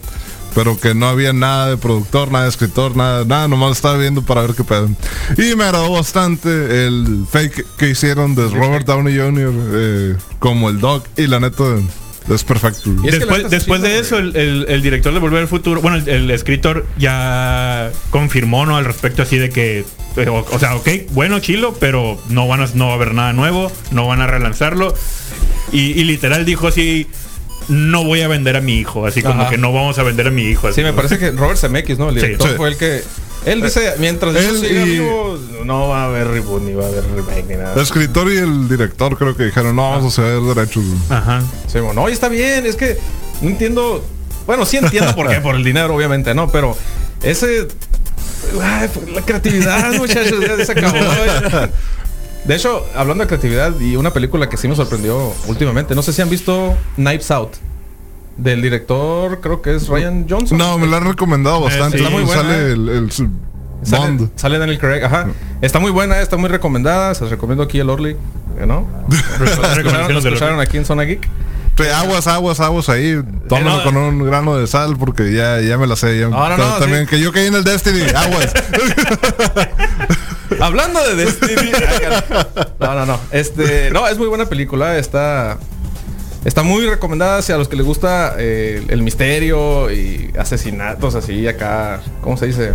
pero 0.56 0.80
que 0.80 0.96
no 0.96 1.08
había 1.08 1.34
nada 1.34 1.70
de 1.70 1.78
productor, 1.78 2.32
nada 2.32 2.46
de 2.46 2.50
escritor, 2.50 2.96
nada, 2.96 3.26
nada, 3.26 3.48
nomás 3.48 3.74
estaba 3.74 3.98
viendo 3.98 4.22
para 4.24 4.42
ver 4.42 4.56
qué 4.56 4.64
pedo. 4.64 4.90
Y 5.38 5.56
me 5.56 5.66
agradó 5.66 5.92
bastante 5.92 6.88
el 6.88 7.26
fake 7.30 7.66
que 7.78 7.90
hicieron 7.90 8.34
de 8.34 8.48
Robert 8.50 8.88
Downey 8.88 9.16
Jr. 9.18 9.54
eh, 9.74 10.16
como 10.40 10.70
el 10.70 10.80
Doc, 10.80 11.06
y 11.18 11.28
la 11.28 11.40
neta 11.42 11.64
es 12.34 12.44
perfecto. 12.44 12.90
Es 13.04 13.12
que 13.12 13.20
después 13.20 13.50
después 13.52 13.82
de 13.84 14.00
eso, 14.00 14.18
el, 14.18 14.36
el- 14.36 14.66
el 14.70 14.82
director 14.82 15.14
de 15.14 15.20
Volver 15.20 15.42
al 15.42 15.48
Futuro, 15.48 15.82
bueno, 15.82 15.98
el, 15.98 16.08
el 16.10 16.32
escritor 16.32 16.88
ya 16.98 17.92
confirmó, 18.10 18.66
¿no? 18.66 18.78
Al 18.78 18.86
respecto 18.86 19.22
así 19.22 19.38
de 19.38 19.50
que, 19.50 19.86
eh, 20.16 20.30
o, 20.30 20.44
o 20.50 20.60
sea, 20.60 20.76
ok, 20.76 20.88
bueno, 21.12 21.40
chilo, 21.40 21.76
pero 21.80 22.18
no 22.30 22.48
van 22.48 22.62
a, 22.62 22.68
no 22.74 22.86
va 22.88 22.94
a 22.94 22.96
haber 22.96 23.14
nada 23.14 23.34
nuevo, 23.34 23.72
no 23.92 24.08
van 24.08 24.22
a 24.22 24.28
relanzarlo. 24.28 24.96
Y, 25.72 26.00
y 26.00 26.04
literal 26.06 26.46
dijo 26.46 26.68
así, 26.68 27.08
no 27.68 28.04
voy 28.04 28.22
a 28.22 28.28
vender 28.28 28.56
a 28.56 28.62
mi 28.62 28.76
hijo, 28.80 29.06
así 29.08 29.22
como 29.22 29.42
Ajá. 29.42 29.50
que 29.50 29.58
no 29.58 29.74
vamos 29.74 29.98
a 30.00 30.04
vender 30.04 30.28
a 30.28 30.32
mi 30.32 30.44
hijo. 30.44 30.68
así, 30.68 30.82
Sí, 30.82 30.84
me 30.84 30.94
parece 30.94 31.18
que 31.18 31.32
Robert 31.32 31.58
Zemeckis, 31.60 31.98
¿no? 31.98 32.10
El 32.10 32.16
Sí. 32.16 32.22
director 32.26 32.50
Sí. 32.52 32.56
fue 32.58 32.70
el 32.70 32.78
que. 32.78 33.04
Él 33.46 33.62
dice, 33.62 33.94
mientras 34.00 34.36
Él 34.36 34.48
yo 34.48 34.56
siga 34.68 34.82
y- 34.82 34.84
vivo, 34.90 35.40
no 35.66 35.88
va 35.90 36.04
a 36.04 36.06
haber 36.08 36.28
reboot, 36.30 36.64
ni 36.64 36.74
va 36.74 36.86
a 36.86 36.88
haber 36.88 37.04
remake, 37.16 37.46
ni 37.48 37.56
nada. 37.56 37.74
El 37.76 37.82
escritor 37.82 38.32
y 38.32 38.38
el 38.38 38.68
director 38.68 39.16
creo 39.18 39.36
que 39.38 39.44
dijeron, 39.46 39.76
no 39.76 39.92
vamos 39.92 40.14
a 40.18 40.22
ceder 40.24 40.42
derechos. 40.42 40.84
Ajá. 41.10 41.44
Sí, 41.68 41.80
bueno, 41.80 42.02
no, 42.02 42.10
y 42.10 42.14
está 42.14 42.28
bien, 42.28 42.66
es 42.66 42.76
que 42.76 42.98
no 43.42 43.50
entiendo. 43.50 44.04
Bueno, 44.48 44.66
sí 44.66 44.78
entiendo 44.78 45.14
por 45.16 45.28
qué, 45.30 45.36
por 45.42 45.56
el 45.56 45.64
dinero, 45.64 45.96
obviamente, 45.96 46.34
¿no? 46.34 46.50
Pero 46.52 46.76
ese. 47.22 47.68
ay, 48.64 48.90
la 49.14 49.22
creatividad, 49.22 49.94
muchachos, 49.94 50.40
ya 50.40 50.66
se 50.66 50.72
acabó. 50.72 50.98
De 52.48 52.56
hecho, 52.56 52.86
hablando 52.96 53.24
de 53.24 53.28
creatividad 53.28 53.80
y 53.80 53.96
una 53.96 54.12
película 54.12 54.48
que 54.50 54.58
sí 54.58 54.68
me 54.68 54.76
sorprendió 54.76 55.34
últimamente, 55.48 55.96
no 55.96 56.02
sé 56.02 56.14
si 56.14 56.22
han 56.22 56.30
visto 56.30 56.76
Knives 56.96 57.32
Out. 57.32 57.54
Del 58.38 58.62
director, 58.62 59.40
creo 59.42 59.62
que 59.62 59.76
es 59.76 59.88
Ryan 59.88 60.26
Johnson. 60.30 60.58
No, 60.58 60.78
me 60.78 60.86
lo 60.88 60.98
han 60.98 61.06
recomendado 61.06 61.62
bastante. 61.62 61.98
sí. 61.98 62.04
Está 62.04 62.16
muy 62.16 62.24
buena, 62.26 62.42
Sale 62.44 62.56
eh. 62.58 62.72
el, 62.74 62.90
el 62.90 63.12
Sale, 63.12 63.32
Bond. 64.08 64.30
sale 64.36 64.58
Daniel 64.58 64.80
Craig, 64.80 65.04
ajá. 65.04 65.28
Está 65.62 65.80
muy 65.80 65.92
buena, 65.92 66.20
está 66.22 66.38
muy 66.38 66.50
recomendada. 66.50 67.14
Se 67.16 67.22
las 67.24 67.32
recomiendo 67.32 67.64
aquí 67.64 67.80
el 67.80 67.90
Orly, 67.90 68.16
¿no? 68.68 68.88
Lo 70.10 70.20
escucharon, 70.20 70.60
aquí 70.60 70.78
en 70.78 70.86
Zona 70.86 71.04
Geek. 71.04 71.28
Aguas, 71.96 72.28
aguas, 72.28 72.60
aguas 72.62 72.90
ahí. 72.90 73.22
Tómalo 73.50 73.78
no. 73.78 73.84
con 73.84 73.98
un 73.98 74.24
grano 74.26 74.56
de 74.58 74.66
sal 74.68 74.96
porque 74.98 75.32
ya, 75.34 75.60
ya 75.62 75.78
me 75.78 75.88
la 75.88 75.96
sé. 75.96 76.20
Ya, 76.20 76.30
No, 76.30 76.50
no, 76.50 76.56
Ta- 76.56 76.58
no, 76.58 76.76
también 76.80 77.02
sí. 77.04 77.08
que 77.12 77.20
yo 77.20 77.32
caí 77.32 77.48
en 77.48 77.56
el 77.56 77.64
Destiny. 77.64 78.02
Aguas. 78.16 78.54
Hablando 80.60 81.00
de 81.04 81.16
Destiny. 81.16 81.72
no, 82.80 82.96
no, 82.96 83.06
no. 83.06 83.20
Este, 83.32 83.90
no, 83.92 84.08
es 84.08 84.18
muy 84.18 84.28
buena 84.28 84.46
película. 84.46 84.98
Está, 84.98 85.58
está 86.44 86.64
muy 86.64 86.86
recomendada 86.86 87.40
hacia 87.40 87.58
los 87.58 87.68
que 87.68 87.76
les 87.76 87.86
gusta 87.86 88.36
eh, 88.38 88.86
el 88.90 89.02
misterio 89.02 89.92
y 89.92 90.32
asesinatos 90.38 91.16
así 91.16 91.48
acá. 91.48 92.02
¿Cómo 92.22 92.38
se 92.38 92.48
dice? 92.48 92.74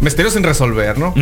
Misterios 0.00 0.32
sin 0.32 0.42
resolver, 0.42 0.98
¿no? 0.98 1.12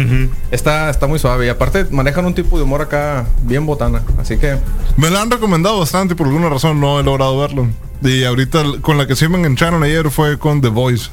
Está, 0.53 0.89
está 0.89 1.09
muy 1.09 1.19
suave 1.19 1.47
y 1.47 1.49
aparte 1.49 1.87
manejan 1.91 2.25
un 2.27 2.35
tipo 2.35 2.57
de 2.57 2.63
humor 2.63 2.83
acá 2.83 3.27
bien 3.43 3.67
botana. 3.67 4.03
Así 4.21 4.37
que 4.39 4.57
me 4.97 5.11
la 5.11 5.23
han 5.23 5.31
recomendado 5.31 5.81
bastante 5.81 6.15
y 6.15 6.17
por 6.17 6.29
alguna 6.29 6.49
razón 6.49 6.81
no 6.81 7.01
he 7.01 7.03
logrado 7.03 7.37
verlo. 7.39 7.67
Y 8.03 8.23
ahorita 8.23 8.63
con 8.81 8.97
la 8.97 9.09
que 9.09 9.17
sí 9.17 9.27
me 9.27 9.39
engancharon 9.39 9.83
ayer 9.83 10.11
fue 10.11 10.39
con 10.39 10.61
The 10.61 10.69
Voice. 10.69 11.11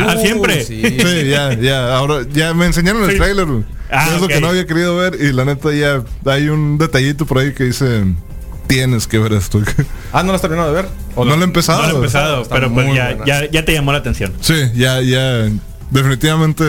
Ah, 0.00 0.16
siempre. 0.16 0.64
Sí. 0.64 0.82
Sí, 0.82 1.28
ya, 1.28 1.52
ya. 1.58 1.96
Ahora 1.96 2.26
ya 2.32 2.54
me 2.54 2.66
enseñaron 2.66 3.04
el 3.04 3.10
Sí. 3.12 3.16
trailer. 3.16 3.46
Ah, 3.90 4.08
es 4.14 4.20
lo 4.20 4.26
ok. 4.26 4.32
que 4.32 4.40
no 4.40 4.48
había 4.48 4.66
querido 4.66 4.96
ver 4.96 5.16
y 5.20 5.32
la 5.32 5.44
neta 5.44 5.72
ya 5.72 6.02
hay 6.30 6.48
un 6.48 6.78
detallito 6.78 7.26
por 7.26 7.38
ahí 7.38 7.52
que 7.52 7.64
dice 7.64 8.04
tienes 8.66 9.06
que 9.06 9.18
ver 9.18 9.32
esto. 9.34 9.60
Ah, 10.12 10.22
¿no 10.22 10.28
lo 10.30 10.36
has 10.36 10.40
terminado 10.40 10.68
de 10.74 10.82
ver? 10.82 10.88
¿O 11.14 11.24
no 11.24 11.36
lo 11.36 11.42
he 11.42 11.44
empezado. 11.44 11.82
No 11.82 11.88
lo 11.88 11.92
he 11.94 11.96
empezado, 11.98 12.42
Está 12.42 12.54
pero 12.54 12.72
pues 12.72 12.94
ya, 12.94 13.16
ya, 13.24 13.48
ya 13.50 13.64
te 13.64 13.72
llamó 13.74 13.92
la 13.92 13.98
atención. 13.98 14.32
Sí, 14.40 14.54
ya, 14.74 15.00
ya. 15.02 15.48
Definitivamente. 15.90 16.64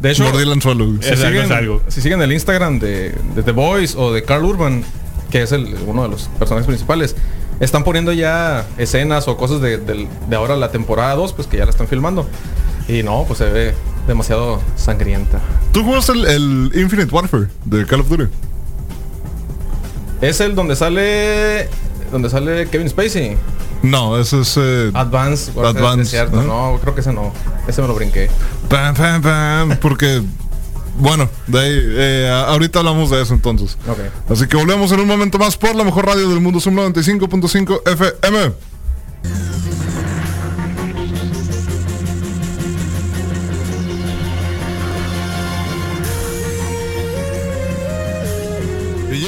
De 0.00 0.10
hecho- 0.10 0.24
mordí 0.24 0.42
el 0.42 0.52
anzuelo. 0.52 0.86
Si 1.00 1.08
Es 1.10 1.22
algo, 1.22 1.40
siguen, 1.42 1.52
algo. 1.56 1.82
si 1.88 2.00
siguen 2.00 2.20
el 2.22 2.32
Instagram 2.32 2.78
de, 2.80 3.14
de 3.34 3.42
The 3.42 3.52
Voice 3.52 3.94
o 3.96 4.12
de 4.12 4.22
Carl 4.24 4.44
Urban, 4.44 4.84
que 5.30 5.42
es 5.42 5.52
el, 5.52 5.74
uno 5.86 6.02
de 6.02 6.08
los 6.08 6.28
personajes 6.38 6.66
principales, 6.66 7.14
están 7.60 7.84
poniendo 7.84 8.12
ya 8.12 8.66
escenas 8.78 9.28
o 9.28 9.36
cosas 9.36 9.60
de, 9.60 9.78
del- 9.78 10.08
de 10.28 10.36
ahora 10.36 10.56
la 10.56 10.70
temporada 10.72 11.14
2, 11.14 11.32
pues 11.34 11.46
que 11.46 11.56
ya 11.58 11.64
la 11.64 11.70
están 11.70 11.86
filmando. 11.88 12.28
Y 12.88 13.02
no, 13.02 13.24
pues 13.26 13.38
se 13.38 13.50
ve 13.50 13.74
demasiado 14.06 14.60
sangrienta. 14.76 15.40
¿Tú 15.72 15.82
jugaste 15.84 16.12
el, 16.12 16.26
el 16.26 16.72
Infinite 16.74 17.12
Warfare 17.14 17.48
de 17.64 17.86
Call 17.86 18.00
of 18.00 18.08
Duty? 18.08 18.24
Es 20.20 20.40
el 20.40 20.54
donde 20.54 20.76
sale 20.76 21.68
donde 22.12 22.30
sale 22.30 22.68
Kevin 22.68 22.88
Spacey. 22.88 23.36
No, 23.82 24.18
ese 24.18 24.40
es. 24.40 24.56
eh, 24.56 24.90
Advance. 24.94 25.50
Warfare, 25.54 25.78
Advance, 25.78 26.02
es 26.02 26.10
cierto. 26.10 26.42
No, 26.42 26.78
creo 26.80 26.94
que 26.94 27.00
ese 27.00 27.12
no. 27.12 27.32
Ese 27.66 27.82
me 27.82 27.88
lo 27.88 27.94
brinqué. 27.94 28.30
pam, 28.68 28.94
pam, 28.94 29.20
pam, 29.22 29.76
porque. 29.80 30.22
Bueno, 30.96 31.28
de 31.48 31.58
ahí. 31.58 31.72
eh, 31.74 32.44
ahorita 32.48 32.78
hablamos 32.78 33.10
de 33.10 33.20
eso 33.20 33.34
entonces. 33.34 33.76
Ok. 33.88 33.98
Así 34.30 34.46
que 34.46 34.56
volvemos 34.56 34.92
en 34.92 35.00
un 35.00 35.08
momento 35.08 35.38
más 35.38 35.56
por 35.56 35.74
la 35.74 35.82
mejor 35.84 36.06
radio 36.06 36.28
del 36.28 36.40
mundo, 36.40 36.60
Zoom 36.60 36.76
95.5 36.76 37.82
FM. 37.90 38.52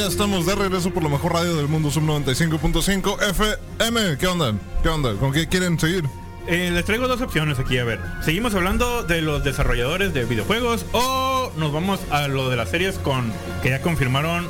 Ya 0.07 0.11
estamos 0.13 0.47
de 0.47 0.55
regreso 0.55 0.91
por 0.91 1.03
la 1.03 1.09
mejor 1.09 1.33
radio 1.33 1.57
del 1.57 1.67
mundo, 1.67 1.91
Zoom 1.91 2.07
95.5 2.07 3.29
FM. 3.31 4.19
¿Qué 4.19 4.27
onda? 4.29 4.55
¿Qué 4.81 4.89
onda? 4.89 5.15
¿Con 5.15 5.33
qué 5.33 5.49
quieren 5.49 5.81
seguir? 5.81 6.05
Eh, 6.47 6.71
les 6.73 6.85
traigo 6.85 7.09
dos 7.09 7.21
opciones 7.21 7.59
aquí, 7.59 7.77
a 7.79 7.85
ver. 7.85 7.99
¿Seguimos 8.23 8.55
hablando 8.55 9.03
de 9.03 9.21
los 9.21 9.43
desarrolladores 9.43 10.15
de 10.15 10.25
videojuegos 10.25 10.87
o 10.93 11.51
nos 11.57 11.73
vamos 11.73 11.99
a 12.11 12.29
lo 12.29 12.49
de 12.51 12.57
las 12.57 12.71
series 12.71 12.99
con 12.99 13.33
que 13.65 13.71
ya 13.71 13.83
confirmaron 13.83 14.49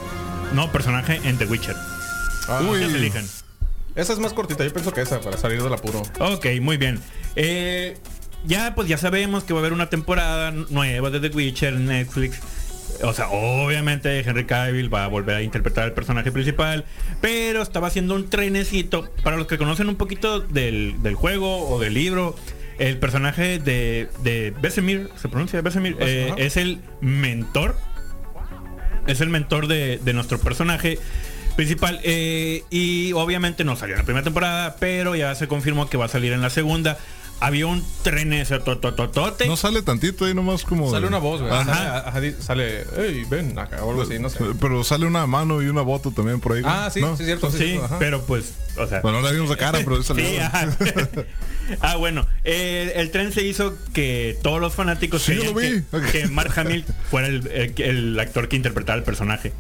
no 0.53 0.71
personaje 0.73 1.21
en 1.25 1.38
The 1.38 1.47
Witcher? 1.47 1.77
Uy. 2.69 2.81
¿Qué 2.81 2.90
se 2.90 2.97
eligen? 2.97 3.27
Esa 3.95 4.12
es 4.12 4.19
más 4.19 4.35
cortita, 4.35 4.62
yo 4.62 4.73
pienso 4.75 4.92
que 4.92 5.01
esa, 5.01 5.21
para 5.23 5.38
salir 5.38 5.62
del 5.62 5.73
apuro. 5.73 6.03
Ok, 6.19 6.47
muy 6.61 6.77
bien. 6.77 7.01
Eh, 7.35 7.97
ya 8.45 8.74
pues 8.74 8.89
ya 8.89 8.99
sabemos 8.99 9.45
que 9.45 9.55
va 9.55 9.61
a 9.61 9.62
haber 9.62 9.72
una 9.72 9.89
temporada 9.89 10.51
nueva 10.51 11.09
de 11.09 11.18
The 11.18 11.35
Witcher 11.35 11.72
en 11.72 11.87
Netflix. 11.87 12.41
O 13.03 13.12
sea, 13.12 13.28
obviamente 13.28 14.20
Henry 14.20 14.44
Cavill 14.44 14.92
va 14.92 15.05
a 15.05 15.09
volver 15.09 15.36
a 15.36 15.42
interpretar 15.42 15.84
al 15.84 15.92
personaje 15.92 16.32
principal, 16.32 16.84
pero 17.20 17.62
estaba 17.62 17.88
haciendo 17.88 18.14
un 18.14 18.28
trenecito. 18.28 19.11
Para 19.22 19.36
los 19.36 19.47
que 19.47 19.59
conocen 19.59 19.88
un 19.88 19.97
poquito 19.97 20.40
del, 20.40 21.03
del 21.03 21.14
juego 21.14 21.68
o 21.68 21.78
del 21.80 21.94
libro, 21.94 22.36
el 22.78 22.99
personaje 22.99 23.59
de, 23.59 24.09
de 24.22 24.55
se 25.16 25.28
pronuncia 25.28 25.61
Vesemir, 25.62 25.97
eh, 26.01 26.32
es 26.36 26.57
el 26.57 26.80
mentor. 27.01 27.76
Es 29.07 29.20
el 29.20 29.28
mentor 29.30 29.68
de, 29.68 29.99
de 29.99 30.12
nuestro 30.12 30.38
personaje 30.38 30.99
principal. 31.55 32.01
eh, 32.03 32.62
y 32.70 33.12
obviamente 33.12 33.64
no 33.64 33.76
salió 33.76 33.94
en 33.94 34.01
la 34.01 34.05
primera 34.05 34.24
temporada, 34.24 34.76
pero 34.78 35.14
ya 35.16 35.34
se 35.34 35.49
confirmó 35.49 35.88
que 35.88 35.97
va 35.97 36.07
a 36.07 36.09
salir 36.09 36.32
en 36.32 36.42
la 36.42 36.51
segunda. 36.51 36.99
Había 37.39 37.66
un 37.66 37.84
tren 38.03 38.32
ese 38.32 38.59
totototote. 38.61 39.47
No 39.47 39.57
sale 39.59 39.82
tantito 39.82 40.24
ahí 40.24 40.32
nomás 40.32 40.64
como. 40.64 40.91
Sale 40.91 41.07
una 41.07 41.18
voz, 41.18 41.43
güey. 41.43 41.53
Ajá. 41.53 42.11
Sale, 42.12 42.34
sale, 42.41 42.84
hey, 42.97 43.26
ven 43.28 43.59
acá, 43.59 43.84
o 43.84 43.91
algo 43.91 44.03
así, 44.03 44.18
no 44.18 44.30
sé. 44.30 44.39
Pero 44.59 44.82
sale 44.84 45.05
una 45.05 45.26
mano 45.26 45.61
y 45.62 45.66
una 45.68 45.82
bota 45.82 46.11
también 46.11 46.41
por 46.41 46.53
ahí. 46.55 46.62
Ah, 46.64 46.89
sí, 46.93 47.01
¿no? 47.03 47.14
sí, 47.16 47.24
es 47.24 47.26
cierto. 47.26 47.51
Sí, 47.51 47.59
Sí, 47.59 47.80
ajá. 47.82 47.99
pero 47.99 48.22
pues, 48.22 48.55
o 48.78 48.87
sea. 48.87 49.01
Bueno, 49.03 49.20
no 49.20 49.28
le 49.28 49.34
vimos 49.34 49.51
la 49.51 49.57
cara, 49.57 49.78
pero 49.84 50.03
salió. 50.03 50.26
Sí, 50.26 50.39
ajá. 50.39 50.68
ah, 51.82 51.97
bueno, 51.97 52.26
eh, 52.45 52.93
el 52.97 53.11
tren 53.11 53.30
se 53.32 53.43
hizo 53.45 53.74
que 53.93 54.39
todos 54.43 54.59
los 54.61 54.72
fanáticos 54.74 55.22
Sí, 55.22 55.37
yo 55.37 55.45
lo 55.45 55.55
vi. 55.55 55.82
que, 55.91 55.97
Ok. 55.97 56.05
que 56.11 56.26
Mark 56.28 56.53
Hamill 56.59 56.84
fuera 57.11 57.28
el, 57.28 57.47
el- 57.49 57.74
el 57.82 58.18
actor 58.20 58.49
que 58.49 58.57
interpretaba 58.57 58.97
el 58.97 59.05
personaje. 59.05 59.53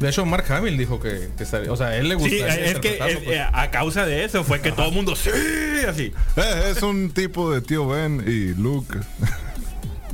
De 0.00 0.08
hecho, 0.10 0.26
Mark 0.26 0.44
Hamill 0.52 0.76
dijo 0.76 1.00
que, 1.00 1.28
que 1.36 1.44
estaría- 1.44 1.72
o 1.72 1.76
sea, 1.76 1.86
a 1.88 1.96
él 1.96 2.08
le 2.08 2.16
Sí, 2.16 2.20
gustaría 2.20 2.66
es 2.66 2.78
que 2.80 2.88
es- 2.94 2.98
pues. 2.98 3.28
eh, 3.28 3.44
a 3.52 3.70
causa 3.70 4.04
de 4.04 4.24
eso 4.24 4.44
fue 4.44 4.60
que 4.60 4.70
todo 4.72 4.88
el 4.88 4.92
mundo 4.92 5.16
sí, 5.16 5.30
así. 5.88 6.12
Eh, 6.36 6.72
es 6.76 6.82
un 6.82 7.10
tipo 7.10 7.50
de 7.52 7.62
tío 7.62 7.86
Ben 7.88 8.22
y 8.26 8.48
Luke. 8.54 8.98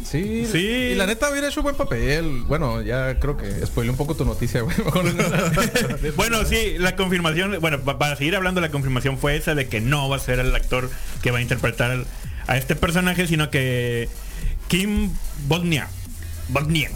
Sí, 0.04 0.46
Sí. 0.50 0.58
Y 0.58 0.94
la 0.94 1.06
neta 1.06 1.30
hubiera 1.30 1.48
hecho 1.48 1.62
buen 1.62 1.74
papel. 1.74 2.42
Bueno, 2.46 2.82
ya 2.82 3.18
creo 3.18 3.36
que 3.36 3.64
spoilé 3.66 3.90
un 3.90 3.96
poco 3.96 4.14
tu 4.14 4.24
noticia, 4.24 4.60
güey. 4.60 4.76
Bueno, 6.16 6.44
sí, 6.44 6.74
la 6.78 6.96
confirmación, 6.96 7.58
bueno, 7.60 7.80
pa- 7.80 7.98
para 7.98 8.16
seguir 8.16 8.36
hablando, 8.36 8.60
la 8.60 8.70
confirmación 8.70 9.16
fue 9.18 9.36
esa 9.36 9.54
de 9.54 9.68
que 9.68 9.80
no 9.80 10.08
va 10.08 10.16
a 10.16 10.20
ser 10.20 10.38
el 10.38 10.54
actor 10.54 10.90
que 11.22 11.30
va 11.30 11.38
a 11.38 11.42
interpretar 11.42 12.04
a 12.46 12.56
este 12.56 12.76
personaje, 12.76 13.26
sino 13.26 13.50
que 13.50 14.08
Kim 14.68 15.10
Bodnia. 15.46 15.88
Bodniak. 16.48 16.92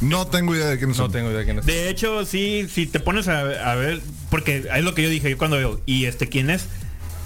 No 0.00 0.26
tengo 0.26 0.54
idea 0.54 0.66
de 0.66 0.78
quién 0.78 0.90
No 0.90 0.94
son. 0.96 1.12
tengo 1.12 1.30
idea 1.30 1.44
quién 1.44 1.58
es. 1.58 1.66
De 1.66 1.88
hecho, 1.90 2.24
sí, 2.24 2.66
si 2.72 2.86
te 2.86 3.00
pones 3.00 3.28
a, 3.28 3.40
a 3.40 3.74
ver, 3.74 4.00
porque 4.30 4.64
es 4.74 4.84
lo 4.84 4.94
que 4.94 5.02
yo 5.02 5.08
dije 5.10 5.28
yo 5.30 5.36
cuando 5.38 5.56
veo, 5.58 5.80
y 5.86 6.06
este 6.06 6.28
quién 6.28 6.48
es, 6.50 6.66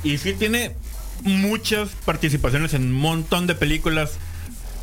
y 0.03 0.19
sí 0.19 0.33
tiene 0.35 0.73
muchas 1.23 1.91
participaciones 2.05 2.75
en 2.75 2.83
un 2.83 2.93
montón 2.95 3.47
de 3.47 3.55
películas, 3.55 4.15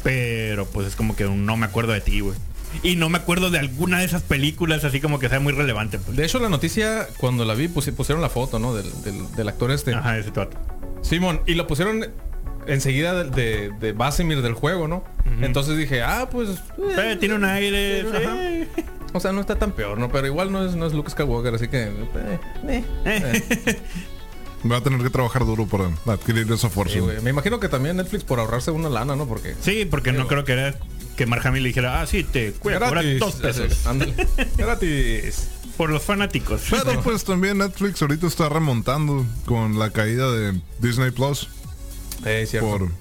pero 0.03 0.65
pues 0.67 0.87
es 0.87 0.95
como 0.95 1.15
que 1.15 1.25
no 1.25 1.57
me 1.57 1.65
acuerdo 1.65 1.91
de 1.93 2.01
ti, 2.01 2.21
güey. 2.21 2.37
Y 2.83 2.95
no 2.95 3.09
me 3.09 3.17
acuerdo 3.17 3.49
de 3.49 3.59
alguna 3.59 3.99
de 3.99 4.05
esas 4.05 4.21
películas 4.23 4.85
así 4.85 5.01
como 5.01 5.19
que 5.19 5.27
sea 5.27 5.41
muy 5.41 5.51
relevante. 5.51 5.99
Pues. 5.99 6.15
De 6.15 6.23
hecho, 6.25 6.39
la 6.39 6.47
noticia, 6.47 7.05
cuando 7.17 7.43
la 7.43 7.53
vi, 7.53 7.67
pusi- 7.67 7.93
pusieron 7.93 8.21
la 8.21 8.29
foto, 8.29 8.59
¿no? 8.59 8.73
Del, 8.73 8.89
del- 9.03 9.29
del 9.35 9.49
actor 9.49 9.71
este. 9.71 9.93
Ajá, 9.93 10.17
ese 10.17 10.31
vato. 10.31 10.57
Simón, 11.01 11.41
y 11.45 11.55
lo 11.55 11.67
pusieron 11.67 12.05
enseguida 12.67 13.23
de, 13.23 13.29
de, 13.29 13.69
de 13.79 13.91
Basimir 13.93 14.41
del 14.41 14.53
juego, 14.53 14.87
¿no? 14.87 15.03
Entonces 15.41 15.77
dije, 15.77 16.01
ah, 16.01 16.27
pues. 16.31 16.49
eh, 16.97 17.17
tiene 17.19 17.35
un 17.35 17.45
aire. 17.45 18.05
O 19.13 19.19
sea, 19.19 19.31
no 19.31 19.41
está 19.41 19.55
tan 19.55 19.71
peor, 19.73 19.97
¿no? 19.97 20.09
Pero 20.09 20.27
igual 20.27 20.51
no 20.51 20.65
es, 20.65 20.75
no 20.75 20.85
es 20.85 20.93
Luke 20.93 21.09
Skywalker, 21.09 21.55
así 21.55 21.67
que. 21.67 21.83
eh, 21.83 22.39
eh, 22.67 22.83
eh. 23.05 23.81
Va 24.71 24.77
a 24.77 24.81
tener 24.81 25.01
que 25.01 25.09
trabajar 25.09 25.43
duro 25.43 25.65
para 25.65 25.89
adquirir 26.13 26.49
esa 26.51 26.69
fuerza. 26.69 26.93
Sí. 26.93 27.01
Me 27.23 27.31
imagino 27.31 27.59
que 27.59 27.67
también 27.67 27.97
Netflix 27.97 28.23
por 28.23 28.39
ahorrarse 28.39 28.69
una 28.69 28.89
lana, 28.89 29.15
¿no? 29.15 29.27
Porque. 29.27 29.55
Sí, 29.59 29.85
porque 29.85 30.11
no 30.11 30.27
creo 30.27 30.45
que 30.45 30.51
era 30.53 30.75
que 31.15 31.25
le 31.25 31.59
dijera, 31.67 32.01
ah, 32.01 32.07
sí, 32.07 32.23
te 32.23 32.53
cobrar 32.53 33.03
dos 33.19 33.35
pesos. 33.35 33.83
Gratis. 34.57 35.49
Por 35.77 35.89
los 35.89 36.03
fanáticos. 36.03 36.61
Pero 36.69 37.01
pues 37.03 37.23
también 37.23 37.59
Netflix 37.59 38.01
ahorita 38.01 38.27
está 38.27 38.49
remontando 38.49 39.25
con 39.45 39.79
la 39.79 39.89
caída 39.89 40.31
de 40.31 40.59
Disney 40.79 41.11
Plus. 41.11 41.47
Cierto. 42.23 42.67
Por, 42.67 42.91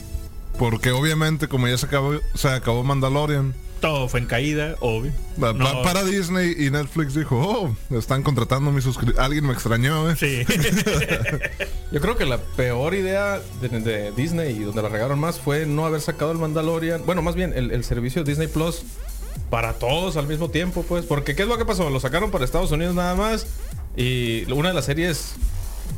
porque 0.59 0.91
obviamente 0.91 1.49
como 1.49 1.69
ya 1.69 1.79
se 1.79 1.87
acabó, 1.87 2.15
se 2.35 2.49
acabó 2.49 2.85
Mandalorian, 2.85 3.55
Todo 3.81 4.09
fue 4.09 4.21
en 4.21 4.27
caída, 4.27 4.77
obvio. 4.81 5.13
No, 5.39 5.83
para 5.83 6.05
Disney 6.05 6.55
y 6.59 6.71
Netflix 6.71 7.15
dijo, 7.15 7.39
oh, 7.39 7.97
están 7.97 8.23
contratando 8.23 8.71
a 8.71 8.73
mi 8.73 8.83
suscriptor. 8.83 9.23
Alguien 9.23 9.47
me 9.47 9.55
extrañó, 9.55 10.11
eh. 10.11 10.17
Sí. 10.17 10.45
Yo 11.93 12.01
creo 12.01 12.17
que 12.17 12.27
la 12.27 12.39
peor 12.39 12.95
idea 12.95 13.41
de, 13.63 13.69
de 13.81 14.13
Disney 14.13 14.55
y 14.55 14.65
donde 14.65 14.83
la 14.83 14.91
regaron 14.91 15.19
más 15.19 15.41
fue 15.41 15.65
no 15.65 15.87
haber 15.87 16.03
sacado 16.03 16.31
el 16.33 16.39
Mandalorian. 16.39 17.07
Bueno, 17.07 17.23
más 17.23 17.35
bien 17.35 17.53
el, 17.55 17.71
el 17.71 17.85
servicio 17.85 18.23
Disney 18.23 18.49
Plus 18.49 18.83
para 19.49 19.75
todos 19.75 20.17
al 20.17 20.27
mismo 20.27 20.51
tiempo, 20.51 20.85
pues. 20.87 21.05
Porque 21.05 21.35
¿qué 21.35 21.43
es 21.43 21.49
lo 21.49 21.59
que 21.59 21.65
pasó? 21.65 21.89
Lo 21.91 22.01
sacaron 22.01 22.31
para 22.31 22.45
Estados 22.45 22.71
Unidos 22.71 22.95
nada 22.95 23.15
más. 23.15 23.47
Y 23.97 24.51
una 24.53 24.69
de 24.69 24.75
las 24.75 24.85
series, 24.85 25.35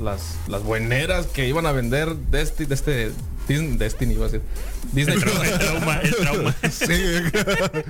las, 0.00 0.36
las 0.48 0.62
bueneras 0.62 1.26
que 1.26 1.46
iban 1.48 1.66
a 1.66 1.72
vender 1.72 2.14
de 2.14 2.42
este, 2.42 2.66
de 2.66 2.74
este 2.74 3.12
Destiny, 3.48 4.14
iba 4.14 4.24
a 4.26 4.28
decir. 4.28 4.40
Disney 4.92 5.16
el 5.16 5.22
Plus. 5.22 5.34
trauma, 5.58 5.96
el 6.00 6.14
trauma. 6.16 6.54
Sí, 6.70 6.94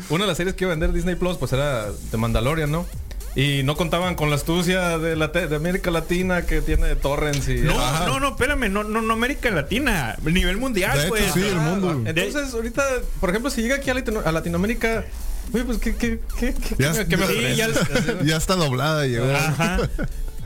Una 0.08 0.24
de 0.24 0.28
las 0.28 0.36
series 0.36 0.56
que 0.56 0.64
iba 0.64 0.72
a 0.72 0.74
vender 0.74 0.92
Disney 0.92 1.14
Plus, 1.14 1.36
pues 1.36 1.52
era 1.52 1.86
de 2.10 2.16
Mandalorian, 2.18 2.70
¿no? 2.70 2.86
Y 3.36 3.62
no 3.62 3.76
contaban 3.76 4.14
con 4.14 4.28
la 4.28 4.36
astucia 4.36 4.98
de, 4.98 5.14
la 5.16 5.28
de 5.28 5.54
América 5.56 5.90
Latina 5.90 6.42
que 6.42 6.60
tiene 6.60 6.96
torrents 6.96 7.48
y... 7.48 7.56
No, 7.60 7.80
Ajá. 7.80 8.06
no, 8.06 8.18
no, 8.20 8.28
espérame, 8.30 8.70
no, 8.70 8.82
no, 8.84 9.00
no 9.02 9.14
América 9.14 9.50
Latina, 9.50 10.16
nivel 10.22 10.56
mundial, 10.58 11.06
pues. 11.08 11.32
sí, 11.32 11.40
el 11.46 11.54
mundo. 11.56 12.02
Entonces, 12.04 12.52
ahorita, 12.52 12.82
por 13.20 13.30
ejemplo, 13.30 13.50
si 13.50 13.62
llega 13.62 13.76
aquí 13.76 13.88
a, 13.88 13.94
Latino- 13.94 14.22
a 14.24 14.32
Latinoamérica, 14.32 15.04
oye, 15.54 15.64
pues, 15.64 15.78
¿qué, 15.78 15.94
qué, 15.96 16.20
qué, 16.38 16.54
qué, 16.54 16.76
Ya- 16.78 16.92
qué- 16.92 17.06
qué 17.06 17.16
me 17.16 17.26
Sí, 17.26 17.32
ofreces? 17.32 17.56
ya- 17.56 18.22
ya 18.24 18.36
está 18.36 18.54
doblada 18.56 19.06
llegó. 19.06 19.30
Ajá. 19.34 19.78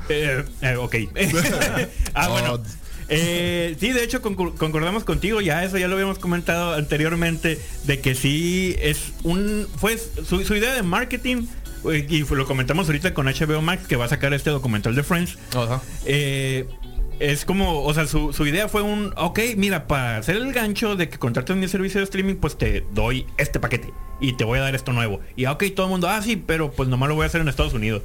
Eh, 0.08 0.44
eh, 0.62 0.76
ok. 0.76 0.94
ah, 2.14 2.28
bueno. 2.28 2.62
Eh, 3.08 3.76
sí, 3.78 3.92
de 3.92 4.02
hecho 4.02 4.20
concor- 4.20 4.56
concordamos 4.56 5.04
contigo, 5.04 5.40
ya 5.40 5.62
eso 5.64 5.78
ya 5.78 5.86
lo 5.86 5.94
habíamos 5.94 6.18
comentado 6.18 6.74
anteriormente, 6.74 7.58
de 7.84 8.00
que 8.00 8.14
sí 8.16 8.74
es 8.80 9.12
un... 9.22 9.68
Fue 9.76 9.96
su, 9.98 10.44
su 10.44 10.54
idea 10.56 10.74
de 10.74 10.82
marketing, 10.82 11.46
eh, 11.92 12.04
y 12.08 12.24
lo 12.24 12.46
comentamos 12.46 12.88
ahorita 12.88 13.14
con 13.14 13.26
HBO 13.26 13.62
Max, 13.62 13.86
que 13.86 13.94
va 13.96 14.06
a 14.06 14.08
sacar 14.08 14.34
este 14.34 14.50
documental 14.50 14.94
de 14.96 15.02
Friends. 15.04 15.38
Eh, 16.04 16.66
es 17.20 17.44
como, 17.44 17.82
o 17.84 17.94
sea, 17.94 18.06
su, 18.08 18.32
su 18.32 18.44
idea 18.46 18.68
fue 18.68 18.82
un, 18.82 19.12
ok, 19.16 19.38
mira, 19.56 19.86
para 19.86 20.18
hacer 20.18 20.36
el 20.36 20.52
gancho 20.52 20.96
de 20.96 21.08
que 21.08 21.16
contrates 21.18 21.56
mi 21.56 21.68
servicio 21.68 22.00
de 22.00 22.04
streaming, 22.04 22.34
pues 22.34 22.58
te 22.58 22.84
doy 22.92 23.24
este 23.38 23.60
paquete 23.60 23.90
y 24.20 24.32
te 24.34 24.44
voy 24.44 24.58
a 24.58 24.62
dar 24.62 24.74
esto 24.74 24.92
nuevo. 24.92 25.20
Y 25.36 25.46
ok, 25.46 25.62
todo 25.74 25.86
el 25.86 25.90
mundo, 25.92 26.08
ah, 26.08 26.20
sí, 26.22 26.36
pero 26.36 26.72
pues 26.72 26.88
nomás 26.88 27.08
lo 27.08 27.14
voy 27.14 27.22
a 27.22 27.26
hacer 27.26 27.40
en 27.40 27.48
Estados 27.48 27.72
Unidos. 27.72 28.02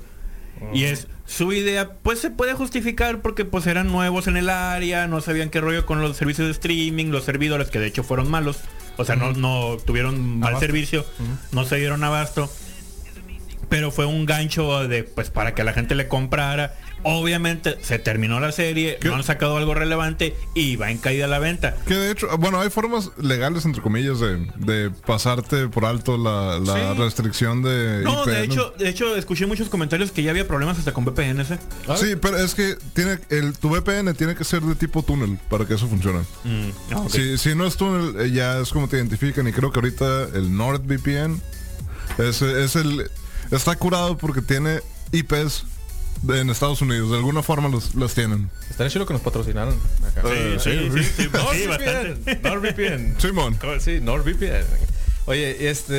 Y 0.73 0.83
es 0.83 1.07
su 1.25 1.53
idea, 1.53 1.93
pues 2.03 2.19
se 2.19 2.29
puede 2.29 2.53
justificar 2.53 3.21
porque 3.21 3.45
pues 3.45 3.67
eran 3.67 3.87
nuevos 3.87 4.27
en 4.27 4.37
el 4.37 4.49
área, 4.49 5.07
no 5.07 5.21
sabían 5.21 5.49
qué 5.49 5.61
rollo 5.61 5.85
con 5.85 6.01
los 6.01 6.15
servicios 6.17 6.47
de 6.47 6.51
streaming, 6.51 7.07
los 7.07 7.23
servidores 7.23 7.69
que 7.69 7.79
de 7.79 7.87
hecho 7.87 8.03
fueron 8.03 8.29
malos, 8.29 8.59
o 8.97 9.05
sea, 9.05 9.15
no, 9.15 9.33
no 9.33 9.77
tuvieron 9.85 10.39
mal 10.39 10.49
Abasto. 10.49 10.65
servicio, 10.65 11.05
no 11.51 11.65
se 11.65 11.77
dieron 11.77 12.03
abasto 12.03 12.49
pero 13.71 13.89
fue 13.89 14.05
un 14.05 14.25
gancho 14.25 14.85
de 14.85 15.05
pues 15.05 15.29
para 15.29 15.55
que 15.55 15.63
la 15.63 15.71
gente 15.71 15.95
le 15.95 16.09
comprara. 16.09 16.75
Obviamente 17.03 17.77
se 17.81 17.99
terminó 17.99 18.39
la 18.39 18.51
serie, 18.51 18.97
¿Qué? 19.01 19.07
no 19.09 19.15
han 19.15 19.23
sacado 19.23 19.57
algo 19.57 19.73
relevante 19.73 20.35
y 20.53 20.75
va 20.75 20.91
en 20.91 20.97
caída 20.97 21.27
la 21.27 21.39
venta. 21.39 21.75
Que 21.87 21.95
de 21.95 22.11
hecho, 22.11 22.27
bueno, 22.37 22.59
hay 22.61 22.69
formas 22.69 23.11
legales, 23.17 23.65
entre 23.65 23.81
comillas, 23.81 24.19
de, 24.19 24.37
de 24.57 24.91
pasarte 25.05 25.67
por 25.67 25.85
alto 25.85 26.17
la, 26.17 26.59
la 26.59 26.93
Sí. 26.93 26.99
restricción 26.99 27.63
de 27.63 28.01
No, 28.03 28.25
de 28.25 28.43
hecho, 28.43 28.73
de 28.77 28.89
hecho 28.89 29.15
escuché 29.15 29.45
muchos 29.45 29.69
comentarios 29.69 30.11
que 30.11 30.23
ya 30.23 30.31
había 30.31 30.47
problemas 30.47 30.77
hasta 30.77 30.93
con 30.93 31.05
VPNs. 31.05 31.51
¿eh? 31.51 31.59
Sí, 31.97 32.15
pero 32.21 32.37
es 32.37 32.53
que 32.55 32.75
tiene 32.93 33.17
el, 33.29 33.53
tu 33.57 33.69
VPN 33.69 34.13
tiene 34.13 34.35
que 34.35 34.43
ser 34.43 34.61
de 34.61 34.75
tipo 34.75 35.03
túnel 35.03 35.39
para 35.49 35.65
que 35.65 35.73
eso 35.73 35.87
funcione. 35.87 36.19
Mm, 36.43 36.69
ah. 36.93 37.05
Si, 37.09 37.37
si 37.37 37.55
no 37.55 37.65
es 37.65 37.77
túnel, 37.77 38.19
eh, 38.21 38.31
ya 38.31 38.59
es 38.59 38.69
como 38.69 38.87
te 38.87 38.97
identifican. 38.97 39.47
Y 39.47 39.51
creo 39.53 39.71
que 39.71 39.79
ahorita 39.79 40.23
el 40.35 40.55
NordVPN 40.55 41.41
es, 42.17 42.41
es 42.41 42.75
el. 42.75 43.09
Está 43.51 43.75
curado 43.75 44.17
porque 44.17 44.41
tiene 44.41 44.79
IPs 45.11 45.65
de- 46.23 46.39
en 46.41 46.49
Estados 46.49 46.81
Unidos. 46.81 47.09
De 47.11 47.17
alguna 47.17 47.43
forma 47.43 47.69
los, 47.69 47.95
los 47.95 48.13
tienen. 48.13 48.49
Estaría 48.69 48.89
chido 48.91 49.05
que 49.05 49.13
nos 49.13 49.21
patrocinaran 49.21 49.75
acá. 50.05 50.21
Eh, 50.25 50.57
Sí, 50.59 50.71
sí, 50.93 51.03
sí, 51.03 51.03
sí, 51.17 51.23
sí, 51.23 51.29
NordVPN. 51.33 52.41
NordVPN. 52.43 53.15
Simón. 53.19 53.57
Sí, 53.79 53.99
NordVPN. 54.01 54.65
Oye, 55.25 55.69
este... 55.69 55.93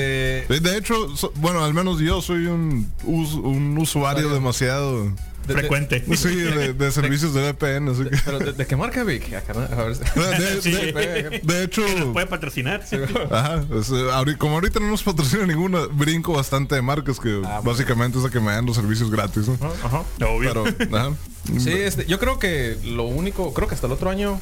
De 0.48 0.60
de 0.60 0.76
hecho, 0.76 1.16
so- 1.16 1.32
bueno, 1.36 1.64
al 1.64 1.72
menos 1.74 2.00
yo 2.00 2.20
soy 2.20 2.46
un, 2.46 2.90
us- 3.04 3.34
un 3.34 3.78
usuario 3.78 4.28
demasiado. 4.30 5.12
De- 5.46 5.54
de- 5.54 5.60
Frecuente. 5.60 6.04
Sí, 6.16 6.34
de, 6.36 6.72
de 6.72 6.92
servicios 6.92 7.34
de 7.34 7.52
VPN. 7.52 7.88
Así 7.88 8.04
que. 8.04 8.16
Pero 8.24 8.38
¿de, 8.38 8.52
de 8.52 8.66
qué 8.66 8.76
marca 8.76 9.02
Vic? 9.04 9.32
Acá, 9.34 9.52
¿no? 9.54 9.60
A 9.60 9.84
ver. 9.84 9.96
De, 10.42 10.62
Sí. 10.62 10.70
de- 10.72 11.40
de 11.42 11.64
hecho, 11.64 11.82
Puede 12.12 12.26
patrocinar. 12.26 12.82
ajá, 13.30 13.64
es, 13.78 13.90
eh, 13.90 14.36
como 14.38 14.54
ahorita 14.54 14.80
no 14.80 14.88
nos 14.88 15.02
patrocina 15.02 15.46
ninguna, 15.46 15.86
brinco 15.90 16.32
bastante 16.34 16.74
de 16.74 16.82
marcas 16.82 17.18
que 17.18 17.40
Ah, 17.44 17.60
bueno. 17.60 17.62
básicamente 17.62 18.18
es 18.18 18.24
a 18.24 18.30
que 18.30 18.40
me 18.40 18.52
dan 18.52 18.66
los 18.66 18.76
servicios 18.76 19.10
gratis. 19.10 19.48
¿no? 19.48 19.58
Ajá. 19.84 20.02
Obvio. 20.26 20.64
Pero, 20.78 20.96
ajá. 20.96 21.14
Sí, 21.58 21.72
este, 21.72 22.06
yo 22.06 22.18
creo 22.20 22.38
que 22.38 22.76
lo 22.84 23.04
único, 23.04 23.52
creo 23.52 23.66
que 23.68 23.74
hasta 23.74 23.86
el 23.86 23.92
otro 23.92 24.10
año. 24.10 24.40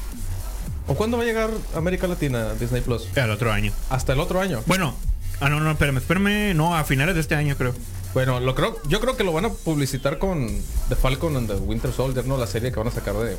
¿O 0.87 0.95
cuándo 0.95 1.17
va 1.17 1.23
a 1.23 1.25
llegar 1.25 1.49
América 1.75 2.07
Latina 2.07 2.53
Disney 2.59 2.81
Plus? 2.81 3.07
Al 3.15 3.29
otro 3.31 3.51
año. 3.51 3.71
Hasta 3.89 4.13
el 4.13 4.19
otro 4.19 4.41
año. 4.41 4.61
Bueno, 4.65 4.95
ah, 5.41 5.49
no, 5.49 5.59
no, 5.59 5.71
espérame, 5.71 5.97
espérame. 5.97 6.55
No, 6.55 6.75
a 6.75 6.83
finales 6.83 7.15
de 7.15 7.21
este 7.21 7.35
año 7.35 7.55
creo. 7.57 7.73
Bueno, 8.13 8.39
lo 8.39 8.55
creo, 8.55 8.77
yo 8.87 8.99
creo 8.99 9.15
que 9.15 9.23
lo 9.23 9.31
van 9.31 9.45
a 9.45 9.49
publicitar 9.49 10.17
con 10.19 10.47
The 10.89 10.95
Falcon 10.95 11.37
and 11.37 11.47
the 11.47 11.55
Winter 11.55 11.91
Soldier, 11.91 12.25
¿no? 12.25 12.37
La 12.37 12.47
serie 12.47 12.71
que 12.71 12.77
van 12.77 12.87
a 12.87 12.91
sacar 12.91 13.15
de. 13.15 13.29
de 13.29 13.37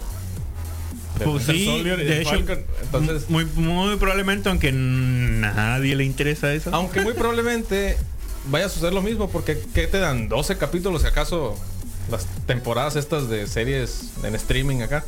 Pues 1.18 1.48
Winter 1.48 1.56
sí, 1.56 1.64
Soldier 1.66 2.00
y 2.00 2.04
de 2.04 2.20
hecho, 2.20 2.30
Falcon. 2.30 2.64
Entonces, 2.82 3.30
muy, 3.30 3.44
muy 3.44 3.96
probablemente, 3.96 4.48
aunque 4.48 4.72
nadie 4.72 5.94
le 5.94 6.04
interesa 6.04 6.52
eso. 6.52 6.70
aunque 6.72 7.00
muy 7.02 7.12
probablemente 7.12 7.96
vaya 8.46 8.66
a 8.66 8.68
suceder 8.68 8.92
lo 8.92 9.02
mismo, 9.02 9.30
porque 9.30 9.58
¿qué 9.74 9.86
te 9.86 9.98
dan? 9.98 10.28
¿12 10.28 10.56
capítulos, 10.56 11.02
si 11.02 11.08
acaso? 11.08 11.56
Las 12.10 12.26
temporadas 12.46 12.96
estas 12.96 13.28
de 13.28 13.46
series 13.46 14.10
en 14.24 14.34
streaming 14.34 14.80
acá. 14.80 15.04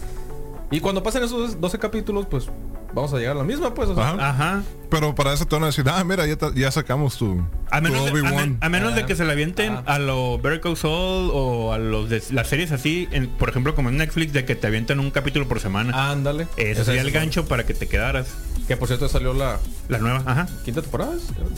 Y 0.71 0.81
cuando 0.81 1.03
pasen 1.03 1.23
esos 1.23 1.61
12 1.61 1.79
capítulos, 1.79 2.27
pues 2.31 2.49
vamos 2.95 3.13
a 3.13 3.19
llegar 3.19 3.33
a 3.35 3.39
la 3.39 3.45
misma, 3.45 3.75
pues. 3.75 3.89
o 3.89 3.95
sea, 3.95 4.11
Ajá. 4.11 4.29
Ajá. 4.31 4.63
Pero 4.91 5.15
para 5.15 5.33
eso 5.33 5.45
te 5.47 5.57
van 5.57 5.65
a 5.65 5.67
decir, 5.67 5.85
ah, 5.89 6.05
mira, 6.05 6.25
ya, 6.27 6.37
ya 6.55 6.71
sacamos 6.71 7.17
tu, 7.19 7.43
A 7.71 7.81
menos, 7.81 7.99
tu 7.99 8.05
de, 8.05 8.11
a, 8.11 8.13
Obi-Wan. 8.13 8.35
men- 8.37 8.59
a 8.61 8.69
menos 8.69 8.95
de 8.95 9.01
Ah. 9.03 9.07
que 9.07 9.17
se 9.17 9.25
la 9.25 9.33
avienten 9.33 9.73
Ah. 9.75 9.83
a 9.87 9.99
lo 9.99 10.39
Better 10.39 10.61
Call 10.61 10.77
Saul 10.77 11.31
o 11.33 11.73
a 11.73 11.79
los 11.79 12.09
de 12.09 12.23
las 12.31 12.47
series 12.49 12.71
así, 12.71 13.09
en- 13.11 13.29
por 13.29 13.49
ejemplo 13.49 13.75
como 13.75 13.89
en 13.89 13.97
Netflix, 13.97 14.33
de 14.33 14.45
que 14.45 14.55
te 14.55 14.67
avientan 14.69 15.01
un 15.01 15.11
capítulo 15.11 15.49
por 15.49 15.59
semana. 15.61 16.11
Ándale. 16.13 16.47
Ese 16.57 16.85
sería 16.85 17.01
el 17.03 17.11
gancho 17.11 17.47
para 17.47 17.67
que 17.67 17.75
te 17.75 17.89
quedaras. 17.89 18.29
Que 18.69 18.77
por 18.79 18.89
cierto 18.89 19.09
salió 19.09 19.35
la 19.35 19.59
La 19.89 19.99
nueva, 19.99 20.23
ajá. 20.25 20.47
quinta 20.65 20.81
temporada. 20.81 21.13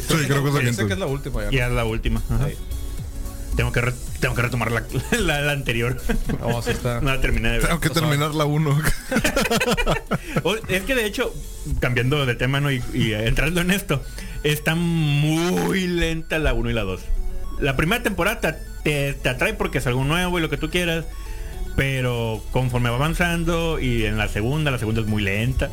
creo 0.08 0.42
que 0.42 0.48
es 0.48 0.54
la 0.54 0.60
Sé 0.60 0.66
quinta. 0.66 0.86
que 0.86 0.92
es 0.94 0.98
la 0.98 1.06
última 1.06 1.42
ya. 1.44 1.48
Y 1.52 1.58
es 1.58 1.70
la 1.70 1.84
última. 1.84 2.20
Ajá. 2.30 2.46
Ahí. 2.46 2.56
Tengo 3.56 3.72
que, 3.72 3.80
re- 3.80 3.94
tengo 4.20 4.34
que 4.34 4.42
retomar 4.42 4.70
la, 4.70 4.82
la, 5.18 5.40
la 5.40 5.52
anterior. 5.52 5.96
Oh, 6.42 6.62
sí 6.62 6.70
está. 6.70 7.00
no 7.00 7.12
la 7.14 7.20
terminé 7.20 7.48
de 7.50 7.58
ver. 7.58 7.66
Tengo 7.68 7.80
que 7.80 7.90
terminar 7.90 8.34
la 8.34 8.44
1. 8.44 8.78
O- 10.42 10.56
Es 10.68 10.82
que 10.82 10.94
de 10.94 11.06
hecho, 11.06 11.32
cambiando 11.80 12.26
de 12.26 12.34
tema 12.34 12.60
¿no? 12.60 12.70
y, 12.70 12.82
y 12.92 13.12
entrando 13.14 13.60
en 13.60 13.70
esto, 13.70 14.02
está 14.44 14.74
muy 14.74 15.86
lenta 15.86 16.38
la 16.38 16.52
1 16.54 16.70
y 16.70 16.72
la 16.74 16.82
2. 16.82 17.00
La 17.60 17.76
primera 17.76 18.02
temporada 18.02 18.40
te, 18.40 18.52
te- 18.84 19.14
te 19.14 19.28
atrae 19.28 19.54
porque 19.54 19.78
es 19.78 19.86
algo 19.86 20.04
nuevo 20.04 20.38
y 20.38 20.42
lo 20.42 20.50
que 20.50 20.56
tú 20.58 20.68
quieras, 20.70 21.04
pero 21.74 22.42
conforme 22.52 22.90
va 22.90 22.96
avanzando 22.96 23.80
y 23.80 24.04
en 24.04 24.18
la 24.18 24.28
segunda, 24.28 24.70
la 24.70 24.78
segunda 24.78 25.00
es 25.00 25.06
muy 25.06 25.22
lenta. 25.22 25.70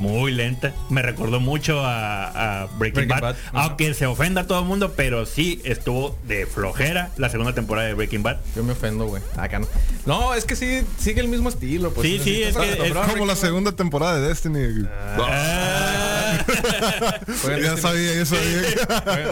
Muy 0.00 0.32
lenta. 0.32 0.72
Me 0.88 1.02
recordó 1.02 1.40
mucho 1.40 1.84
a, 1.84 2.62
a 2.62 2.66
Breaking, 2.78 3.06
Breaking 3.08 3.20
Bad. 3.20 3.36
Aunque 3.52 3.92
se 3.94 4.06
ofenda 4.06 4.40
a 4.40 4.46
todo 4.46 4.58
el 4.60 4.64
mundo, 4.64 4.94
pero 4.96 5.26
sí 5.26 5.60
estuvo 5.64 6.18
de 6.26 6.46
flojera 6.46 7.10
la 7.18 7.28
segunda 7.28 7.52
temporada 7.54 7.86
de 7.86 7.94
Breaking 7.94 8.22
Bad. 8.22 8.38
Yo 8.56 8.64
me 8.64 8.72
ofendo, 8.72 9.04
güey. 9.06 9.22
Acá 9.36 9.58
no. 9.58 9.68
No, 10.06 10.34
es 10.34 10.44
que 10.46 10.56
sí, 10.56 10.80
sigue 10.98 11.20
el 11.20 11.28
mismo 11.28 11.50
estilo. 11.50 11.92
Pues. 11.92 12.08
Sí, 12.08 12.18
sí, 12.24 12.42
es 12.42 12.56
que- 12.56 12.94
como 13.10 13.26
la 13.26 13.36
segunda 13.36 13.72
temporada 13.72 14.18
de 14.18 14.28
Destiny. 14.28 14.86
Ah. 14.88 16.38
Bad. 16.48 17.36
Juegan 17.42 17.76
ya 17.76 17.76
sabía, 17.76 18.14
ya 18.14 18.24
sabía. 18.26 18.62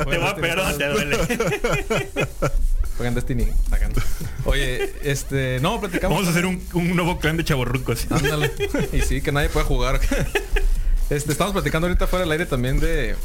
Te 0.04 0.18
va 0.18 0.30
a 0.30 0.34
Destiny. 0.34 0.40
pegar 0.42 0.74
te 0.76 0.88
duele. 0.88 1.18
Juegan 2.98 3.14
Destiny. 3.14 3.46
Oye, 4.44 4.92
este. 5.02 5.58
No, 5.60 5.80
platicamos. 5.80 6.16
Vamos 6.18 6.28
a 6.28 6.32
hacer 6.32 6.46
un, 6.46 6.60
un 6.74 6.94
nuevo 6.96 7.18
clan 7.18 7.36
de 7.36 7.44
chavorrucos. 7.44 8.06
Ándale. 8.10 8.50
y 8.92 9.00
sí, 9.00 9.20
que 9.22 9.32
nadie 9.32 9.48
puede 9.48 9.64
jugar. 9.66 10.00
Este, 11.10 11.32
estamos 11.32 11.54
platicando 11.54 11.86
ahorita 11.86 12.06
fuera 12.06 12.24
del 12.24 12.32
aire 12.32 12.44
también 12.44 12.80
de 12.80 13.16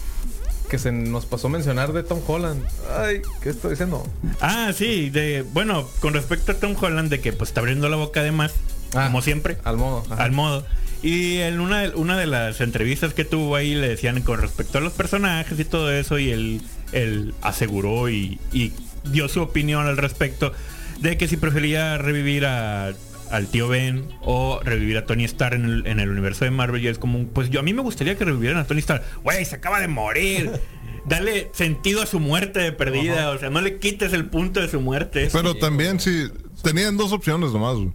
que 0.70 0.80
se 0.80 0.92
nos 0.92 1.26
pasó 1.26 1.50
mencionar 1.50 1.92
de 1.92 2.02
Tom 2.04 2.22
Holland. 2.26 2.64
Ay, 2.98 3.22
¿qué 3.42 3.50
estoy 3.50 3.72
diciendo? 3.72 4.08
Ah, 4.40 4.72
sí, 4.74 5.10
de 5.10 5.44
bueno, 5.54 5.90
con 6.00 6.14
respecto 6.14 6.54
a 6.54 6.56
Tom 6.56 6.76
Holland 6.80 7.10
de 7.10 7.20
que 7.20 7.34
pues 7.34 7.50
está 7.50 7.60
abriendo 7.60 7.90
la 7.90 7.98
boca 7.98 8.24
de 8.24 8.32
más, 8.32 8.54
Ah, 8.96 9.08
como 9.08 9.22
siempre, 9.22 9.58
Al 9.66 9.78
modo. 9.78 10.06
ajá. 10.10 10.24
al 10.24 10.32
modo. 10.32 10.66
Y 11.02 11.40
en 11.40 11.60
una, 11.60 11.82
de- 11.82 11.90
una 11.96 12.18
de 12.18 12.26
las 12.28 12.62
entrevistas 12.62 13.14
que 13.14 13.26
tuvo 13.26 13.56
ahí 13.58 13.76
le 13.76 13.90
decían 13.90 14.22
con 14.22 14.40
respecto 14.40 14.78
a 14.78 14.82
los 14.82 14.94
personajes 14.94 15.60
y 15.60 15.66
todo 15.66 15.92
eso 15.92 16.18
y 16.20 16.30
él, 16.32 16.62
él 16.94 17.34
aseguró 17.42 18.08
y, 18.10 18.40
y 18.54 18.72
dio 19.06 19.28
su 19.28 19.42
opinión 19.42 19.86
al 19.88 19.98
respecto 19.98 20.54
de 21.00 21.18
que 21.18 21.28
si 21.28 21.38
prefería 21.38 21.98
revivir 21.98 22.46
a 22.46 22.94
al 23.32 23.48
tío 23.48 23.68
Ben 23.68 24.10
o 24.22 24.60
revivir 24.64 24.96
a 24.98 25.06
Tony 25.06 25.24
Stark 25.24 25.56
en 25.56 25.66
el, 25.66 25.88
en 25.88 26.00
el 26.00 26.10
universo 26.10 26.46
de 26.46 26.52
Marvel 26.52 26.84
y 26.84 26.88
es 26.88 27.00
como 27.00 27.18
un, 27.18 27.26
pues 27.28 27.50
yo 27.50 27.62
a 27.62 27.64
mí 27.64 27.74
me 27.74 27.82
gustaría 27.82 28.16
que 28.16 28.26
revivieran 28.26 28.60
a 28.60 28.66
Tony 28.66 28.80
Stark 28.80 29.04
güey 29.24 29.44
se 29.46 29.56
acaba 29.56 29.80
de 29.80 29.88
morir 29.88 30.52
dale 31.06 31.50
sentido 31.54 32.04
a 32.04 32.06
su 32.06 32.20
muerte 32.20 32.60
de 32.60 32.72
perdida 32.72 33.32
o 33.32 33.40
sea 33.40 33.50
no 33.50 33.60
le 33.62 33.80
quites 33.80 34.14
el 34.14 34.26
punto 34.26 34.60
de 34.62 34.68
su 34.68 34.80
muerte 34.82 35.30
Pero 35.32 35.56
también 35.56 36.00
si 36.00 36.30
tenían 36.62 36.96
dos 36.96 37.12
opciones 37.12 37.52
nomás. 37.52 37.76
güey. 37.76 37.92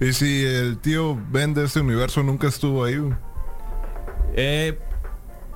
Y 0.00 0.12
si 0.14 0.42
el 0.44 0.78
tío 0.78 1.20
Ben 1.30 1.54
de 1.54 1.64
este 1.64 1.80
universo 1.80 2.22
nunca 2.22 2.48
estuvo 2.48 2.84
ahí. 2.84 2.96
güey. 2.96 3.14
Eh, 4.34 4.78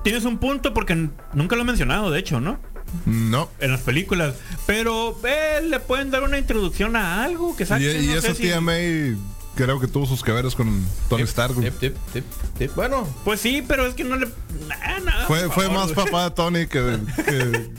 tienes 0.03 0.23
un 0.25 0.37
punto 0.37 0.73
porque 0.73 0.95
nunca 1.33 1.55
lo 1.55 1.63
he 1.63 1.65
mencionado, 1.65 2.11
de 2.11 2.19
hecho, 2.19 2.39
¿no? 2.39 2.59
No. 3.05 3.49
En 3.59 3.71
las 3.71 3.81
películas. 3.81 4.35
Pero 4.65 5.17
eh, 5.25 5.61
le 5.63 5.79
pueden 5.79 6.09
dar 6.11 6.23
una 6.23 6.37
introducción 6.37 6.95
a 6.95 7.23
algo 7.23 7.55
que 7.55 7.65
saque. 7.65 8.01
y 8.01 8.07
no 8.07 8.13
sé 8.13 8.17
esa 8.19 8.35
si- 8.35 8.43
tía 8.43 8.61
May 8.61 9.15
creo 9.55 9.79
que 9.79 9.87
tuvo 9.87 10.05
sus 10.05 10.21
que 10.23 10.31
veres 10.31 10.53
con 10.53 10.85
Tony 11.09 11.23
Tip, 11.23 11.29
Stark. 11.29 11.53
güey. 11.55 11.71
tip, 11.71 11.79
tip, 11.79 11.95
tip, 12.13 12.23
tip. 12.59 12.75
Bueno, 12.75 13.07
Pues 13.25 13.39
sí, 13.41 13.63
pero 13.67 13.87
es 13.87 13.95
que 13.95 14.03
no 14.03 14.15
le. 14.15 14.27
Nah, 14.67 14.99
nah, 15.03 15.25
Fue, 15.25 15.49
fue 15.49 15.67
más 15.69 15.91
papá 15.93 16.25
de 16.25 16.31
Tony 16.31 16.67
que, 16.67 16.99
que, 17.25 17.69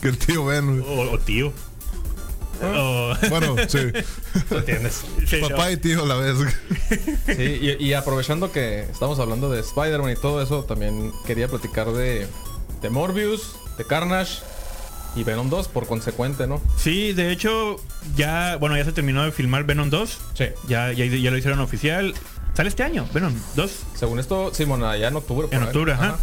que 0.00 0.08
el 0.08 0.18
tío 0.18 0.44
Ben. 0.44 0.82
O, 0.86 1.00
o 1.12 1.18
tío. 1.18 1.52
O- 2.62 3.14
Bueno, 3.30 3.56
sí. 3.68 3.78
Sí, 5.26 5.36
Papá 5.40 5.70
y 5.72 5.76
tío 5.78 6.02
a 6.04 6.06
la 6.06 6.14
vez. 6.16 6.36
Sí, 7.26 7.76
y, 7.78 7.84
y 7.86 7.94
aprovechando 7.94 8.52
que 8.52 8.82
estamos 8.82 9.18
hablando 9.18 9.50
de 9.50 9.60
Spider-Man 9.60 10.12
y 10.12 10.16
todo 10.16 10.40
eso, 10.42 10.64
también 10.64 11.12
quería 11.26 11.48
platicar 11.48 11.90
de, 11.92 12.26
de 12.80 12.90
Morbius, 12.90 13.56
de 13.82 13.88
Carnage 13.88 14.38
y 15.14 15.24
Venom 15.24 15.50
2 15.50 15.68
por 15.68 15.86
consecuente, 15.86 16.46
¿no? 16.46 16.60
Sí, 16.76 17.12
de 17.12 17.32
hecho, 17.32 17.76
ya. 18.16 18.56
Bueno, 18.56 18.76
ya 18.76 18.84
se 18.84 18.92
terminó 18.92 19.24
de 19.24 19.32
filmar 19.32 19.64
Venom 19.64 19.90
2. 19.90 20.18
Sí. 20.34 20.44
Ya, 20.68 20.92
ya, 20.92 21.04
ya 21.04 21.30
lo 21.30 21.36
hicieron 21.36 21.60
oficial. 21.60 22.14
Sale 22.54 22.68
este 22.68 22.82
año, 22.82 23.06
Venom 23.12 23.34
2. 23.56 23.70
Según 23.94 24.18
esto, 24.18 24.52
Simón, 24.54 24.84
allá 24.84 25.08
en 25.08 25.16
octubre. 25.16 25.48
En 25.50 25.62
octubre, 25.62 25.92
ajá. 25.92 26.16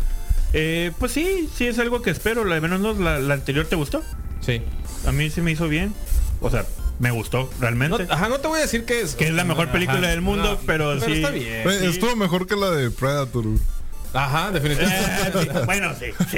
Eh, 0.53 0.91
pues 0.99 1.11
sí, 1.11 1.47
sí 1.55 1.67
es 1.67 1.77
algo 1.79 2.01
que 2.01 2.09
espero. 2.09 2.45
La 2.45 2.55
de 2.55 2.61
Venom 2.61 2.81
2, 2.81 2.99
la, 2.99 3.19
la 3.19 3.33
anterior 3.35 3.65
te 3.65 3.75
gustó. 3.75 4.01
Sí. 4.41 4.61
A 5.05 5.11
mí 5.11 5.29
se 5.29 5.41
me 5.41 5.51
hizo 5.51 5.67
bien. 5.67 5.93
O 6.41 6.49
sea, 6.49 6.65
me 6.99 7.11
gustó 7.11 7.43
No, 7.43 7.49
realmente. 7.61 8.07
ajá, 8.09 8.29
no 8.29 8.39
te 8.39 8.47
voy 8.47 8.59
a 8.59 8.61
decir 8.63 8.85
que 8.85 9.01
es... 9.01 9.15
que 9.15 9.27
es 9.27 9.33
la 9.33 9.43
mejor 9.43 9.69
película 9.71 9.99
Ajá. 9.99 10.07
del 10.09 10.21
mundo, 10.21 10.53
No, 10.53 10.59
pero, 10.65 10.99
sí. 10.99 11.13
está 11.13 11.29
bien. 11.31 11.45
Eh, 11.69 11.79
Estuvo 11.89 12.15
mejor 12.15 12.47
que 12.47 12.55
la 12.55 12.71
de 12.71 12.89
Predator. 12.91 13.45
Ajá, 14.13 14.51
definitivamente. 14.51 15.41
Eh, 15.41 15.61
bueno, 15.65 15.91
sí. 15.99 16.05
sí. 16.31 16.37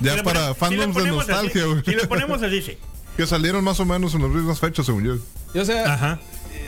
Ya 0.00 0.16
Si 0.16 0.22
para 0.22 0.54
fandoms 0.54 0.96
si 0.96 1.02
de 1.02 1.10
nostalgia, 1.10 1.62
así-. 1.64 1.90
Si 1.90 1.96
lo 1.96 2.08
ponemos 2.08 2.42
así, 2.42 2.62
sí. 2.62 2.78
Que 3.16 3.26
salieron 3.26 3.64
más 3.64 3.80
o 3.80 3.84
menos 3.84 4.14
en 4.14 4.22
las 4.22 4.30
mismas 4.30 4.60
fechas, 4.60 4.86
según 4.86 5.04
yo. 5.04 5.16
Y, 5.54 5.58
o 5.58 5.64
sea, 5.64 5.92
Ajá. 5.94 6.20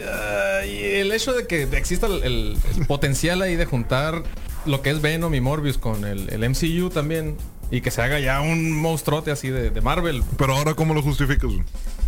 ah, 0.08 0.64
y 0.66 0.82
el 0.96 1.12
hecho 1.12 1.32
de 1.32 1.46
que 1.46 1.62
exista 1.62 2.06
el, 2.06 2.22
el- 2.24 2.58
el 2.76 2.86
potencial 2.86 3.42
ahí 3.42 3.54
de 3.56 3.66
juntar 3.66 4.22
lo 4.66 4.82
que 4.82 4.90
es 4.90 5.00
Venom 5.00 5.34
y 5.34 5.40
Morbius 5.40 5.78
con 5.78 6.04
el, 6.04 6.28
el 6.30 6.48
MCU 6.50 6.90
también 6.90 7.36
y 7.70 7.80
que 7.82 7.90
se 7.92 8.02
haga 8.02 8.18
ya 8.18 8.40
un 8.40 8.72
monstruote 8.72 9.30
así 9.30 9.48
de, 9.48 9.70
de 9.70 9.80
Marvel. 9.80 10.22
Pero 10.36 10.56
ahora, 10.56 10.74
¿cómo 10.74 10.92
lo 10.94 11.02
justificas? 11.02 11.50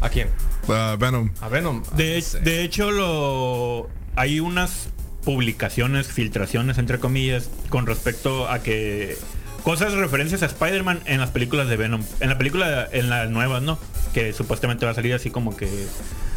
¿A 0.01 0.09
quién? 0.09 0.29
Ah, 0.69 0.97
Venom. 0.99 1.31
A 1.41 1.49
Venom. 1.49 1.83
De, 1.97 2.23
Ah, 2.35 2.39
de 2.43 2.63
hecho, 2.65 2.91
lo 2.91 3.89
hay 4.17 4.41
unas 4.41 4.89
publicaciones, 5.25 6.09
filtraciones, 6.09 6.79
entre 6.79 6.99
comillas, 6.99 7.51
con 7.69 7.87
respecto 7.87 8.49
a 8.49 8.63
que 8.63 9.17
cosas 9.63 9.93
referencias 9.95 10.43
a 10.43 10.47
Spider-Man 10.47 11.01
en 11.07 11.21
las 11.21 11.31
películas 11.31 11.69
de 11.69 11.77
Venom. 11.77 12.03
En 12.21 12.29
la 12.29 12.39
película, 12.39 12.89
en 12.93 13.09
las 13.09 13.31
nuevas, 13.31 13.63
¿no? 13.63 13.79
Que 14.13 14.33
supuestamente 14.33 14.85
va 14.85 14.93
a 14.93 14.95
salir 14.95 15.15
así 15.15 15.31
como 15.31 15.57
que... 15.57 15.69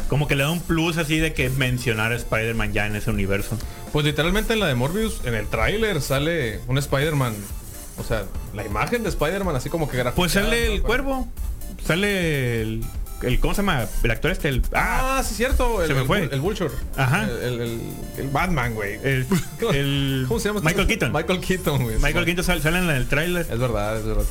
Como 0.08 0.28
que 0.28 0.36
le 0.36 0.44
da 0.44 0.50
un 0.52 0.60
plus 0.60 0.98
así 0.98 1.18
de 1.18 1.32
que 1.32 1.50
mencionar 1.50 2.12
a 2.12 2.14
Spider-Man 2.14 2.72
ya 2.72 2.86
en 2.86 2.94
ese 2.94 3.10
universo. 3.10 3.58
Pues 3.92 4.06
literalmente 4.06 4.52
en 4.52 4.60
la 4.60 4.66
de 4.68 4.76
Morbius, 4.76 5.20
en 5.24 5.34
el 5.34 5.48
tráiler 5.48 6.00
sale 6.00 6.60
un 6.68 6.78
Spider-Man. 6.78 7.34
O 7.98 8.04
sea, 8.04 8.24
la 8.54 8.64
imagen 8.64 9.02
de 9.02 9.08
Spider-Man 9.08 9.56
así 9.56 9.68
como 9.68 9.88
que 9.88 9.96
graficada, 9.96 10.14
Pues 10.14 10.32
sale 10.32 10.68
¿no? 10.68 10.74
el 10.74 10.82
cuervo. 10.82 11.28
Sale 11.84 12.60
el, 12.62 12.84
el- 13.22 13.40
¿Cómo 13.40 13.54
se 13.54 13.58
llama? 13.62 13.86
El 14.02 14.10
actor 14.10 14.30
este. 14.30 14.48
El, 14.48 14.62
ah, 14.74 15.16
Ah, 15.18 15.22
sí, 15.22 15.34
cierto. 15.34 15.82
El, 15.82 15.88
Se 15.88 15.94
me 15.94 16.00
el 16.00 16.06
fue. 16.06 16.22
Bull- 16.26 16.32
El 16.32 16.40
Vulture. 16.40 16.70
Ajá. 16.96 17.24
El, 17.24 17.60
el- 17.60 17.80
el 18.18 18.28
Batman, 18.28 18.74
güey. 18.74 18.94
el, 19.02 19.26
el- 19.74 20.24
¿Cómo 20.28 20.40
se 20.40 20.48
llama? 20.48 20.60
Michael 20.62 20.86
Keaton. 20.86 21.12
Michael 21.12 21.40
Keaton, 21.40 21.82
güey. 21.84 21.96
Michael 21.98 22.24
Keaton 22.24 22.44
sale, 22.44 22.60
sale 22.62 22.78
en 22.78 22.90
el 22.90 23.06
tráiler. 23.08 23.46
Es 23.50 23.58
verdad, 23.58 23.98
es 23.98 24.04
verdad. 24.04 24.24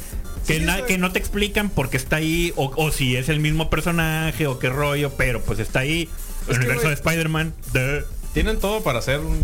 Que, 0.48 0.60
Sí, 0.60 0.66
na- 0.66 0.78
eso- 0.78 0.86
que 0.86 0.98
no 1.00 1.12
te 1.12 1.18
explican 1.20 1.70
por 1.70 1.90
qué 1.90 1.98
está 1.98 2.18
ahí, 2.18 2.54
o, 2.56 2.72
o 2.76 2.92
si 2.92 3.16
es 3.16 3.30
el 3.30 3.40
mismo 3.40 3.70
personaje, 3.72 4.46
o 4.46 4.60
qué 4.60 4.70
rollo, 4.70 5.12
pero 5.18 5.42
pues 5.42 5.58
está 5.60 5.80
ahí. 5.80 6.08
El 6.48 6.52
Es 6.54 6.58
universo 6.60 6.88
de 6.90 6.94
Spider-Man. 6.94 7.54
de- 7.74 8.04
Tienen 8.34 8.60
todo 8.60 8.84
para 8.84 9.00
hacer 9.00 9.20
un 9.22 9.42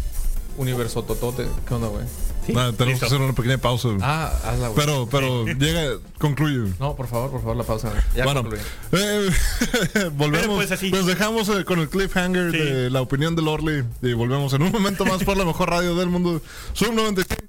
universo 0.58 1.04
totote. 1.04 1.48
¿Qué 1.68 1.74
onda, 1.74 1.88
güey? 1.88 2.06
Sí, 2.46 2.54
tenemos 2.54 2.80
listo. 2.80 3.00
que 3.00 3.06
hacer 3.06 3.22
una 3.22 3.34
pequeña 3.34 3.58
pausa. 3.60 3.90
Ah, 4.02 4.32
hazla, 4.46 4.70
güey. 4.70 4.86
pero, 4.86 5.08
pero, 5.12 5.46
llega, 5.60 5.98
concluye. 6.18 6.74
No, 6.80 6.96
por 6.96 7.08
favor, 7.08 7.30
por 7.32 7.42
favor, 7.42 7.56
la 7.56 7.64
pausa. 7.64 7.92
Ya 8.16 8.26
bueno, 8.26 8.44
eh, 8.94 9.30
volvemos. 10.14 10.56
Pues 10.56 10.72
así. 10.72 10.90
Los 10.90 11.06
dejamos 11.06 11.48
eh, 11.50 11.64
con 11.66 11.80
el 11.80 11.90
cliffhanger 11.90 12.52
Sí. 12.52 12.58
de 12.58 12.90
la 12.90 13.02
opinión 13.02 13.36
de 13.36 13.42
Lorley. 13.44 13.84
Y 14.02 14.14
volvemos 14.14 14.54
en 14.54 14.64
un 14.64 14.72
momento 14.72 15.06
más 15.06 15.24
por 15.24 15.38
la 15.38 15.46
mejor 15.46 15.70
radio 15.70 15.96
del 15.96 16.10
mundo. 16.10 16.42
Sub 16.74 16.94
95. 16.94 17.44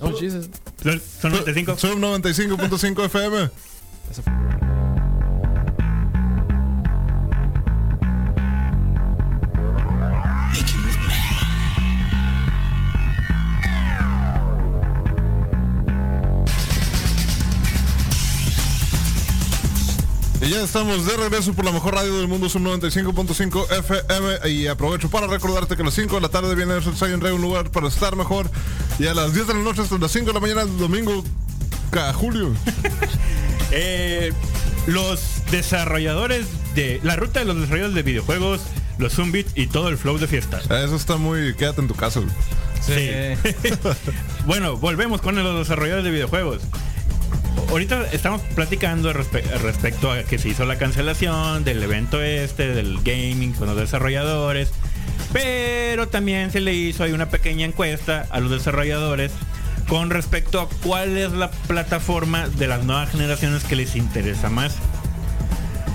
Oh, 0.00 0.12
Jesus. 0.18 0.48
Son- 0.82 1.00
Son 1.20 1.32
95. 1.32 1.76
Sub 1.76 1.98
95.5 1.98 3.04
FM. 3.04 3.50
Eso- 4.10 4.22
ya 20.50 20.64
estamos 20.64 21.06
de 21.06 21.16
regreso 21.16 21.52
por 21.52 21.64
la 21.64 21.70
mejor 21.70 21.94
radio 21.94 22.18
del 22.18 22.26
mundo, 22.26 22.48
Sub 22.48 22.62
95.5 22.62 23.70
FM. 23.78 24.50
Y 24.50 24.66
aprovecho 24.66 25.08
para 25.08 25.28
recordarte 25.28 25.76
que 25.76 25.82
a 25.82 25.84
las 25.84 25.94
5 25.94 26.16
de 26.16 26.20
la 26.20 26.28
tarde 26.28 26.56
viene 26.56 26.74
el 26.74 26.82
Zion 26.82 27.20
Rey, 27.20 27.32
un 27.32 27.40
lugar 27.40 27.70
para 27.70 27.86
estar 27.86 28.16
mejor. 28.16 28.50
Y 28.98 29.06
a 29.06 29.14
las 29.14 29.32
10 29.32 29.46
de 29.46 29.54
la 29.54 29.60
noche 29.60 29.82
hasta 29.82 29.96
las 29.98 30.10
5 30.10 30.26
de 30.26 30.32
la 30.32 30.40
mañana 30.40 30.64
domingo, 30.64 31.24
ca 31.90 32.12
julio. 32.12 32.52
Eh, 33.72 34.32
los 34.88 35.44
desarrolladores 35.52 36.46
de. 36.74 36.98
La 37.04 37.14
ruta 37.14 37.38
de 37.38 37.46
los 37.46 37.54
desarrolladores 37.54 37.94
de 37.94 38.02
videojuegos, 38.02 38.60
los 38.98 39.12
Zumbit 39.12 39.46
y 39.56 39.68
todo 39.68 39.90
el 39.90 39.96
flow 39.96 40.18
de 40.18 40.26
fiesta. 40.26 40.58
Eso 40.58 40.96
está 40.96 41.18
muy. 41.18 41.54
Quédate 41.54 41.80
en 41.80 41.86
tu 41.86 41.94
casa. 41.94 42.18
güey. 42.18 42.32
Sí. 42.84 43.10
bueno, 44.46 44.76
volvemos 44.76 45.20
con 45.20 45.36
los 45.36 45.58
desarrolladores 45.60 46.04
de 46.04 46.10
videojuegos. 46.10 46.62
Ahorita 47.68 48.06
estamos 48.12 48.40
platicando 48.54 49.12
respe- 49.12 49.44
respecto 49.60 50.10
a 50.10 50.22
que 50.22 50.38
se 50.38 50.48
hizo 50.48 50.64
la 50.64 50.76
cancelación 50.76 51.64
del 51.64 51.82
evento 51.82 52.22
este, 52.22 52.68
del 52.68 52.98
gaming 53.02 53.52
con 53.52 53.68
los 53.68 53.76
desarrolladores. 53.76 54.72
Pero 55.32 56.08
también 56.08 56.50
se 56.50 56.60
le 56.60 56.74
hizo 56.74 57.04
ahí 57.04 57.12
una 57.12 57.28
pequeña 57.28 57.64
encuesta 57.64 58.26
a 58.30 58.40
los 58.40 58.50
desarrolladores 58.50 59.30
con 59.88 60.10
respecto 60.10 60.60
a 60.60 60.68
cuál 60.82 61.16
es 61.16 61.32
la 61.32 61.50
plataforma 61.50 62.48
de 62.48 62.66
las 62.66 62.84
nuevas 62.84 63.10
generaciones 63.10 63.62
que 63.64 63.76
les 63.76 63.94
interesa 63.94 64.50
más. 64.50 64.74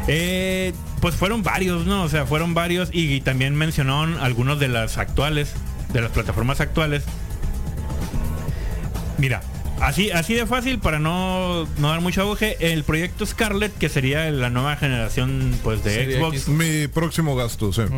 Eh, 0.08 0.74
pues 1.02 1.16
fueron 1.16 1.44
varios, 1.44 1.86
¿no? 1.86 2.04
O 2.04 2.10
sea, 2.10 2.26
fueron 2.26 2.54
varios 2.54 2.90
y, 2.94 3.14
y 3.14 3.22
también 3.22 3.56
mencionaron 3.56 4.18
algunos 4.20 4.60
de 4.60 4.70
las 4.70 4.98
actuales, 4.98 5.54
de 5.92 6.02
las 6.02 6.12
plataformas 6.12 6.62
actuales. 6.62 7.04
Mira, 9.18 9.42
así, 9.86 10.12
así 10.12 10.34
de 10.34 10.46
fácil 10.46 10.80
para 10.80 11.00
no, 11.00 11.68
no 11.78 11.90
dar 11.90 12.02
mucho 12.02 12.22
auge, 12.22 12.58
el 12.74 12.84
proyecto 12.84 13.26
Scarlet, 13.26 13.76
que 13.78 13.90
sería 13.90 14.30
la 14.32 14.50
nueva 14.50 14.76
generación 14.78 15.58
pues 15.64 15.84
de 15.84 16.18
Xbox. 16.18 16.36
X. 16.44 16.48
Mi 16.50 16.88
próximo 16.88 17.36
gasto, 17.36 17.72
sí. 17.74 17.82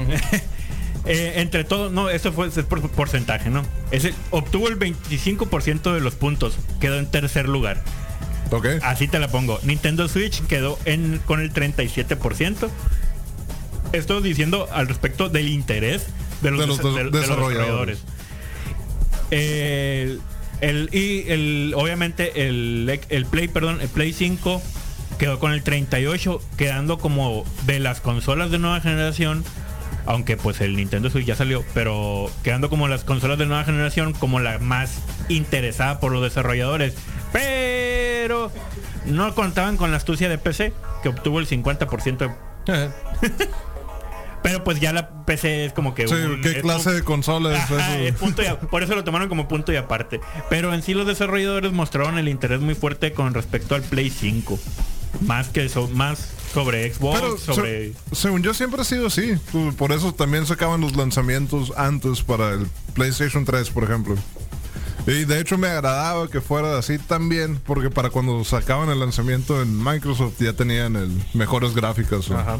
Eh, 1.09 1.39
entre 1.39 1.63
todos, 1.63 1.89
no, 1.89 2.09
eso 2.09 2.33
fue 2.33 2.47
es 2.47 2.53
por 2.65 2.81
porcentaje, 2.89 3.49
¿no? 3.49 3.63
Ese 3.91 4.13
obtuvo 4.29 4.67
el 4.67 4.77
25% 4.77 5.93
de 5.93 6.01
los 6.01 6.15
puntos, 6.15 6.57
quedó 6.81 6.99
en 6.99 7.05
tercer 7.09 7.47
lugar. 7.47 7.81
Ok. 8.51 8.65
Así 8.81 9.07
te 9.07 9.17
la 9.17 9.29
pongo. 9.29 9.57
Nintendo 9.63 10.09
Switch 10.09 10.41
quedó 10.47 10.77
en, 10.83 11.21
con 11.25 11.39
el 11.39 11.53
37%. 11.53 12.69
Esto 13.93 14.19
diciendo 14.19 14.67
al 14.73 14.89
respecto 14.89 15.29
del 15.29 15.47
interés 15.47 16.07
de 16.41 16.51
los, 16.51 16.59
De 16.59 16.67
los 16.67 16.77
de- 16.83 16.91
de 16.91 17.03
los 17.05 17.11
desarrolladores. 17.13 17.99
El, 19.31 20.19
el- 20.61 20.89
y 20.93 21.25
el, 21.31 21.73
obviamente 21.75 22.47
el, 22.47 22.99
el 23.09 23.25
Play, 23.25 23.47
perdón, 23.47 23.79
el 23.81 23.89
Play 23.89 24.13
5 24.13 24.61
quedó 25.19 25.39
con 25.39 25.51
el 25.51 25.63
38, 25.63 26.41
quedando 26.57 26.97
como 26.97 27.43
de 27.65 27.79
las 27.79 28.01
consolas 28.01 28.51
de 28.51 28.59
nueva 28.59 28.81
generación. 28.81 29.43
Aunque 30.05 30.37
pues 30.37 30.61
el 30.61 30.77
Nintendo 30.77 31.09
Switch 31.09 31.25
ya 31.25 31.35
salió, 31.35 31.65
pero 31.73 32.31
quedando 32.41 32.69
como 32.69 32.87
las 32.87 33.03
consolas 33.03 33.37
de 33.37 33.45
nueva 33.45 33.65
generación 33.65 34.13
como 34.13 34.39
la 34.39 34.57
más 34.57 34.99
interesada 35.27 35.99
por 35.99 36.13
los 36.13 36.21
desarrolladores. 36.23 36.93
Pero 37.33 38.49
no 39.05 39.35
contaban 39.35 39.75
con 39.75 39.91
la 39.91 39.97
astucia 39.97 40.29
de 40.29 40.37
PC, 40.37 40.71
que 41.03 41.09
obtuvo 41.09 41.39
el 41.39 41.47
50%. 41.47 42.17
de- 42.65 42.89
pero 44.51 44.63
pues 44.63 44.79
ya 44.79 44.93
la 44.93 45.25
PC 45.25 45.65
es 45.65 45.73
como 45.73 45.93
que... 45.95 46.07
Sí, 46.07 46.13
un- 46.13 46.41
¿qué 46.41 46.61
clase 46.61 46.89
un- 46.89 46.95
de 46.95 47.03
consola 47.03 47.53
es 47.55 47.59
Ajá, 47.71 47.95
eso? 47.97 48.03
es 48.07 48.13
punto 48.15 48.41
y 48.43 48.45
a- 48.45 48.59
por 48.59 48.83
eso 48.83 48.95
lo 48.95 49.03
tomaron 49.03 49.29
como 49.29 49.47
punto 49.47 49.71
y 49.73 49.75
aparte. 49.75 50.19
Pero 50.49 50.73
en 50.73 50.81
sí 50.83 50.93
los 50.93 51.05
desarrolladores 51.07 51.71
mostraron 51.73 52.17
el 52.17 52.27
interés 52.27 52.61
muy 52.61 52.75
fuerte 52.75 53.13
con 53.13 53.33
respecto 53.33 53.75
al 53.75 53.81
Play 53.83 54.09
5. 54.09 54.59
Más 55.21 55.49
que 55.49 55.65
eso, 55.65 55.87
más 55.93 56.29
sobre 56.53 56.93
Xbox, 56.93 57.19
Pero 57.19 57.37
sobre... 57.37 57.93
se- 57.93 58.15
según 58.15 58.43
yo 58.43 58.53
siempre 58.53 58.81
ha 58.81 58.83
sido 58.83 59.07
así. 59.07 59.33
Por 59.77 59.91
eso 59.91 60.13
también 60.13 60.45
sacaban 60.45 60.81
los 60.81 60.95
lanzamientos 60.95 61.73
antes 61.75 62.21
para 62.23 62.51
el 62.53 62.67
PlayStation 62.93 63.43
3, 63.45 63.69
por 63.71 63.83
ejemplo. 63.83 64.15
Y 65.07 65.23
de 65.23 65.39
hecho 65.39 65.57
me 65.57 65.67
agradaba 65.69 66.29
que 66.29 66.41
fuera 66.41 66.77
así 66.77 66.97
también, 66.99 67.59
porque 67.65 67.89
para 67.89 68.09
cuando 68.09 68.43
sacaban 68.43 68.89
el 68.89 68.99
lanzamiento 68.99 69.61
en 69.61 69.81
Microsoft 69.81 70.33
ya 70.39 70.51
tenían 70.53 70.97
el 70.97 71.09
mejores 71.33 71.73
gráficas. 71.73 72.29
Ajá. 72.29 72.57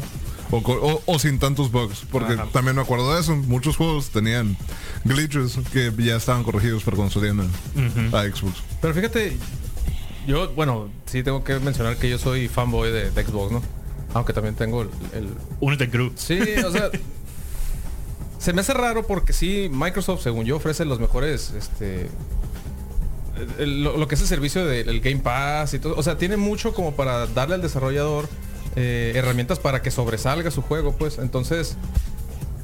O, 0.50 0.62
co- 0.62 0.72
o- 0.80 1.02
o 1.04 1.18
sin 1.18 1.38
tantos 1.38 1.70
bugs, 1.70 2.04
porque 2.10 2.32
Ajá. 2.34 2.46
también 2.52 2.74
me 2.76 2.82
acuerdo 2.82 3.14
de 3.14 3.20
eso. 3.20 3.36
Muchos 3.36 3.76
juegos 3.76 4.08
tenían 4.10 4.56
glitches 5.04 5.58
que 5.72 5.92
ya 5.98 6.16
estaban 6.16 6.42
corregidos 6.42 6.82
para 6.84 6.96
cuando 6.96 7.12
salían 7.12 7.40
a, 7.40 8.18
a 8.18 8.22
Xbox. 8.24 8.62
Pero 8.80 8.94
fíjate, 8.94 9.36
yo, 10.26 10.50
bueno, 10.54 10.88
sí 11.06 11.22
tengo 11.22 11.44
que 11.44 11.58
mencionar 11.58 11.96
que 11.98 12.08
yo 12.08 12.18
soy 12.18 12.48
fanboy 12.48 12.90
de, 12.90 13.10
de 13.10 13.24
Xbox, 13.24 13.52
¿no? 13.52 13.62
Aunque 14.14 14.32
también 14.32 14.54
tengo 14.54 14.82
el, 14.82 14.88
el- 15.12 15.28
Únete 15.60 15.90
crew. 15.90 16.12
Sí, 16.16 16.38
o 16.64 16.72
sea... 16.72 16.90
se 18.38 18.52
me 18.54 18.62
hace 18.62 18.72
raro 18.72 19.06
porque 19.06 19.32
sí, 19.34 19.68
Microsoft, 19.70 20.22
según 20.22 20.46
yo, 20.46 20.56
ofrece 20.56 20.84
los 20.86 20.98
mejores, 20.98 21.52
este... 21.58 22.08
el- 23.58 23.84
lo, 23.84 23.98
lo 23.98 24.08
que 24.08 24.14
es 24.14 24.20
el 24.22 24.26
servicio 24.28 24.64
del 24.64 25.00
Game 25.00 25.18
Pass 25.20 25.74
y 25.74 25.78
todo. 25.78 25.94
O 25.96 26.02
sea, 26.02 26.16
tiene 26.16 26.38
mucho 26.38 26.72
como 26.72 26.94
para 26.94 27.26
darle 27.26 27.56
al 27.56 27.60
desarrollador 27.62 28.28
eh, 28.78 29.12
herramientas 29.14 29.58
para 29.58 29.82
que 29.82 29.90
sobresalga 29.90 30.50
su 30.50 30.62
juego, 30.62 30.92
pues. 30.96 31.18
Entonces, 31.18 31.76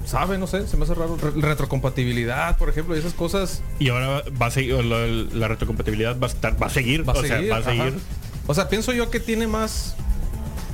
sabe, 0.07 0.39
no 0.39 0.47
sé, 0.47 0.67
se 0.69 0.77
me 0.77 0.85
hace 0.85 0.95
raro. 0.95 1.17
Re- 1.17 1.41
retrocompatibilidad, 1.41 2.57
por 2.59 2.69
ejemplo, 2.69 2.95
y 2.95 2.99
esas 2.99 3.15
cosas 3.15 3.63
Y 3.79 3.89
ahora 3.89 4.23
va 4.41 4.47
a 4.47 4.51
seguir, 4.51 4.75
la, 4.85 5.07
la 5.07 5.49
retrocompatibilidad 5.49 6.19
va 6.19 6.27
a 6.27 6.31
estar, 6.31 6.61
va 6.63 6.67
a 6.67 6.71
seguir. 6.71 7.09
va 7.09 7.13
a 7.15 7.17
o 7.17 7.23
seguir. 7.23 7.39
sea, 7.39 7.51
va 7.51 7.57
a 7.57 7.61
ajá. 7.61 7.71
seguir. 7.71 7.95
O 8.47 8.55
sea, 8.55 8.69
pienso 8.69 8.93
yo 8.93 9.11
que 9.11 9.21
tiene 9.21 9.47
más 9.47 9.97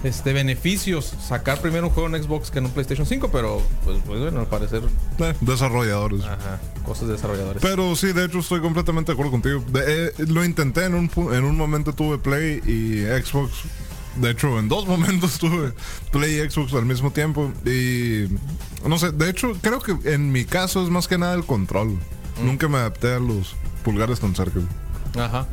este 0.03 0.33
beneficios 0.33 1.13
sacar 1.29 1.61
primero 1.61 1.87
un 1.89 1.93
juego 1.93 2.09
en 2.15 2.23
Xbox 2.23 2.51
que 2.51 2.59
en 2.59 2.65
un 2.65 2.71
PlayStation 2.73 3.07
5, 3.07 3.29
pero 3.31 3.61
pues, 3.85 3.99
pues, 4.07 4.19
bueno, 4.19 4.41
al 4.41 4.47
parecer, 4.47 4.83
Eh, 5.19 5.35
desarrolladores. 5.43 6.25
ajá, 6.25 6.59
cosas 6.87 7.07
de 7.09 7.13
desarrolladores. 7.13 7.61
Pero 7.63 7.95
sí, 7.95 8.13
de 8.15 8.25
hecho 8.25 8.39
estoy 8.39 8.61
completamente 8.61 9.13
de 9.13 9.15
acuerdo 9.15 9.31
contigo. 9.31 9.63
De- 9.71 10.07
eh, 10.07 10.13
lo 10.27 10.43
intenté 10.45 10.87
en 10.87 10.95
un, 10.95 11.11
pu- 11.11 11.37
en 11.37 11.45
un 11.45 11.55
momento 11.57 11.93
tuve 11.93 12.17
Play 12.19 12.61
y 12.67 13.03
Xbox. 13.23 13.53
De 14.21 14.31
hecho, 14.31 14.59
en 14.59 14.69
dos 14.69 14.87
momentos 14.89 15.39
tuve 15.39 15.73
Play 16.13 16.41
y 16.41 16.51
Xbox 16.51 16.75
al 16.75 16.87
mismo 16.87 17.11
tiempo. 17.11 17.51
Y 17.65 18.27
no 18.87 18.99
sé, 18.99 19.13
de 19.13 19.31
hecho, 19.31 19.53
creo 19.61 19.81
que 19.81 19.97
en 20.13 20.31
mi 20.33 20.45
caso 20.45 20.83
es 20.83 20.91
más 20.91 21.09
que 21.09 21.19
nada 21.19 21.35
el 21.35 21.45
control. 21.45 21.97
Nunca 22.43 22.69
me 22.69 22.79
adapté 22.79 23.15
a 23.15 23.19
los 23.19 23.55
pulgares 23.85 24.21
tan 24.21 24.35
cerca. 24.35 24.61
Ajá. 25.19 25.47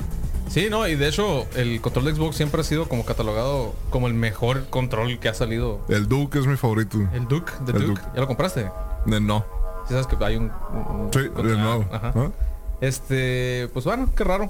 Sí, 0.49 0.67
no, 0.69 0.87
y 0.87 0.95
de 0.95 1.09
hecho, 1.09 1.45
el 1.55 1.81
control 1.81 2.05
de 2.05 2.15
Xbox 2.15 2.37
siempre 2.37 2.61
ha 2.61 2.63
sido 2.63 2.87
como 2.87 3.03
catalogado 3.05 3.75
como 3.89 4.07
el 4.07 4.13
mejor 4.13 4.67
control 4.69 5.19
que 5.19 5.27
ha 5.27 5.33
salido. 5.33 5.81
El 5.89 6.07
Duke 6.07 6.39
es 6.39 6.47
mi 6.47 6.55
favorito. 6.55 6.97
El 7.13 7.27
Duke, 7.27 7.51
de 7.65 7.73
Duke. 7.73 7.85
Duke. 7.85 8.01
¿Ya 8.15 8.21
lo 8.21 8.27
compraste? 8.27 8.61
Eh, 8.61 9.19
no. 9.19 9.45
Sí, 9.87 9.93
sabes 9.93 10.07
que 10.07 10.15
hay 10.23 10.37
un. 10.37 10.45
un- 10.45 11.09
Sí, 11.13 11.19
de 11.19 11.57
nuevo. 11.57 11.85
Ajá. 11.91 12.13
¿Ah? 12.15 12.29
Este, 12.79 13.69
pues 13.73 13.83
bueno, 13.85 14.09
qué 14.15 14.23
raro. 14.23 14.49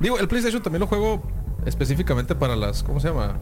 Digo, 0.00 0.18
el 0.18 0.26
PlayStation 0.28 0.62
también 0.62 0.80
lo 0.80 0.86
juego 0.88 1.22
específicamente 1.68 2.34
para 2.34 2.56
las. 2.56 2.82
¿Cómo 2.82 2.98
se 3.00 3.08
llama? 3.08 3.38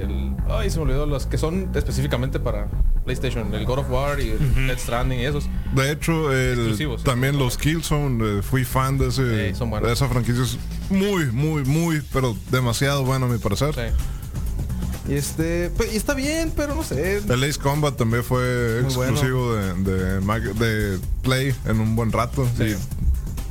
El, 0.00 0.34
ay, 0.50 0.70
se 0.70 0.78
me 0.78 0.84
olvidó. 0.84 1.06
Las 1.06 1.26
que 1.26 1.38
son 1.38 1.70
específicamente 1.74 2.40
para 2.40 2.68
PlayStation. 3.04 3.52
El 3.54 3.64
God 3.66 3.80
of 3.80 3.90
War 3.90 4.20
y 4.20 4.30
el 4.30 4.66
Death 4.66 4.78
Stranding 4.78 5.20
y 5.20 5.24
esos. 5.24 5.44
De 5.74 5.90
hecho, 5.92 6.32
el- 6.32 6.76
también 7.04 7.38
los 7.38 7.56
Killzone, 7.58 8.38
eh, 8.38 8.42
fui 8.42 8.64
fan 8.64 8.98
de, 8.98 9.08
ese, 9.08 9.50
Sí, 9.50 9.54
son 9.58 9.70
buenos. 9.70 9.86
de 9.88 9.92
esa 9.94 10.08
franquicia. 10.08 10.42
Es 10.42 10.58
muy, 10.90 11.26
muy, 11.26 11.64
muy, 11.64 12.02
pero 12.12 12.36
demasiado 12.50 13.04
bueno 13.04 13.26
a 13.26 13.28
mi 13.28 13.38
parecer. 13.38 13.74
Sí. 13.74 15.12
Y 15.12 15.14
este, 15.16 15.68
pues, 15.76 15.92
y 15.92 15.98
está 15.98 16.14
bien, 16.14 16.50
pero 16.56 16.74
no 16.74 16.82
sé. 16.82 17.18
El 17.18 17.44
Ace 17.44 17.60
Combat 17.60 17.94
también 17.94 18.24
fue 18.24 18.80
Muy 18.82 18.94
bueno. 18.94 19.12
exclusivo 19.12 19.54
de, 19.54 20.20
de, 20.20 20.98
Play 21.22 21.54
en 21.66 21.80
un 21.80 21.94
buen 21.94 22.10
rato. 22.10 22.48
Sí. 22.56 22.64
Y 22.64 22.76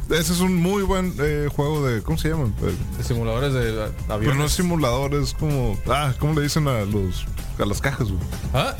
ese 0.09 0.33
es 0.33 0.39
un 0.41 0.55
muy 0.55 0.83
buen 0.83 1.13
eh, 1.19 1.47
juego 1.55 1.85
de. 1.87 2.01
¿Cómo 2.01 2.17
se 2.17 2.29
llama? 2.29 2.51
Eh, 2.61 2.75
De 2.97 3.03
simuladores 3.03 3.53
de 3.53 3.83
a- 3.83 3.87
Pero 3.87 4.13
aviones. 4.13 4.37
no 4.37 4.45
es 4.45 4.51
simulador, 4.53 5.13
es 5.15 5.33
como. 5.33 5.77
Ah, 5.87 6.13
¿cómo 6.19 6.33
le 6.33 6.41
dicen 6.41 6.67
a 6.67 6.81
los. 6.85 7.25
a 7.59 7.65
las 7.65 7.81
cajas, 7.81 8.09
güey? 8.09 8.21
¿Ah? 8.53 8.75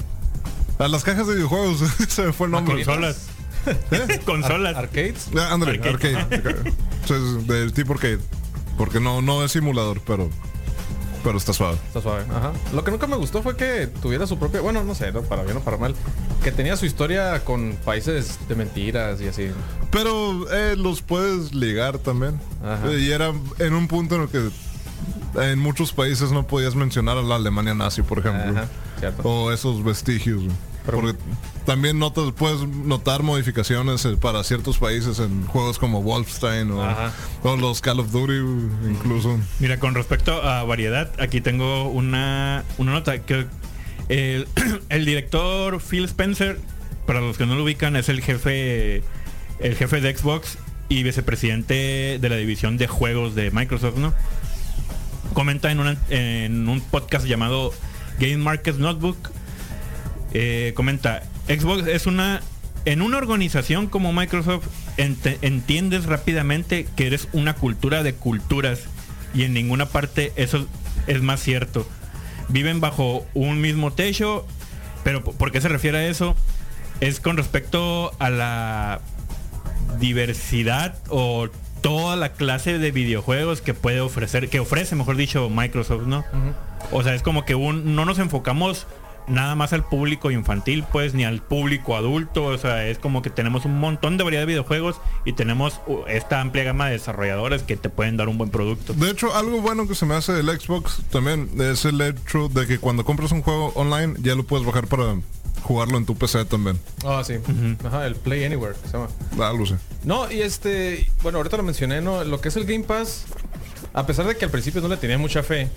A 0.79 0.87
las 0.87 1.03
cajas 1.03 1.27
de 1.27 1.35
videojuegos. 1.35 1.79
se 2.09 2.23
me 2.23 2.33
fue 2.33 2.47
el 2.47 2.51
nombre. 2.51 2.75
Consolas. 2.83 3.27
Consolas. 4.25 4.75
Arcades. 4.75 5.27
Ah, 5.37 5.53
ándale, 5.53 5.79
Arcade. 5.87 6.17
arcade. 6.17 6.73
Del 7.47 7.73
tipo 7.73 7.93
arcade. 7.93 8.19
Porque 8.77 8.99
no, 8.99 9.21
no 9.21 9.43
es 9.43 9.51
simulador, 9.51 10.01
pero. 10.05 10.29
Pero 11.23 11.37
está 11.37 11.53
suave. 11.53 11.77
Está 11.87 12.01
suave. 12.01 12.25
Ajá. 12.29 12.51
Lo 12.73 12.83
que 12.83 12.91
nunca 12.91 13.07
me 13.07 13.15
gustó 13.15 13.41
fue 13.41 13.55
que 13.55 13.87
tuviera 13.87 14.27
su 14.27 14.37
propia. 14.37 14.61
Bueno, 14.61 14.83
no 14.83 14.93
sé, 14.93 15.11
¿no? 15.11 15.21
para 15.21 15.43
bien 15.43 15.57
o 15.57 15.61
para 15.61 15.77
mal. 15.77 15.95
Que 16.43 16.51
tenía 16.51 16.75
su 16.75 16.85
historia 16.85 17.43
con 17.45 17.77
países 17.85 18.39
de 18.47 18.55
mentiras 18.55 19.21
y 19.21 19.27
así. 19.27 19.49
Pero 19.89 20.51
eh, 20.51 20.75
los 20.75 21.01
puedes 21.01 21.53
ligar 21.53 21.97
también. 21.99 22.39
Ajá. 22.63 22.91
Eh, 22.91 22.99
y 22.99 23.11
era 23.11 23.31
en 23.59 23.73
un 23.73 23.87
punto 23.87 24.15
en 24.15 24.23
el 24.23 24.27
que 24.27 24.49
en 25.35 25.59
muchos 25.59 25.93
países 25.93 26.31
no 26.31 26.45
podías 26.45 26.75
mencionar 26.75 27.17
a 27.17 27.21
la 27.21 27.35
Alemania 27.35 27.73
nazi, 27.73 28.01
por 28.01 28.19
ejemplo. 28.19 28.51
Ajá. 28.51 28.67
O 29.23 29.51
esos 29.51 29.83
vestigios. 29.83 30.43
Pero- 30.85 30.99
Porque 30.99 31.17
también 31.65 31.97
notas, 31.97 32.31
puedes 32.33 32.67
notar 32.67 33.23
modificaciones 33.23 34.03
eh, 34.05 34.17
para 34.19 34.43
ciertos 34.43 34.77
países 34.77 35.19
en 35.19 35.45
juegos 35.47 35.79
como 35.79 36.01
Wolfenstein 36.03 36.71
o, 36.71 37.55
los 37.57 37.79
Call 37.81 37.99
of 38.01 38.11
Duty 38.11 38.33
incluso. 38.89 39.39
Mira, 39.59 39.79
con 39.79 39.95
respecto 39.95 40.41
a 40.43 40.63
variedad, 40.63 41.09
aquí 41.19 41.39
tengo 41.39 41.89
una, 41.89 42.63
una 42.77 42.91
nota 42.91 43.19
que 43.19 43.45
el, 44.09 44.47
el 44.89 45.05
director 45.05 45.79
Phil 45.81 46.03
Spencer, 46.05 46.59
para 47.07 47.21
los 47.21 47.37
que 47.37 47.45
no 47.45 47.55
lo 47.55 47.63
ubican, 47.63 47.95
es 47.95 48.09
el 48.09 48.21
jefe 48.21 49.01
el 49.59 49.75
jefe 49.75 50.01
de 50.01 50.17
Xbox 50.17 50.57
y 50.89 51.03
vicepresidente 51.03 52.17
de 52.19 52.29
la 52.29 52.35
división 52.35 52.75
de 52.77 52.87
juegos 52.87 53.35
de 53.35 53.51
Microsoft, 53.51 53.95
¿no? 53.97 54.13
Comenta 55.33 55.71
en, 55.71 55.79
una- 55.79 55.97
en 56.09 56.67
un 56.67 56.81
podcast 56.81 57.25
llamado 57.25 57.71
Game 58.19 58.37
Market 58.37 58.75
Notebook. 58.77 59.17
Eh, 60.33 60.73
comenta, 60.75 61.23
Xbox 61.47 61.87
es 61.87 62.05
una... 62.05 62.41
En 62.85 63.01
una 63.01 63.17
organización 63.17 63.87
como 63.87 64.11
Microsoft 64.11 64.67
entiendes 64.97 66.05
rápidamente 66.05 66.85
que 66.97 67.07
eres 67.07 67.29
una 67.31 67.53
cultura 67.53 68.03
de 68.03 68.13
culturas 68.13 68.81
y 69.33 69.43
en 69.43 69.53
ninguna 69.53 69.85
parte 69.85 70.33
eso 70.35 70.67
es 71.07 71.21
más 71.21 71.41
cierto. 71.41 71.87
Viven 72.49 72.81
bajo 72.81 73.25
un 73.33 73.61
mismo 73.61 73.93
techo, 73.93 74.45
pero 75.05 75.23
¿por 75.23 75.53
qué 75.53 75.61
se 75.61 75.69
refiere 75.69 75.99
a 75.99 76.07
eso? 76.07 76.35
Es 76.99 77.21
con 77.21 77.37
respecto 77.37 78.11
a 78.19 78.29
la 78.29 78.99
diversidad 79.99 80.95
o 81.07 81.47
toda 81.81 82.15
la 82.15 82.33
clase 82.33 82.79
de 82.79 82.91
videojuegos 82.91 83.61
que 83.61 83.73
puede 83.73 84.01
ofrecer, 84.01 84.49
que 84.49 84.59
ofrece, 84.59 84.95
mejor 84.95 85.15
dicho, 85.15 85.49
Microsoft, 85.49 86.05
¿no? 86.05 86.25
O 86.91 87.03
sea, 87.03 87.13
es 87.13 87.21
como 87.21 87.45
que 87.45 87.55
un, 87.55 87.95
no 87.95 88.05
nos 88.05 88.19
enfocamos 88.19 88.87
nada 89.27 89.55
más 89.55 89.73
al 89.73 89.83
público 89.83 90.31
infantil, 90.31 90.85
pues, 90.91 91.13
ni 91.13 91.25
al 91.25 91.41
público 91.41 91.95
adulto. 91.95 92.45
O 92.45 92.57
sea, 92.57 92.87
es 92.87 92.97
como 92.97 93.21
que 93.21 93.29
tenemos 93.29 93.65
un 93.65 93.79
montón 93.79 94.17
de 94.17 94.23
variedad 94.23 94.43
de 94.43 94.47
videojuegos 94.47 94.97
y 95.25 95.33
tenemos 95.33 95.79
uh, 95.87 96.03
esta 96.07 96.41
amplia 96.41 96.63
gama 96.63 96.87
de 96.87 96.93
desarrolladores 96.93 97.63
que 97.63 97.77
te 97.77 97.89
pueden 97.89 98.17
dar 98.17 98.29
un 98.29 98.37
buen 98.37 98.49
producto. 98.49 98.93
De 98.93 99.09
hecho, 99.09 99.35
algo 99.35 99.61
bueno 99.61 99.87
que 99.87 99.95
se 99.95 100.05
me 100.05 100.15
hace 100.15 100.33
del 100.33 100.47
Xbox 100.47 101.01
también 101.09 101.49
es 101.59 101.85
el 101.85 101.99
hecho 102.01 102.49
de 102.49 102.67
que 102.67 102.79
cuando 102.79 103.05
compras 103.05 103.31
un 103.31 103.41
juego 103.41 103.71
online 103.75 104.15
ya 104.21 104.35
lo 104.35 104.43
puedes 104.43 104.65
bajar 104.65 104.87
para 104.87 105.15
jugarlo 105.63 105.97
en 105.97 106.05
tu 106.05 106.15
PC 106.15 106.45
también. 106.45 106.77
Ah, 107.05 107.23
sí. 107.25 107.35
Ajá, 107.83 108.05
el 108.05 108.15
Play 108.15 108.43
Anywhere 108.43 108.75
se 108.85 108.97
llama. 108.97 109.09
Algo 109.39 109.65
sé. 109.65 109.75
No, 110.03 110.31
y 110.31 110.41
este, 110.41 111.09
bueno, 111.21 111.37
ahorita 111.37 111.57
lo 111.57 111.63
mencioné, 111.63 112.01
¿no? 112.01 112.23
Lo 112.23 112.41
que 112.41 112.49
es 112.49 112.55
el 112.57 112.65
Game 112.65 112.83
Pass, 112.83 113.25
a 113.93 114.05
pesar 114.05 114.27
de 114.27 114.35
que 114.35 114.45
al 114.45 114.51
principio 114.51 114.81
no 114.81 114.89
le 114.89 114.97
tenía 114.97 115.17
mucha 115.17 115.41
fe, 115.43 115.69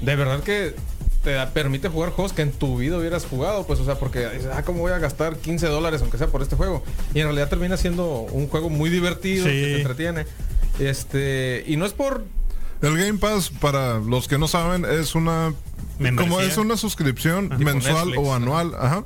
de 0.00 0.16
verdad 0.16 0.42
que 0.42 0.74
te 1.22 1.32
da- 1.32 1.50
permite 1.50 1.88
jugar 1.88 2.10
juegos 2.10 2.32
que 2.32 2.42
en 2.42 2.52
tu 2.52 2.76
vida 2.78 2.98
hubieras 2.98 3.24
jugado, 3.26 3.66
pues, 3.66 3.78
o 3.80 3.84
sea, 3.84 3.94
porque, 3.96 4.28
dices, 4.30 4.48
ah, 4.52 4.62
¿cómo 4.64 4.80
voy 4.80 4.92
a 4.92 4.98
gastar 4.98 5.36
15 5.36 5.66
dólares 5.68 6.00
aunque 6.02 6.18
sea 6.18 6.26
por 6.28 6.42
este 6.42 6.56
juego? 6.56 6.82
Y 7.14 7.20
en 7.20 7.26
realidad 7.26 7.48
termina 7.48 7.76
siendo 7.76 8.06
un 8.32 8.48
juego 8.48 8.70
muy 8.70 8.90
divertido, 8.90 9.44
Sí. 9.46 9.50
que 9.52 9.60
te 9.66 9.76
entretiene. 9.78 10.26
Este, 10.78 11.64
y 11.66 11.76
no 11.76 11.86
es 11.86 11.92
por 11.92 12.24
El 12.80 12.96
Game 12.98 13.18
Pass, 13.18 13.50
para 13.50 13.98
los 14.00 14.26
que 14.26 14.38
no 14.38 14.48
saben, 14.48 14.84
es 14.84 15.14
una 15.14 15.54
Membresía. 15.98 16.30
como 16.30 16.40
es 16.40 16.56
una 16.56 16.76
suscripción 16.76 17.48
Tipo 17.50 17.62
mensual 17.62 18.06
Netflix, 18.08 18.18
o 18.18 18.34
anual, 18.34 18.72
ajá, 18.78 19.04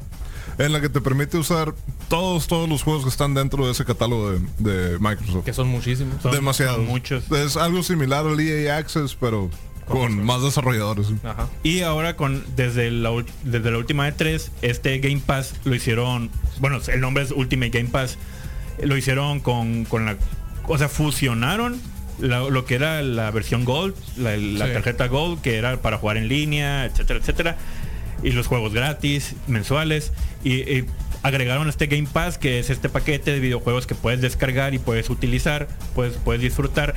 en 0.59 0.73
la 0.73 0.81
que 0.81 0.89
te 0.89 1.03
permite 1.03 1.37
usar 1.37 1.75
todos 2.09 2.47
todos 2.47 2.67
los 2.69 2.83
juegos 2.83 3.03
que 3.03 3.11
están 3.11 3.35
dentro 3.35 3.67
de 3.67 3.73
ese 3.73 3.85
catálogo 3.85 4.33
de, 4.33 4.39
de 4.59 4.99
Microsoft. 4.99 5.45
que 5.45 5.53
son 5.53 5.69
muchísimos. 5.69 6.23
Son- 6.23 6.33
Demasiados. 6.33 6.77
son 6.77 6.87
muchos. 6.87 7.31
Es 7.31 7.59
algo 7.59 7.83
similar 7.83 8.25
al 8.27 8.41
EA 8.41 8.79
Access, 8.79 9.15
pero 9.21 9.51
con 9.87 10.25
más 10.25 10.43
desarrolladores. 10.43 11.07
Ajá. 11.25 11.49
Y 11.63 11.81
ahora 11.83 12.17
con 12.17 12.45
desde 12.57 12.91
la, 12.91 13.11
desde 13.45 13.71
la 13.71 13.79
última 13.79 14.05
de 14.07 14.13
tres, 14.13 14.51
este 14.63 14.99
Game 14.99 15.23
Pass 15.25 15.55
lo 15.65 15.75
hicieron, 15.75 16.31
bueno, 16.61 16.79
el 16.89 17.01
nombre 17.01 17.23
es 17.25 17.31
Ultimate 17.31 17.71
Game 17.71 17.91
Pass, 17.91 18.19
lo 18.83 18.97
hicieron 18.97 19.41
con, 19.41 19.85
con 19.85 20.05
la, 20.07 20.17
o 20.67 20.77
sea, 20.77 20.89
fusionaron 20.89 21.81
la- 22.19 22.41
lo 22.51 22.65
que 22.65 22.75
era 22.75 23.03
la 23.03 23.31
versión 23.31 23.65
Gold, 23.65 23.95
la, 24.17 24.37
la 24.37 24.67
Sí. 24.67 24.73
tarjeta 24.73 25.07
Gold, 25.07 25.41
que 25.41 25.57
era 25.57 25.81
para 25.81 25.99
jugar 25.99 26.17
en 26.17 26.29
línea, 26.29 26.85
etcétera, 26.85 27.19
etcétera, 27.21 27.57
y 28.23 28.33
los 28.33 28.47
juegos 28.47 28.73
gratis, 28.73 29.35
mensuales, 29.47 30.13
y, 30.43 30.55
y 30.55 30.87
agregaron 31.23 31.69
este 31.69 31.87
Game 31.87 32.09
Pass, 32.13 32.39
que 32.39 32.59
es 32.59 32.71
este 32.71 32.89
paquete 32.89 33.33
de 33.33 33.41
videojuegos 33.41 33.87
que 33.87 33.95
puedes 33.95 34.21
descargar 34.21 34.75
y 34.75 34.79
puedes 34.79 35.11
utilizar, 35.11 35.69
puedes, 35.95 36.17
puedes 36.17 36.41
disfrutar. 36.43 36.95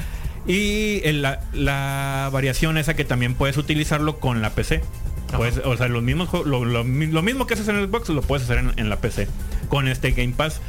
Y 0.50 1.02
el- 1.08 1.22
la, 1.22 1.42
la 1.54 2.30
variación 2.34 2.78
esa 2.80 2.96
que 2.96 3.06
también 3.06 3.36
puedes 3.36 3.56
utilizarlo 3.58 4.20
con 4.20 4.42
la 4.42 4.50
PC. 4.50 4.82
O 5.64 5.78
sea, 5.78 5.88
los 5.88 6.02
mismos, 6.02 6.30
lo, 6.46 6.66
lo 6.66 6.84
mi- 6.84 7.06
lo 7.06 7.22
mismo 7.22 7.46
que 7.46 7.54
haces 7.54 7.68
en 7.68 7.76
el 7.76 7.88
Xbox 7.88 8.10
lo 8.10 8.24
puedes 8.24 8.46
hacer 8.46 8.58
en, 8.58 8.72
en 8.78 8.90
la 8.90 8.96
PC 8.98 9.28
con 9.70 9.88
este 9.88 10.12
Game 10.12 10.34
Pass. 10.36 10.60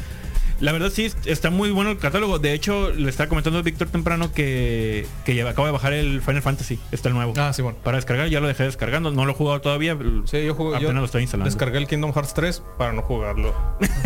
La 0.60 0.72
verdad 0.72 0.90
sí, 0.90 1.10
está 1.24 1.48
muy 1.50 1.70
bueno 1.70 1.90
el 1.90 1.98
catálogo. 1.98 2.38
De 2.38 2.52
hecho, 2.52 2.90
le 2.90 3.08
estaba 3.08 3.28
comentando 3.28 3.58
a 3.58 3.62
Víctor 3.62 3.88
temprano 3.88 4.32
que, 4.32 5.06
que 5.24 5.34
ya 5.34 5.48
acaba 5.48 5.68
de 5.68 5.72
bajar 5.72 5.94
el 5.94 6.20
Final 6.20 6.42
Fantasy. 6.42 6.78
Está 6.92 7.08
el 7.08 7.14
nuevo. 7.14 7.32
Ah, 7.38 7.52
sí, 7.54 7.62
bueno. 7.62 7.78
Para 7.82 7.96
descargar, 7.96 8.28
ya 8.28 8.40
lo 8.40 8.48
dejé 8.48 8.64
descargando. 8.64 9.10
No 9.10 9.24
lo 9.24 9.32
he 9.32 9.34
jugado 9.34 9.60
todavía. 9.62 9.96
Sí, 10.26 10.44
yo 10.44 10.54
jugué. 10.54 10.76
Apenas 10.76 10.94
yo 10.94 10.98
lo 11.00 11.04
estoy 11.06 11.22
instalando. 11.22 11.50
Descargué 11.50 11.78
el 11.78 11.86
Kingdom 11.86 12.12
Hearts 12.12 12.34
3 12.34 12.62
para 12.76 12.92
no 12.92 13.00
jugarlo. 13.02 13.54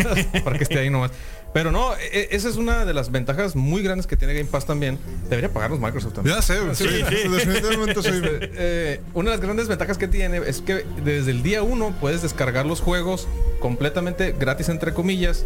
para 0.45 0.57
que 0.57 0.63
esté 0.63 0.79
ahí 0.79 0.89
nomás. 0.89 1.11
Pero 1.53 1.71
no, 1.71 1.93
e- 1.95 1.97
e- 2.11 2.27
esa 2.31 2.49
es 2.49 2.57
una 2.57 2.83
de 2.85 2.93
las 2.93 3.11
ventajas 3.11 3.55
muy 3.55 3.81
grandes 3.81 4.07
que 4.07 4.17
tiene 4.17 4.33
Game 4.33 4.49
Pass 4.49 4.65
también. 4.65 4.97
Debería 5.29 5.51
pagarnos 5.53 5.79
Microsoft 5.79 6.13
también. 6.13 6.35
Ya 6.35 6.41
sé, 6.41 6.57
sí, 6.75 6.83
sí. 6.85 7.29
definitivamente 7.29 8.01
sí. 8.01 8.09
Eh, 8.57 9.01
una 9.13 9.31
de 9.31 9.37
las 9.37 9.45
grandes 9.45 9.67
ventajas 9.67 9.97
que 9.97 10.07
tiene 10.07 10.37
es 10.37 10.61
que 10.61 10.85
desde 11.03 11.31
el 11.31 11.43
día 11.43 11.63
1 11.63 11.95
puedes 11.99 12.21
descargar 12.21 12.65
los 12.65 12.79
juegos 12.81 13.27
completamente 13.59 14.33
gratis, 14.37 14.69
entre 14.69 14.93
comillas, 14.93 15.45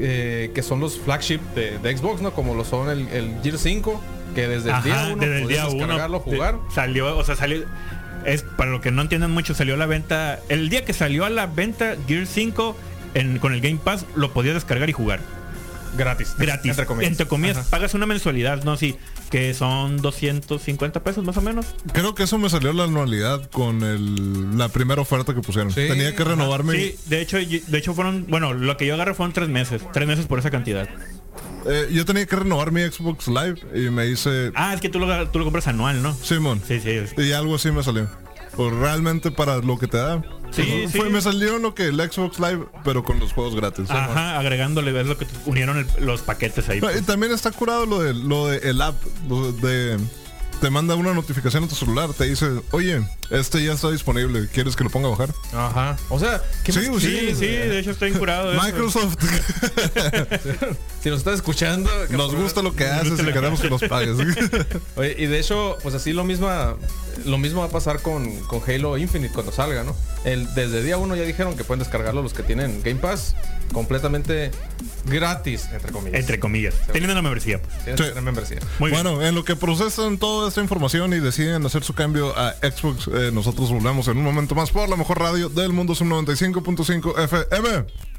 eh, 0.00 0.50
que 0.54 0.62
son 0.62 0.80
los 0.80 0.98
flagship 0.98 1.40
de, 1.54 1.78
de 1.78 1.96
Xbox, 1.96 2.20
¿no? 2.22 2.32
Como 2.32 2.54
lo 2.54 2.64
son 2.64 2.88
el, 2.90 3.06
el 3.08 3.34
Gear 3.42 3.58
5, 3.58 4.00
que 4.34 4.48
desde 4.48 4.70
el 4.70 4.82
día 4.82 4.94
Ajá, 5.02 5.12
1 5.12 5.16
desde 5.20 5.42
el 5.42 5.48
día 5.48 5.68
uno 5.68 5.86
de- 5.98 6.18
jugar. 6.18 6.56
salió, 6.74 7.16
o 7.16 7.24
sea, 7.24 7.36
salió. 7.36 7.64
Es 8.24 8.42
para 8.42 8.70
lo 8.70 8.80
que 8.80 8.90
no 8.90 9.02
entiendan 9.02 9.30
mucho, 9.30 9.54
salió 9.54 9.74
a 9.74 9.76
la 9.78 9.86
venta. 9.86 10.40
El 10.48 10.68
día 10.68 10.84
que 10.84 10.92
salió 10.92 11.24
a 11.24 11.30
la 11.30 11.46
venta 11.46 11.96
Gear 12.06 12.26
5 12.26 12.76
en- 13.14 13.38
con 13.38 13.52
el 13.54 13.60
Game 13.60 13.78
Pass, 13.82 14.04
lo 14.14 14.32
podías 14.32 14.54
descargar 14.54 14.88
y 14.90 14.92
jugar. 14.92 15.20
Gratis. 15.96 16.34
Gratis. 16.38 16.76
Entre 17.02 17.26
comillas. 17.26 17.56
Ajá. 17.58 17.70
pagas 17.70 17.94
una 17.94 18.06
mensualidad, 18.06 18.62
¿no? 18.64 18.76
Sí, 18.76 18.96
que 19.30 19.54
son 19.54 19.96
250 19.98 21.02
pesos 21.02 21.24
más 21.24 21.36
o 21.36 21.42
menos. 21.42 21.66
Creo 21.92 22.14
que 22.14 22.22
eso 22.24 22.38
me 22.38 22.48
salió 22.50 22.72
la 22.72 22.84
anualidad 22.84 23.48
con 23.50 23.82
el, 23.82 24.56
la 24.58 24.68
primera 24.68 25.00
oferta 25.00 25.34
que 25.34 25.40
pusieron. 25.40 25.70
Sí, 25.72 25.86
Tenía 25.88 26.14
que 26.14 26.22
ajá, 26.22 26.32
renovarme. 26.32 26.72
Sí, 26.74 26.96
de 27.06 27.20
hecho, 27.20 27.36
de 27.38 27.78
hecho 27.78 27.94
fueron, 27.94 28.26
bueno, 28.28 28.52
lo 28.54 28.76
que 28.76 28.86
yo 28.86 28.94
agarré 28.94 29.14
fueron 29.14 29.32
tres 29.32 29.48
meses. 29.48 29.82
Tres 29.92 30.06
meses 30.08 30.26
por 30.26 30.38
esa 30.38 30.50
cantidad. 30.50 30.88
Eh, 31.66 31.88
yo 31.92 32.04
tenía 32.06 32.24
que 32.26 32.36
renovar 32.36 32.72
mi 32.72 32.80
Xbox 32.82 33.28
Live 33.28 33.60
y 33.74 33.90
me 33.90 34.06
hice 34.06 34.50
Ah, 34.54 34.72
es 34.74 34.80
que 34.80 34.88
tú 34.88 34.98
lo, 34.98 35.28
tú 35.28 35.38
lo 35.38 35.44
compras 35.44 35.66
anual, 35.68 36.02
¿no? 36.02 36.14
Simón. 36.14 36.60
Sí, 36.66 36.80
sí. 36.80 36.90
es- 36.90 37.14
Y 37.18 37.32
algo 37.32 37.54
así 37.56 37.70
me 37.70 37.82
salió. 37.82 38.08
Pues 38.56 38.74
realmente 38.74 39.30
para 39.30 39.58
lo 39.58 39.78
que 39.78 39.86
te 39.86 39.96
da. 39.98 40.22
Sí, 40.50 40.62
Pues, 40.82 40.90
sí. 40.92 40.98
Fue, 40.98 41.08
me 41.10 41.20
salió 41.20 41.58
lo 41.58 41.74
que 41.74 41.86
el 41.86 41.96
Xbox 42.00 42.38
Live, 42.40 42.66
pero 42.84 43.04
con 43.04 43.20
los 43.20 43.32
juegos 43.32 43.54
gratis. 43.54 43.88
Ajá, 43.90 44.38
agregándole, 44.38 44.90
ves 44.92 45.06
lo 45.06 45.16
que 45.16 45.26
unieron 45.46 45.78
el- 45.78 46.04
los 46.06 46.22
paquetes 46.22 46.68
ahí. 46.68 46.78
Y 46.78 46.80
pues. 46.80 47.06
también 47.06 47.32
está 47.32 47.52
curado 47.52 47.86
lo 47.86 48.00
de 48.00 48.14
lo 48.14 48.48
de 48.48 48.58
el 48.68 48.80
app 48.82 49.00
de 49.62 49.98
te 50.60 50.68
manda 50.70 50.94
una 50.94 51.14
notificación 51.14 51.64
a 51.64 51.68
tu 51.68 51.74
celular, 51.74 52.10
te 52.12 52.24
dice, 52.24 52.46
oye, 52.72 53.02
este 53.30 53.64
ya 53.64 53.72
está 53.72 53.90
disponible, 53.90 54.48
¿quieres 54.52 54.76
que 54.76 54.84
lo 54.84 54.90
ponga 54.90 55.08
a 55.08 55.10
bajar? 55.12 55.30
Ajá. 55.52 55.96
O 56.10 56.18
sea, 56.18 56.42
¿qué 56.64 56.72
Sí, 56.72 56.90
más 56.90 57.02
sí, 57.02 57.18
Sí, 57.30 57.34
sí, 57.34 57.46
de 57.46 57.78
hecho 57.78 57.92
estoy 57.92 58.10
eso. 58.10 58.62
Microsoft 58.62 59.16
Si 61.02 61.08
nos 61.08 61.20
estás 61.20 61.36
escuchando, 61.36 61.90
nos 62.10 62.34
gusta 62.34 62.60
lo 62.60 62.74
que 62.76 62.84
haces 62.84 63.18
y 63.18 63.24
queremos 63.32 63.60
que 63.60 63.70
nos 63.70 63.82
pagues. 63.84 64.16
Oye, 64.96 65.16
y 65.18 65.26
de 65.26 65.40
hecho, 65.40 65.78
pues 65.82 65.94
así 65.94 66.12
lo 66.12 66.24
mismo, 66.24 66.48
lo 67.24 67.38
mismo 67.38 67.60
va 67.60 67.68
a 67.68 67.70
pasar 67.70 68.02
con, 68.02 68.36
con 68.40 68.60
Halo 68.66 68.98
Infinite 68.98 69.32
cuando 69.32 69.52
salga, 69.52 69.82
¿no? 69.82 69.96
El, 70.24 70.52
desde 70.54 70.82
día 70.82 70.98
uno 70.98 71.16
ya 71.16 71.22
dijeron 71.22 71.56
que 71.56 71.64
pueden 71.64 71.78
descargarlo 71.78 72.22
los 72.22 72.34
que 72.34 72.42
tienen 72.42 72.82
Game 72.82 73.00
Pass 73.00 73.34
completamente 73.72 74.50
gratis, 75.06 75.68
entre 75.72 75.92
comillas. 75.92 76.20
Entre 76.20 76.40
comillas. 76.40 76.74
Teniendo 76.92 77.14
la 77.14 77.22
membresía. 77.22 77.62
pues. 77.62 77.74
Sí. 77.84 77.90
tener 77.92 78.22
membresía. 78.22 78.58
Muy 78.78 78.90
bien. 78.90 79.02
bueno, 79.02 79.22
en 79.24 79.34
lo 79.34 79.44
que 79.44 79.56
procesan 79.56 80.18
toda 80.18 80.49
esta 80.50 80.60
información 80.60 81.12
y 81.12 81.20
deciden 81.20 81.64
hacer 81.64 81.84
su 81.84 81.94
cambio 81.94 82.36
a 82.36 82.54
Xbox, 82.54 83.06
eh, 83.06 83.30
nosotros 83.32 83.70
volvemos 83.70 84.08
en 84.08 84.18
un 84.18 84.24
momento 84.24 84.56
más 84.56 84.72
por 84.72 84.88
la 84.88 84.96
mejor 84.96 85.20
radio 85.20 85.48
del 85.48 85.72
mundo, 85.72 85.94
Sub 85.94 86.08
95.5 86.08 87.18
FM. 87.22 88.09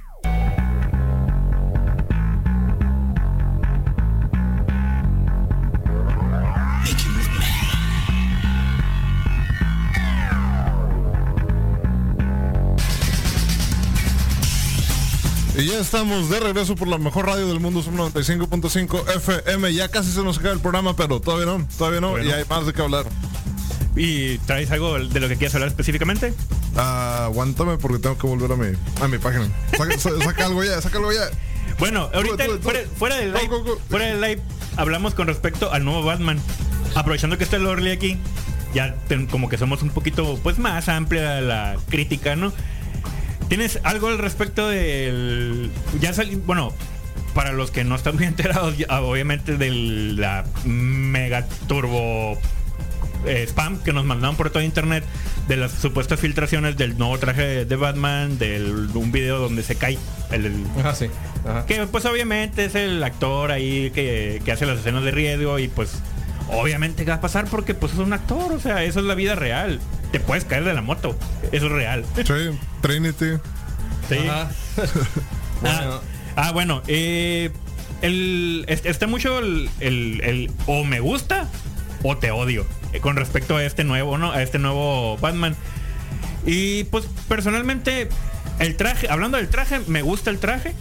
Y 15.61 15.65
ya 15.67 15.79
estamos 15.79 16.29
de 16.29 16.39
regreso 16.39 16.75
por 16.75 16.87
la 16.87 16.97
mejor 16.97 17.27
radio 17.27 17.47
del 17.47 17.59
mundo, 17.59 17.83
Sub 17.83 17.93
95.5 17.93 19.15
FM. 19.17 19.73
Ya 19.73 19.89
casi 19.89 20.11
se 20.11 20.23
nos 20.23 20.39
acaba 20.39 20.53
el 20.53 20.59
programa, 20.59 20.95
pero 20.95 21.19
todavía 21.19 21.45
no, 21.45 21.67
todavía 21.77 22.01
no, 22.01 22.09
Todavía 22.11 22.29
y 22.29 22.33
hay 22.39 22.45
más 22.49 22.65
de 22.65 22.73
qué 22.73 22.81
hablar. 22.81 23.05
¿Y 23.95 24.37
traes 24.39 24.71
algo 24.71 24.97
de 24.97 25.19
lo 25.19 25.27
que 25.27 25.35
quieras 25.35 25.53
hablar 25.53 25.67
específicamente? 25.69 26.33
Ah, 26.75 27.25
aguántame 27.25 27.77
porque 27.77 27.99
tengo 27.99 28.17
que 28.17 28.25
volver 28.25 28.51
a 28.51 28.55
mi, 28.55 28.75
a 29.01 29.07
mi 29.07 29.17
página. 29.19 29.49
Saca, 29.77 29.99
sa- 29.99 30.19
saca 30.23 30.45
algo 30.45 30.63
ya, 30.63 30.81
saca 30.81 30.97
algo 30.97 31.11
ya. 31.11 31.29
Bueno, 31.77 32.09
ahorita 32.13 32.45
tú, 32.45 32.55
tú. 32.57 32.63
fuera, 32.63 32.79
fuera 32.97 33.15
del 33.17 33.31
live, 33.33 33.47
Go, 33.47 33.59
go, 33.63 33.75
go. 33.75 33.81
fuera 33.89 34.05
del 34.07 34.21
live 34.21 34.41
hablamos 34.77 35.13
con 35.13 35.27
respecto 35.27 35.71
al 35.71 35.83
nuevo 35.85 36.01
Batman. 36.03 36.39
Aprovechando 36.95 37.37
que 37.37 37.43
está 37.43 37.57
el 37.57 37.67
Orly 37.67 37.91
aquí, 37.91 38.17
ya 38.73 38.95
ten- 39.07 39.27
como 39.27 39.47
que 39.49 39.57
somos 39.59 39.83
un 39.83 39.89
poquito 39.89 40.39
pues 40.41 40.57
más 40.57 40.89
amplia 40.89 41.39
la 41.41 41.77
crítica, 41.89 42.35
¿no? 42.35 42.51
¿Tienes 43.51 43.81
algo 43.83 44.07
al 44.07 44.17
respecto 44.17 44.69
del 44.69 45.69
ya 45.99 46.13
salió, 46.13 46.39
bueno, 46.45 46.71
para 47.33 47.51
los 47.51 47.69
que 47.69 47.83
no 47.83 47.95
están 47.95 48.15
muy 48.15 48.23
enterados, 48.33 48.75
obviamente 48.87 49.57
de 49.57 49.69
la 49.71 50.45
mega 50.63 51.45
turbo 51.67 52.37
eh, 53.25 53.43
spam 53.49 53.83
que 53.83 53.91
nos 53.91 54.05
mandaron 54.05 54.37
por 54.37 54.51
todo 54.51 54.63
internet 54.63 55.03
de 55.49 55.57
las 55.57 55.73
supuestas 55.73 56.17
filtraciones 56.21 56.77
del 56.77 56.97
nuevo 56.97 57.19
traje 57.19 57.65
de 57.65 57.75
Batman, 57.75 58.37
del 58.37 58.87
un 58.95 59.11
video 59.11 59.39
donde 59.39 59.63
se 59.63 59.75
cae 59.75 59.97
el- 60.31 60.45
el, 60.45 60.65
Ajá, 60.79 60.95
sí. 60.95 61.07
Ajá. 61.45 61.65
que 61.65 61.85
pues 61.87 62.05
obviamente 62.05 62.63
es 62.63 62.75
el 62.75 63.03
actor 63.03 63.51
ahí 63.51 63.91
que, 63.91 64.41
que 64.45 64.51
hace 64.53 64.65
las 64.65 64.79
escenas 64.79 65.03
de 65.03 65.11
riesgo 65.11 65.59
y 65.59 65.67
pues 65.67 65.91
Obviamente 66.53 67.03
que 67.05 67.11
va 67.11 67.17
a 67.17 67.21
pasar 67.21 67.45
porque 67.49 67.73
pues 67.73 67.91
es 67.93 67.99
un 67.99 68.11
actor, 68.13 68.51
o 68.53 68.59
sea, 68.59 68.83
eso 68.83 68.99
es 68.99 69.05
la 69.05 69.15
vida 69.15 69.35
real. 69.35 69.79
Te 70.11 70.19
puedes 70.19 70.45
caer 70.45 70.63
de 70.65 70.73
la 70.73 70.81
moto, 70.81 71.17
eso 71.51 71.65
es 71.67 71.71
real. 71.71 72.05
Sí, 72.15 72.23
Trinity. 72.81 73.37
Sí. 74.09 74.17
Ajá. 74.27 74.49
Ah, 75.63 75.99
ah, 76.35 76.51
bueno, 76.51 76.81
eh, 76.87 77.51
el, 78.01 78.65
es- 78.67 78.85
está 78.85 79.07
mucho 79.07 79.39
el, 79.39 79.69
el- 79.79 80.21
el 80.23 80.51
o 80.67 80.83
me 80.83 80.99
gusta 80.99 81.47
o 82.03 82.17
te 82.17 82.31
odio 82.31 82.65
eh, 82.93 82.99
con 82.99 83.15
respecto 83.15 83.55
a 83.57 83.63
este 83.63 83.83
nuevo, 83.83 84.17
¿no? 84.17 84.31
A 84.31 84.41
este 84.41 84.59
nuevo 84.59 85.17
Batman. 85.17 85.55
Y 86.45 86.85
pues 86.85 87.05
personalmente 87.29 88.09
el 88.59 88.75
traje, 88.75 89.07
hablando 89.09 89.37
del 89.37 89.47
traje, 89.47 89.79
me 89.87 90.01
gusta 90.01 90.29
el 90.29 90.39
traje. 90.39 90.73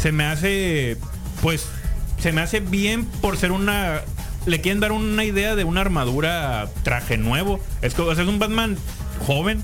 Se 0.00 0.12
me 0.12 0.24
hace, 0.24 0.96
pues, 1.42 1.66
se 2.20 2.32
me 2.32 2.40
hace 2.40 2.60
bien 2.60 3.04
por 3.06 3.36
ser 3.36 3.50
una... 3.52 4.00
Le 4.48 4.62
quieren 4.62 4.80
dar 4.80 4.92
una 4.92 5.24
idea 5.24 5.56
de 5.56 5.64
una 5.64 5.82
armadura 5.82 6.68
traje 6.82 7.18
nuevo. 7.18 7.60
Es, 7.82 7.94
que, 7.94 8.02
o 8.02 8.14
sea, 8.14 8.24
es 8.24 8.30
un 8.30 8.38
Batman 8.38 8.78
joven 9.26 9.62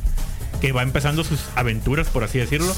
que 0.60 0.72
va 0.72 0.82
empezando 0.82 1.24
sus 1.24 1.48
aventuras, 1.56 2.08
por 2.10 2.22
así 2.22 2.38
decirlo. 2.38 2.72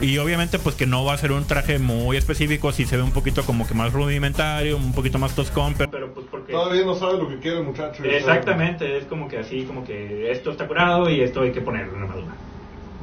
Y 0.00 0.16
obviamente 0.18 0.58
pues 0.58 0.76
que 0.76 0.86
no 0.86 1.04
va 1.04 1.12
a 1.12 1.18
ser 1.18 1.32
un 1.32 1.44
traje 1.44 1.78
muy 1.78 2.16
específico, 2.16 2.72
si 2.72 2.86
se 2.86 2.96
ve 2.96 3.02
un 3.02 3.10
poquito 3.10 3.42
como 3.42 3.66
que 3.66 3.74
más 3.74 3.92
rudimentario, 3.92 4.76
un 4.76 4.92
poquito 4.92 5.18
más 5.18 5.34
toscón, 5.34 5.74
pero, 5.76 5.90
pero, 5.90 6.14
pues 6.14 6.26
porque... 6.30 6.52
Todavía 6.52 6.84
no 6.84 6.94
sabe 6.94 7.18
lo 7.18 7.28
que 7.28 7.38
quiere 7.38 7.58
el 7.58 7.64
muchacho. 7.64 8.02
Exactamente, 8.04 8.96
es 8.96 9.04
como 9.04 9.28
que 9.28 9.38
así, 9.38 9.64
como 9.64 9.84
que 9.84 10.30
esto 10.30 10.52
está 10.52 10.66
curado 10.66 11.10
y 11.10 11.20
esto 11.20 11.42
hay 11.42 11.52
que 11.52 11.60
ponerlo 11.60 11.92
en 11.94 12.00
la 12.00 12.06
armadura. 12.06 12.34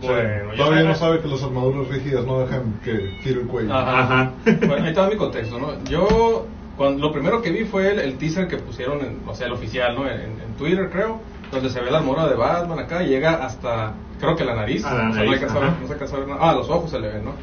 Bueno, 0.02 0.54
yo 0.54 0.66
Todavía 0.66 0.84
no 0.84 0.96
sabe 0.96 1.20
que 1.22 1.28
las 1.28 1.44
armaduras 1.44 1.88
rígidas 1.88 2.26
no 2.26 2.40
dejan 2.40 2.80
que 2.84 3.20
gire 3.22 3.42
el 3.42 3.48
cuello. 3.48 3.74
Ajá. 3.74 4.00
Ajá. 4.00 4.34
Bueno, 4.66 4.84
ahí 4.84 4.90
está 4.90 5.10
mi 5.10 5.18
contexto, 5.18 5.60
¿no? 5.60 5.84
Yo, 5.86 6.48
cuando, 6.78 7.08
lo 7.08 7.12
primero 7.12 7.42
que 7.42 7.52
vi 7.52 7.66
fue 7.66 7.92
el, 7.92 8.00
el 8.00 8.18
teaser 8.18 8.48
que 8.48 8.58
pusieron, 8.58 9.00
en, 9.02 9.20
o 9.28 9.34
sea, 9.36 9.48
el 9.48 9.54
oficial, 9.54 9.96
¿no? 9.96 10.08
En, 10.08 10.22
en 10.22 10.54
Twitter, 10.58 10.90
creo, 10.92 11.20
donde 11.52 11.70
se 11.70 11.82
ve 11.82 11.90
la 11.92 11.98
armadura 12.00 12.28
de 12.28 12.36
Batman 12.36 12.80
acá 12.80 13.04
y 13.04 13.08
llega 13.10 13.44
hasta, 13.46 13.94
creo 14.20 14.36
que 14.36 14.46
la 14.46 14.56
nariz. 14.56 14.86
A 14.86 14.94
la 14.94 14.96
o 14.96 15.00
sea, 15.00 15.10
no, 15.10 15.16
nariz, 15.16 15.34
alcanza 15.34 15.56
a 15.58 15.60
ver- 15.60 15.70
ajá. 15.70 15.78
no 15.82 15.88
se 15.88 15.94
alcanza 15.94 16.16
a 16.16 16.20
ver 16.20 16.28
nada. 16.30 16.40
Ah, 16.42 16.54
los 16.54 16.70
ojos 16.70 16.92
se 16.92 17.00
le 17.00 17.08
ven, 17.10 17.26
¿no? 17.26 17.34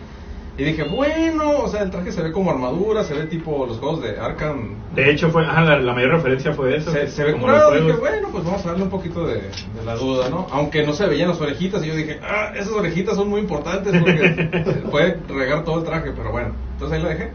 Y 0.57 0.63
dije, 0.63 0.85
bueno, 0.85 1.51
o 1.65 1.69
sea, 1.69 1.83
el 1.83 1.91
traje 1.91 2.13
se 2.13 2.23
ve 2.23 2.31
como 2.31 2.49
armadura, 2.53 3.03
se 3.03 3.13
ve 3.13 3.25
tipo 3.25 3.67
los 3.67 3.79
juegos 3.81 4.03
de 4.03 4.17
Arkham. 4.21 4.77
De 4.95 5.11
hecho, 5.11 5.29
fue, 5.31 5.45
ajá, 5.45 5.63
la, 5.63 5.81
la 5.81 5.93
mayor 5.95 6.13
referencia 6.13 6.53
fue 6.53 6.77
eso. 6.77 6.93
Se, 6.93 7.25
ve 7.25 7.33
como 7.33 7.47
curado, 7.47 7.73
dije, 7.75 7.93
bueno, 7.99 8.29
pues 8.31 8.45
vamos 8.45 8.65
a 8.65 8.69
darle 8.69 8.85
un 8.85 8.91
poquito 8.91 9.27
de, 9.27 9.35
de 9.35 9.85
la 9.85 9.97
duda, 9.97 10.29
¿no? 10.29 10.47
Aunque 10.53 10.87
no 10.87 10.93
se 10.93 11.07
veían 11.09 11.29
las 11.31 11.41
orejitas 11.41 11.83
y 11.83 11.89
yo 11.89 11.97
dije, 11.97 12.21
ah, 12.23 12.53
esas 12.55 12.73
orejitas 12.73 13.17
son 13.17 13.31
muy 13.31 13.41
importantes 13.41 14.01
porque 14.01 14.83
puede 14.93 15.19
regar 15.29 15.65
todo 15.65 15.79
el 15.81 15.85
traje, 15.85 16.13
pero 16.17 16.31
bueno, 16.31 16.55
entonces 16.75 16.99
ahí 16.99 17.03
la 17.03 17.09
dejé. 17.09 17.33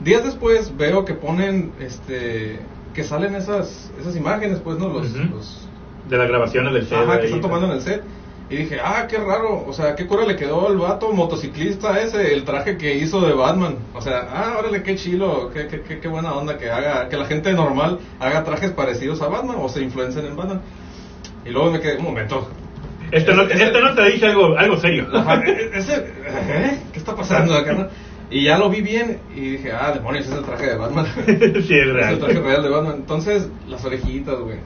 Días 0.00 0.24
después 0.24 0.76
veo 0.76 1.04
que 1.04 1.14
ponen, 1.14 1.72
este, 1.80 2.58
que 2.94 3.04
salen 3.04 3.34
esas, 3.34 3.90
esas 4.00 4.16
imágenes, 4.16 4.60
pues, 4.60 4.78
¿no? 4.78 4.88
Los, 4.88 5.12
de 6.08 6.18
las 6.18 6.28
grabaciones 6.28 6.72
del 6.74 6.86
set. 6.86 6.98
ajá, 6.98 7.20
que 7.20 7.26
están 7.26 7.40
tomando 7.40 7.66
en 7.66 7.72
el 7.74 7.80
set. 7.80 8.02
Y 8.50 8.56
dije, 8.56 8.78
ah, 8.84 9.06
qué 9.08 9.16
raro, 9.16 9.64
o 9.66 9.72
sea, 9.72 9.94
qué 9.94 10.06
cura 10.06 10.26
le 10.26 10.36
quedó 10.36 10.68
al 10.68 10.76
vato 10.76 11.10
motociclista 11.12 11.98
ese, 12.02 12.34
el 12.34 12.44
traje 12.44 12.76
que 12.76 12.94
hizo 12.94 13.22
de 13.22 13.32
Batman. 13.32 13.78
O 13.94 14.02
sea, 14.02 14.28
ah, 14.30 14.56
órale, 14.58 14.82
qué 14.82 14.96
chilo, 14.96 15.50
qué, 15.52 15.66
qué, 15.66 15.80
qué, 15.80 15.98
qué 15.98 16.08
buena 16.08 16.34
onda 16.34 16.58
que 16.58 16.70
haga, 16.70 17.08
que 17.08 17.16
la 17.16 17.24
gente 17.24 17.54
normal 17.54 18.00
haga 18.20 18.44
trajes 18.44 18.72
parecidos 18.72 19.22
a 19.22 19.28
Batman 19.28 19.56
o 19.58 19.68
se 19.70 19.80
influencien 19.82 20.26
en 20.26 20.36
Batman. 20.36 20.60
Y 21.46 21.50
luego 21.50 21.70
me 21.70 21.80
quedé, 21.80 21.96
un 21.96 22.04
momento. 22.04 22.46
Esto 23.10 23.34
no, 23.34 23.42
esto 23.44 23.80
no 23.80 23.94
te 23.94 24.10
dice 24.10 24.26
algo, 24.26 24.58
algo 24.58 24.76
serio. 24.76 25.06
Ajá, 25.14 25.42
e- 25.46 25.70
ese, 25.74 25.94
¿eh? 25.96 26.78
¿Qué 26.92 26.98
está 26.98 27.16
pasando 27.16 27.54
acá? 27.54 27.72
no? 27.72 27.88
Y 28.30 28.44
ya 28.44 28.58
lo 28.58 28.70
vi 28.70 28.80
bien 28.80 29.18
y 29.36 29.40
dije, 29.50 29.72
ah, 29.72 29.92
demonios, 29.92 30.26
es 30.26 30.32
el 30.32 30.44
traje 30.44 30.66
de 30.66 30.76
Batman. 30.76 31.06
sí, 31.14 31.20
es 31.28 31.56
Es 31.56 31.70
el 31.70 31.94
real. 31.94 32.18
traje 32.18 32.40
real 32.40 32.62
de 32.62 32.68
Batman. 32.68 32.94
Entonces, 32.96 33.48
las 33.68 33.84
orejitas, 33.84 34.38
güey. 34.40 34.58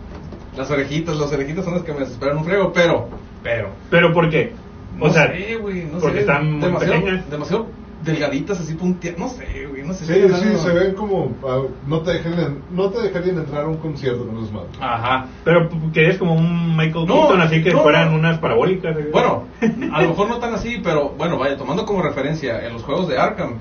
Las 0.57 0.71
orejitas, 0.71 1.17
las 1.17 1.33
orejitas 1.33 1.65
son 1.65 1.75
las 1.75 1.83
que 1.83 1.93
me 1.93 2.01
desesperan 2.01 2.39
un 2.39 2.45
frego, 2.45 2.73
pero, 2.73 3.09
pero. 3.43 3.71
¿Pero 3.91 4.13
por 4.13 4.29
qué? 4.31 4.53
O 5.01 5.07
No 5.07 5.13
sea, 5.13 5.29
sé, 5.33 5.57
güey, 5.57 5.85
no 5.85 5.99
porque 5.99 6.17
sé. 6.17 6.21
están 6.23 6.53
muy 6.53 6.61
demasiado, 6.67 6.95
pequeñas. 7.01 7.31
demasiado 7.31 7.67
delgaditas, 8.05 8.61
así 8.61 8.75
punteadas. 8.75 9.19
No 9.19 9.29
sé, 9.29 9.67
güey, 9.69 9.83
no 9.83 9.93
sé. 9.95 10.05
Sí, 10.07 10.35
sí, 10.35 10.57
se 10.59 10.73
ven 10.73 10.95
como. 10.95 11.33
ah, 11.47 11.63
no, 11.87 12.01
te 12.03 12.13
dejarían, 12.13 12.59
no 12.73 12.91
te 12.91 13.03
dejarían 13.03 13.39
entrar 13.39 13.65
a 13.65 13.69
un 13.69 13.77
concierto 13.79 14.27
con 14.27 14.37
esos 14.37 14.53
manos. 14.53 14.69
Ajá. 14.81 15.27
Pero 15.45 15.69
que 15.93 16.09
es 16.09 16.19
como 16.19 16.35
un 16.35 16.77
Michael 16.77 17.07
No, 17.07 17.15
Keaton, 17.23 17.41
así 17.41 17.63
que 17.63 17.73
no, 17.73 17.81
fueran 17.83 18.13
no. 18.13 18.19
unas 18.19 18.39
parabólicas. 18.39 18.97
¿eh? 18.97 19.09
Bueno, 19.13 19.45
a 19.93 20.03
lo 20.03 20.09
mejor 20.11 20.29
no 20.29 20.39
tan 20.39 20.55
así, 20.55 20.81
pero 20.83 21.11
bueno, 21.11 21.39
vaya, 21.39 21.57
tomando 21.57 21.85
como 21.85 22.03
referencia 22.03 22.65
en 22.67 22.73
los 22.73 22.83
juegos 22.83 23.09
de 23.09 23.19
Arkham. 23.19 23.59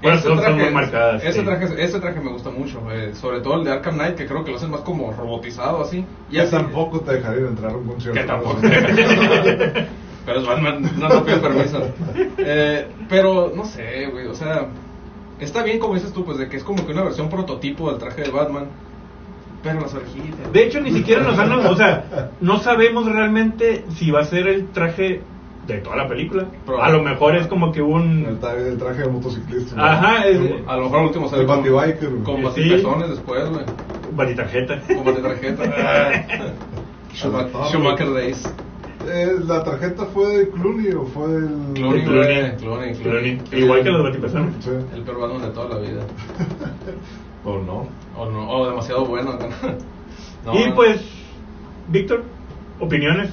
Bueno, 0.00 0.16
ese 0.16 0.28
muy 0.52 0.70
marcadas. 0.70 1.24
Ese, 1.24 1.40
sí. 1.40 1.44
traje, 1.44 1.66
ese 1.82 1.98
traje 1.98 2.20
me 2.20 2.30
gusta 2.30 2.50
mucho, 2.50 2.80
eh, 2.92 3.14
sobre 3.14 3.40
todo 3.40 3.56
el 3.56 3.64
de 3.64 3.72
Arkham 3.72 3.96
Knight, 3.96 4.14
que 4.14 4.26
creo 4.26 4.44
que 4.44 4.52
lo 4.52 4.56
hacen 4.56 4.70
más 4.70 4.82
como 4.82 5.12
robotizado 5.12 5.82
así. 5.82 6.04
Y 6.30 6.38
así- 6.38 6.52
tampoco 6.52 7.00
te 7.00 7.14
dejarían 7.14 7.48
entrar 7.48 7.72
a 7.72 7.76
un 7.76 7.84
concierto. 7.86 8.20
Que 8.20 8.26
tampoco. 8.26 8.58
pero 10.28 10.40
es 10.40 10.46
Batman, 10.46 10.82
no, 10.98 11.08
no 11.08 11.24
pido 11.24 11.40
permiso. 11.40 11.80
Eh, 12.36 12.86
pero 13.08 13.50
no 13.56 13.64
sé, 13.64 14.08
güey, 14.12 14.26
o 14.26 14.34
sea, 14.34 14.66
está 15.40 15.62
bien 15.62 15.78
como 15.78 15.94
dices 15.94 16.12
tú, 16.12 16.22
pues 16.24 16.36
de 16.36 16.48
que 16.48 16.58
es 16.58 16.64
como 16.64 16.84
que 16.84 16.92
una 16.92 17.02
versión 17.04 17.30
prototipo 17.30 17.88
del 17.90 17.98
traje 17.98 18.22
de 18.24 18.30
Batman, 18.30 18.66
pero 19.62 19.80
las 19.80 19.94
orejitas. 19.94 20.52
De 20.52 20.64
hecho, 20.66 20.80
ni 20.82 20.92
siquiera 20.92 21.22
nos 21.22 21.38
han... 21.38 21.50
O 21.52 21.74
sea, 21.76 22.30
no 22.42 22.58
sabemos 22.58 23.06
realmente 23.06 23.84
si 23.96 24.10
va 24.10 24.20
a 24.20 24.24
ser 24.24 24.46
el 24.48 24.68
traje 24.68 25.22
de 25.66 25.78
toda 25.78 25.96
la 25.96 26.06
película. 26.08 26.44
Pero- 26.66 26.82
a 26.82 26.90
lo 26.90 27.02
mejor 27.02 27.36
es 27.36 27.46
como 27.46 27.72
que 27.72 27.80
El, 27.80 27.86
un... 27.86 28.40
tra- 28.40 28.54
el 28.56 28.76
traje 28.78 29.02
de 29.02 29.08
motociclista. 29.08 29.76
¿no? 29.76 29.84
Ajá, 29.84 30.26
es... 30.26 30.38
A 30.66 30.76
lo 30.76 30.84
mejor 30.84 30.98
al 31.00 31.06
último 31.06 31.28
sale 31.28 31.42
El 31.42 31.48
con, 31.48 31.58
Batibiker, 31.62 32.08
güey. 32.10 32.22
con 32.22 32.36
Sí. 32.36 32.42
batipezones 32.44 33.08
después, 33.10 33.48
güey. 33.50 33.64
Batitarjeta. 34.12 34.80
Con 34.86 35.04
batitarjeta. 35.04 35.62
Schumacher, 37.14 37.64
Schumacher 37.70 38.12
Days. 38.14 38.54
Eh, 39.10 39.40
¿La 39.46 39.64
tarjeta 39.64 40.04
fue 40.06 40.38
de 40.38 40.50
Clooney 40.50 40.92
o 40.92 41.04
fue 41.04 41.28
del. 41.28 41.72
Clooney, 41.74 42.04
Clooney. 42.56 42.94
Clooney. 42.94 43.42
Igual 43.52 43.82
que 43.82 43.90
los 43.90 44.02
batipezones. 44.02 44.54
Sí. 44.60 44.70
El 44.94 45.02
peor 45.02 45.20
Batman 45.20 45.42
de 45.42 45.48
toda 45.48 45.68
la 45.68 45.78
vida. 45.78 46.02
¿O 47.44 47.58
no? 47.58 47.86
O 48.16 48.30
no, 48.30 48.50
o 48.50 48.66
demasiado 48.66 49.06
bueno. 49.06 49.38
No, 50.44 50.54
y 50.58 50.72
pues, 50.72 51.00
Víctor, 51.88 52.24
opiniones 52.80 53.30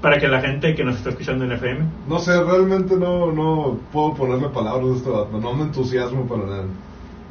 para 0.00 0.18
que 0.18 0.28
la 0.28 0.40
gente 0.40 0.74
que 0.74 0.84
nos 0.84 0.96
está 0.96 1.10
escuchando 1.10 1.44
en 1.44 1.52
FM. 1.52 1.80
No 2.08 2.18
sé, 2.18 2.42
realmente 2.42 2.96
no, 2.96 3.32
no 3.32 3.78
puedo 3.92 4.14
ponerle 4.14 4.48
palabras 4.48 4.90
a 4.90 4.96
este 4.96 5.10
Batman. 5.10 5.42
No 5.42 5.54
me 5.54 5.62
entusiasmo 5.64 6.26
para 6.26 6.46
nada. 6.46 6.64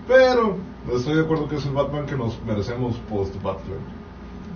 Pero 0.07 0.57
estoy 0.93 1.15
de 1.15 1.21
acuerdo 1.21 1.47
que 1.47 1.55
es 1.55 1.65
el 1.65 1.73
Batman 1.73 2.05
que 2.05 2.15
nos 2.15 2.41
merecemos 2.43 2.95
post-Batman. 3.09 3.98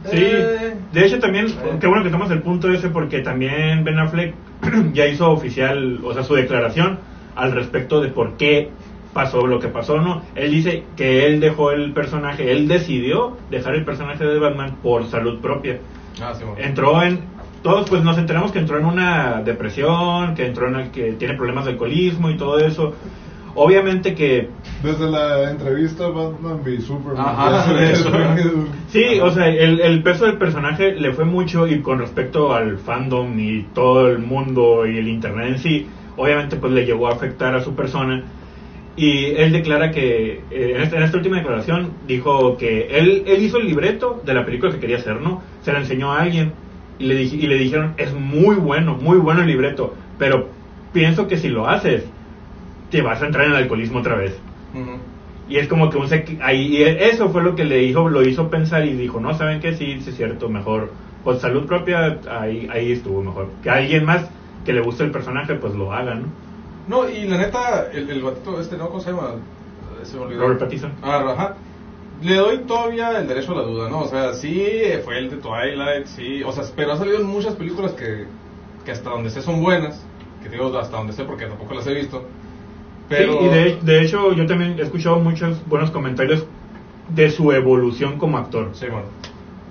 Sí, 0.06 0.18
Eh, 0.18 0.76
de 0.92 1.06
hecho 1.06 1.20
también, 1.20 1.48
eh. 1.48 1.78
qué 1.80 1.88
bueno 1.88 2.04
que 2.04 2.10
tomas 2.10 2.30
el 2.32 2.42
punto 2.42 2.70
ese 2.72 2.90
porque 2.90 3.20
también 3.20 3.84
Ben 3.84 4.00
Affleck 4.00 4.34
ya 4.94 5.08
hizo 5.08 5.32
oficial, 5.32 6.00
o 6.04 6.14
sea, 6.14 6.24
su 6.24 6.36
declaración 6.36 7.00
al 7.36 7.52
respecto 7.54 8.02
de 8.02 8.10
por 8.10 8.38
qué 8.38 8.70
pasó 9.14 9.46
lo 9.48 9.60
que 9.60 9.68
pasó, 9.68 10.02
¿no? 10.02 10.24
Él 10.36 10.52
dice 10.52 10.84
que 10.98 11.26
él 11.26 11.40
dejó 11.40 11.72
el 11.72 11.94
personaje, 11.94 12.52
él 12.52 12.68
decidió 12.68 13.38
dejar 13.50 13.76
el 13.76 13.86
personaje 13.86 14.26
de 14.26 14.40
Batman 14.40 14.78
por 14.82 15.06
salud 15.08 15.40
propia. 15.40 15.80
Ah, 16.22 16.34
sí, 16.34 16.44
bueno. 16.44 16.60
Entró 16.60 17.02
en, 17.04 17.22
todos 17.62 17.90
pues 17.90 18.04
nos 18.04 18.18
enteramos 18.18 18.52
que 18.52 18.60
entró 18.60 18.78
en 18.78 18.86
una 18.86 19.42
depresión, 19.42 20.36
que 20.36 20.46
entró 20.46 20.68
en 20.68 20.76
el 20.76 20.92
que 20.92 21.14
tiene 21.14 21.36
problemas 21.36 21.66
de 21.66 21.72
alcoholismo 21.72 22.30
y 22.30 22.38
todo 22.38 22.60
eso. 22.60 22.94
Obviamente 23.56 24.16
que 24.16 24.50
Desde 24.82 25.10
la 25.10 25.52
entrevista 25.52 26.08
Batman 26.08 26.62
v 26.64 26.82
Superman. 26.82 27.26
Ajá, 27.26 27.84
eso. 27.92 28.10
Sí, 28.90 29.20
o 29.22 29.32
sea, 29.32 29.48
el, 29.48 29.80
el 29.80 30.02
peso 30.02 30.26
del 30.26 30.38
personaje 30.38 30.94
le 30.96 31.14
fue 31.14 31.26
mucho 31.26 31.68
y 31.68 31.82
con 31.82 32.00
respecto 32.00 32.54
al 32.54 32.78
fandom 32.80 33.38
y 33.40 33.64
todo 33.74 34.10
el 34.10 34.20
mundo 34.20 34.86
y 34.88 34.98
el 34.98 35.08
internet 35.08 35.50
en 35.50 35.60
sí, 35.60 35.88
obviamente 36.18 36.56
pues 36.56 36.74
le 36.74 36.86
llegó 36.86 37.08
a 37.08 37.14
afectar 37.14 37.56
a 37.56 37.62
su 37.62 37.76
persona. 37.76 38.24
Y 38.96 39.26
él 39.36 39.52
declara 39.52 39.92
que, 39.92 40.44
eh, 40.52 40.74
en, 40.76 40.82
esta, 40.82 40.98
en 40.98 41.04
esta 41.04 41.18
última 41.18 41.38
declaración, 41.38 41.94
dijo 42.08 42.58
que 42.58 42.88
él, 42.92 43.24
él 43.26 43.42
hizo 43.42 43.58
el 43.58 43.66
libreto 43.66 44.22
de 44.24 44.36
la 44.36 44.46
película 44.46 44.72
que 44.72 44.80
quería 44.80 44.98
hacer, 44.98 45.20
¿no? 45.20 45.42
Se 45.64 45.74
la 45.74 45.80
enseñó 45.80 46.14
a 46.14 46.22
alguien 46.22 46.54
y 47.00 47.06
le, 47.06 47.24
y 47.24 47.48
le 47.48 47.58
dijeron, 47.58 47.96
es 47.98 48.14
muy 48.14 48.56
bueno, 48.56 48.96
muy 48.96 49.18
bueno 49.18 49.42
el 49.42 49.48
libreto, 49.48 49.96
pero 50.20 50.50
pienso 50.92 51.28
que 51.28 51.38
si 51.38 51.50
lo 51.50 51.68
haces, 51.68 52.06
te 52.94 53.02
vas 53.02 53.24
a 53.24 53.26
entrar 53.26 53.46
en 53.46 53.54
el 53.54 53.58
alcoholismo 53.58 54.00
otra 54.00 54.16
vez. 54.16 54.38
Ujú. 54.76 54.98
Y 55.50 55.58
es 55.58 55.68
como 55.68 55.90
que 55.90 55.98
un 55.98 56.08
ahí 56.44 56.78
y 56.78 56.84
eso 56.84 57.30
fue 57.30 57.42
lo 57.42 57.56
que 57.56 57.66
le 57.66 57.82
hizo, 57.82 58.08
lo 58.08 58.22
hizo 58.24 58.52
pensar 58.52 58.86
y 58.86 58.94
dijo, 58.94 59.20
no, 59.20 59.34
¿saben 59.34 59.60
qué? 59.60 59.76
Sí, 59.76 60.00
sí 60.00 60.12
es 60.12 60.16
cierto, 60.16 60.48
mejor. 60.48 60.92
Por 61.24 61.40
salud 61.40 61.66
propia, 61.66 62.20
ahí, 62.30 62.70
ahí 62.72 62.92
estuvo 62.92 63.24
mejor. 63.24 63.50
Que 63.64 63.72
alguien 63.72 64.06
más 64.06 64.30
que 64.64 64.74
le 64.74 64.82
guste 64.82 65.04
el 65.06 65.12
personaje, 65.12 65.56
pues 65.56 65.74
lo 65.74 65.92
haga, 65.92 66.14
¿no? 66.14 66.28
No, 66.88 67.10
y 67.10 67.28
la 67.28 67.38
neta, 67.38 67.90
el, 67.92 68.12
el 68.12 68.22
batito 68.22 68.62
este, 68.62 68.78
¿no? 68.78 68.90
¿Cómo 68.90 69.00
se 69.00 69.10
llama? 69.10 69.38
Se 70.04 70.16
me 70.16 70.26
olvidó. 70.26 70.42
Robert 70.42 70.60
Pattinson. 70.60 70.92
Ah, 71.02 71.26
ajá. 71.34 71.56
Le 72.22 72.36
doy 72.36 72.60
todavía 72.60 73.18
el 73.20 73.28
derecho 73.28 73.54
a 73.54 73.56
la 73.56 73.64
duda, 73.64 73.90
¿no? 73.90 74.02
O 74.02 74.08
sea, 74.08 74.36
sí, 74.36 74.68
fue 75.04 75.18
el 75.18 75.32
de 75.32 75.38
Twilight, 75.38 76.06
sí. 76.06 76.44
O 76.44 76.52
sea, 76.52 76.64
pero 76.76 76.92
ha 76.92 76.98
salido 76.98 77.18
en 77.18 77.26
muchas 77.26 77.56
películas 77.56 77.94
que, 77.94 78.26
que 78.86 78.92
hasta 78.92 79.10
donde 79.10 79.32
sé 79.32 79.42
son 79.42 79.64
buenas. 79.64 80.00
Que 80.44 80.50
digo 80.50 80.78
hasta 80.78 80.98
donde 80.98 81.14
sé 81.14 81.24
porque 81.24 81.48
tampoco 81.48 81.74
las 81.74 81.88
he 81.88 81.94
visto. 81.96 82.24
Pero... 83.10 83.34
Sí, 83.34 83.46
y 83.46 83.48
de, 83.50 83.78
de 83.82 84.02
hecho 84.04 84.34
yo 84.34 84.46
también 84.46 84.76
he 84.80 84.82
escuchado 84.84 85.20
muchos 85.20 85.58
buenos 85.68 85.92
comentarios 85.92 86.46
de 87.10 87.30
su 87.32 87.52
evolución 87.52 88.18
como 88.18 88.38
actor. 88.38 88.70
Sí, 88.74 88.86
bueno. 88.88 89.06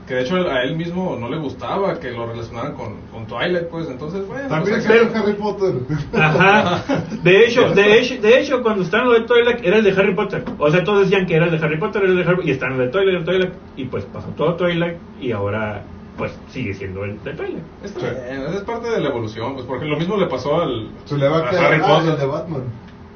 Que 0.07 0.15
de 0.17 0.23
hecho 0.23 0.35
a 0.51 0.63
él 0.65 0.77
mismo 0.77 1.17
no 1.19 1.29
le 1.31 1.39
gustaba 1.39 1.99
que 2.01 2.11
lo 2.11 2.27
relacionaran 2.27 2.75
con, 2.75 2.97
con 3.13 3.25
Twilight, 3.27 3.69
pues 3.69 3.89
entonces, 3.89 4.27
bueno. 4.27 4.49
También 4.49 4.79
pues, 4.81 4.91
hay 4.91 5.07
que- 5.09 5.17
Harry 5.17 5.33
Potter. 5.35 5.75
Ajá. 6.13 6.85
De 7.23 7.47
hecho, 7.47 7.71
de 7.71 7.99
hecho, 8.01 8.21
de 8.21 8.41
hecho, 8.41 8.63
cuando 8.63 8.83
está 8.83 8.99
en 8.99 9.05
lo 9.07 9.13
de 9.13 9.21
Twilight 9.23 9.65
era 9.65 9.77
el 9.79 9.85
de 9.85 9.93
Harry 9.93 10.15
Potter. 10.15 10.45
O 10.59 10.71
sea, 10.71 10.83
todos 10.83 11.03
decían 11.09 11.25
que 11.27 11.37
era 11.37 11.47
el 11.47 11.53
de 11.53 11.65
Harry 11.65 11.79
Potter, 11.79 12.03
era 12.03 12.11
el 12.13 12.19
de 12.19 12.25
Harry 12.25 12.43
y 12.49 12.51
está 12.51 12.67
en 12.67 12.79
lo 12.79 12.85
de 12.85 12.89
Twilight, 12.89 13.19
el 13.21 13.25
de 13.25 13.33
Twilight. 13.33 13.53
Y 13.77 13.85
pues 13.85 14.05
pasó 14.07 14.29
todo 14.31 14.55
Twilight 14.57 14.97
y 15.21 15.31
ahora 15.31 15.85
pues 16.19 16.37
sigue 16.51 16.75
siendo 16.75 17.05
el 17.05 17.23
de 17.23 17.33
Twilight. 17.35 17.63
Está 17.85 18.01
Sí. 18.01 18.07
bien, 18.29 18.43
es 18.55 18.61
parte 18.63 18.91
de 18.91 19.01
la 19.01 19.09
evolución, 19.09 19.55
pues 19.55 19.65
porque 19.67 19.87
lo 19.87 19.97
mismo 19.97 20.17
le 20.17 20.27
pasó 20.27 20.61
al 20.63 20.89
Se 21.05 21.17
le 21.17 21.29
va 21.29 21.39
a 21.39 21.47
a 21.47 21.51
quedar 21.51 21.65
Harry 21.65 21.81
ah, 21.85 21.89
Potter. 21.89 22.11
el 22.15 22.19
de 22.21 22.27
Batman. 22.27 22.63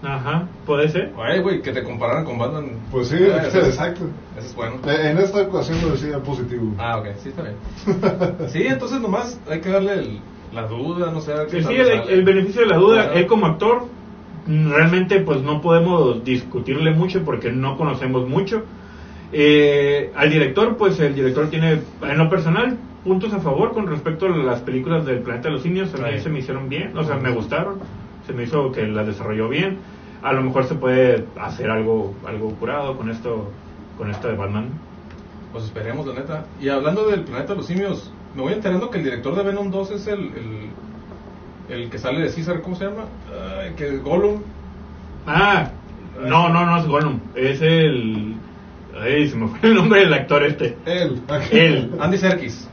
Ajá, 0.03 0.47
puede 0.67 0.89
ser. 0.89 1.13
Ay, 1.19 1.41
güey, 1.41 1.63
que 1.63 1.73
te 1.73 1.83
compararan 1.83 2.25
con 2.25 2.39
Batman. 2.39 2.67
Pues 2.91 3.09
sí, 3.09 3.17
Ah, 3.33 3.43
eso 3.47 3.61
es- 3.61 3.69
exacto. 3.69 4.05
Eso 4.37 4.47
es 4.47 4.55
bueno. 4.55 4.77
Eh, 4.87 5.11
En 5.11 5.19
esta 5.19 5.43
ocasión 5.43 5.79
lo 5.83 5.91
decía 5.93 6.19
positivo. 6.19 6.75
Ah, 6.79 6.99
ok, 6.99 7.07
sí, 7.23 7.31
está 7.31 7.43
bien. 7.43 7.57
Sí, 8.49 8.67
entonces 8.67 9.01
nomás 9.01 9.41
hay 9.51 9.61
que 9.61 9.71
darle 9.71 9.95
el- 9.95 10.21
la 10.53 10.67
duda, 10.67 11.11
no 11.11 11.21
sé. 11.21 11.33
Sí, 11.51 11.57
el, 11.59 12.23
beneficio 12.25 12.63
de 12.63 12.67
la 12.69 12.77
duda, 12.77 13.13
él 13.15 13.27
como 13.27 13.47
actor, 13.47 13.85
realmente 14.47 15.21
pues 15.21 15.43
no 15.43 15.61
podemos 15.61 16.23
discutirle 16.25 16.93
mucho 16.93 17.25
porque 17.25 17.51
no 17.51 17.77
conocemos 17.77 18.29
mucho. 18.29 18.63
Eh, 19.33 20.13
al 20.15 20.31
director, 20.31 20.77
pues 20.77 20.99
el 21.01 21.15
director 21.15 21.51
tiene, 21.51 21.81
en 22.03 22.19
lo 22.19 22.31
personal, 22.31 22.79
puntos 23.05 23.33
a 23.33 23.41
favor 23.41 23.73
con 23.73 23.87
respecto 23.89 24.27
a 24.27 24.31
las 24.31 24.61
películas 24.61 25.05
del 25.05 25.19
Planeta 25.21 25.49
de 25.49 25.55
los 25.55 25.63
Simios. 25.63 25.93
A 25.95 25.99
mí 25.99 26.19
se 26.21 26.29
me 26.29 26.39
hicieron 26.39 26.69
bien, 26.69 26.97
o 26.97 27.03
sea, 27.05 27.17
me 27.17 27.33
gustaron. 27.33 27.81
Se 28.27 28.33
me 28.33 28.45
hizo 28.45 28.73
que 28.73 28.87
las 28.87 29.07
desarrolló 29.07 29.49
bien. 29.49 29.79
A 30.23 30.33
lo 30.33 30.43
mejor 30.43 30.65
se 30.65 30.75
puede 30.75 31.27
hacer 31.41 31.71
algo, 31.71 32.15
algo 32.27 32.51
curado 32.57 32.97
con 32.97 33.11
esto, 33.11 33.51
con 33.97 34.11
esto 34.11 34.29
de 34.29 34.35
Batman. 34.35 34.71
Pues 35.53 35.65
esperemos, 35.65 36.07
la 36.07 36.15
neta. 36.15 36.45
Y 36.61 36.69
hablando 36.69 37.07
del 37.09 37.23
planeta 37.23 37.53
de 37.53 37.59
los 37.59 37.67
simios, 37.67 38.13
me 38.35 38.43
voy 38.43 38.53
enterando 38.53 38.91
que 38.91 38.99
el 38.99 39.05
director 39.05 39.35
de 39.37 39.43
Venom 39.45 39.71
2 39.71 39.91
es 39.93 40.07
el, 40.09 40.21
el, 40.21 40.71
el 41.69 41.91
que 41.91 41.99
sale 41.99 42.21
de 42.21 42.29
César, 42.29 42.61
¿cómo 42.63 42.77
se 42.77 42.85
llama? 42.87 43.05
Que 43.77 43.89
es 43.89 44.03
Gollum. 44.03 44.43
Ah, 45.27 45.71
no, 46.21 46.49
no, 46.49 46.67
no 46.67 46.77
es 46.79 46.87
Gollum, 46.87 47.21
es 47.35 47.63
el... 47.63 48.35
Ay, 49.01 49.29
se 49.29 49.37
me 49.37 49.49
fue 49.49 49.69
el 49.69 49.75
nombre 49.75 50.01
del 50.01 50.13
actor 50.15 50.43
este. 50.43 50.77
Él. 50.87 51.21
Él. 51.51 51.93
Andy 52.01 52.17
Serkis. 52.17 52.66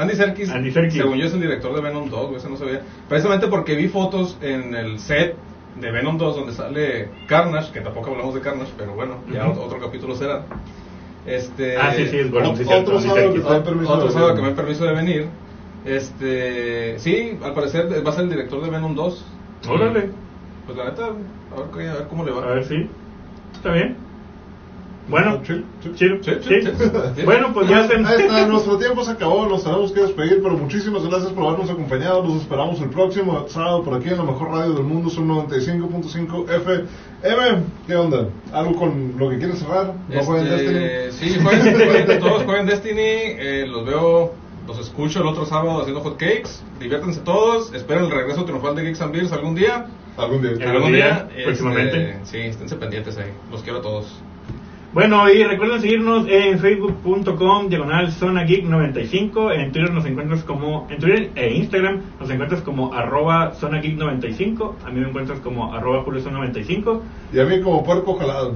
Andy 0.00 0.14
Serkis, 0.14 0.50
Andy 0.50 0.70
Serkis. 0.72 0.94
según 0.94 1.18
yo, 1.18 1.26
es 1.26 1.34
el 1.34 1.40
director 1.40 1.74
de 1.74 1.80
Venom 1.82 2.08
2, 2.10 2.26
güey, 2.28 2.36
eso 2.36 2.48
no 2.48 2.56
sabía. 2.56 2.80
Precisamente 3.08 3.46
porque 3.48 3.74
vi 3.74 3.88
fotos 3.88 4.36
en 4.40 4.74
el 4.74 4.98
set 4.98 5.36
de 5.80 5.90
Venom 5.92 6.18
2 6.18 6.36
donde 6.36 6.52
sale 6.52 7.08
Carnage, 7.26 7.72
que 7.72 7.80
tampoco 7.80 8.10
hablamos 8.10 8.34
de 8.34 8.40
Carnage, 8.40 8.72
pero 8.76 8.92
bueno, 8.94 9.16
ya 9.32 9.48
otro, 9.48 9.64
otro 9.64 9.78
capítulo 9.80 10.14
será. 10.14 10.42
Este, 11.26 11.76
Ah, 11.76 11.92
sí, 11.94 12.06
sí, 12.06 12.16
es 12.18 12.30
Gollum, 12.30 12.56
sí, 12.56 12.62
otro 12.64 12.96
Andy 12.96 13.08
sábado 13.08 13.14
Serkis. 13.26 13.42
que 13.42 13.48
sábado 14.12 14.34
que 14.34 14.42
me 14.42 14.50
permiso 14.52 14.84
de 14.84 14.92
venir. 14.94 15.28
Este, 15.84 16.98
sí, 16.98 17.38
al 17.42 17.54
parecer 17.54 17.88
va 18.06 18.10
a 18.10 18.12
ser 18.14 18.24
el 18.24 18.30
director 18.30 18.62
de 18.62 18.70
Venom 18.70 18.94
2. 18.94 19.24
Órale. 19.68 20.00
Y, 20.06 20.66
Pues 20.66 20.78
la 20.78 20.84
neta, 20.86 21.06
a 21.06 21.10
ver, 21.10 21.66
qué- 21.74 21.88
a 21.88 21.94
ver 21.94 22.06
cómo 22.08 22.24
le 22.24 22.30
va. 22.32 22.42
A 22.44 22.54
ver 22.54 22.64
si. 22.64 22.88
Está 23.54 23.72
bien. 23.72 23.96
Bueno, 25.08 25.40
Sí, 25.44 25.64
sí. 25.96 26.08
sí. 26.42 27.22
Bueno, 27.24 27.52
pues 27.52 27.68
ya 27.68 27.86
se. 27.88 27.94
Ahí 27.96 28.20
está, 28.20 28.46
nuestro 28.46 28.76
tiempo 28.78 29.02
se 29.02 29.10
acabó, 29.12 29.46
nos 29.46 29.64
tenemos 29.64 29.90
que 29.92 30.02
despedir, 30.02 30.40
pero 30.42 30.56
muchísimas 30.56 31.04
gracias 31.04 31.32
por 31.32 31.46
habernos 31.46 31.68
acompañado. 31.70 32.22
Los 32.22 32.42
esperamos 32.42 32.80
el 32.80 32.90
próximo 32.90 33.44
sábado 33.48 33.82
por 33.82 33.94
aquí 33.94 34.08
en 34.10 34.18
la 34.18 34.22
mejor 34.24 34.50
radio 34.52 34.72
del 34.74 34.84
mundo, 34.84 35.10
son 35.10 35.26
95.5 35.28 36.48
FM. 36.48 37.62
¿Qué 37.88 37.96
onda? 37.96 38.28
¿Algo 38.52 38.76
con 38.76 39.14
lo 39.18 39.30
que 39.30 39.38
quieres 39.38 39.58
cerrar? 39.58 39.94
¿No 40.08 40.22
juegan 40.22 40.46
Este, 40.46 40.72
Destiny? 40.72 41.30
Sí, 41.34 41.40
jueguen, 41.42 41.74
jueguen, 41.74 42.20
todos 42.20 42.42
jueguen 42.44 42.66
Destiny. 42.66 43.00
eh, 43.00 43.66
los 43.68 43.84
veo, 43.84 44.32
los 44.68 44.78
escucho 44.78 45.22
el 45.22 45.26
otro 45.26 45.44
sábado 45.44 45.80
haciendo 45.80 46.02
hot 46.02 46.18
cakes. 46.18 46.50
Diviértanse 46.78 47.20
todos. 47.20 47.74
Esperen 47.74 48.04
el 48.04 48.10
regreso 48.12 48.44
triunfal 48.44 48.76
de 48.76 48.82
Geeks 48.84 49.00
and 49.00 49.12
Beers 49.12 49.32
algún 49.32 49.54
día. 49.56 49.86
Algún 50.16 50.40
día. 50.42 50.50
Algún 50.52 50.66
Algún 50.76 50.92
día, 50.92 51.28
día. 51.34 51.44
próximamente. 51.46 52.10
este, 52.10 52.26
sí, 52.26 52.38
esténse 52.38 52.76
pendientes 52.76 53.16
ahí. 53.18 53.32
Los 53.50 53.62
quiero 53.62 53.78
a 53.80 53.82
todos. 53.82 54.06
Bueno, 54.92 55.30
y 55.30 55.44
recuerden 55.44 55.80
seguirnos 55.80 56.26
en 56.28 56.58
facebook.com 56.58 57.68
diagonal 57.68 58.10
zona 58.10 58.42
geek 58.42 58.64
95. 58.64 59.52
En 59.52 59.70
Twitter 59.70 59.92
nos 59.92 60.04
encuentras 60.04 60.42
como, 60.42 60.88
en 60.90 60.98
Twitter 60.98 61.30
e 61.36 61.54
Instagram 61.54 62.00
nos 62.18 62.28
encuentras 62.28 62.60
como 62.62 62.92
arroba 62.92 63.54
zona 63.54 63.80
geek 63.80 63.96
95. 63.96 64.76
A 64.84 64.90
mí 64.90 64.98
me 65.00 65.08
encuentras 65.08 65.38
como 65.40 65.72
arroba 65.72 66.02
julio 66.02 66.20
95. 66.28 67.02
Y 67.32 67.38
a 67.38 67.44
mí 67.44 67.60
como 67.60 67.84
puerco 67.84 68.16
jalado. 68.16 68.54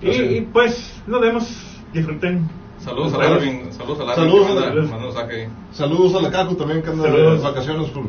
Y, 0.00 0.10
y, 0.10 0.40
pues 0.52 1.02
nos 1.08 1.20
vemos, 1.20 1.80
disfruten. 1.92 2.48
Saludos 2.78 3.14
a. 3.14 3.18
Larvin. 3.18 3.72
Saludos 3.72 4.08
a. 4.08 4.14
Saludos 4.14 4.92
a 4.92 4.98
mensaje 4.98 5.42
ahí. 5.42 5.48
Saludos 5.72 6.14
a 6.14 6.22
la 6.22 6.30
Caco 6.30 6.54
también 6.56 6.82
que 6.82 6.90
anda 6.90 7.04
Saludos. 7.04 7.42
de 7.42 7.48
vacaciones 7.48 7.90
por... 7.90 8.04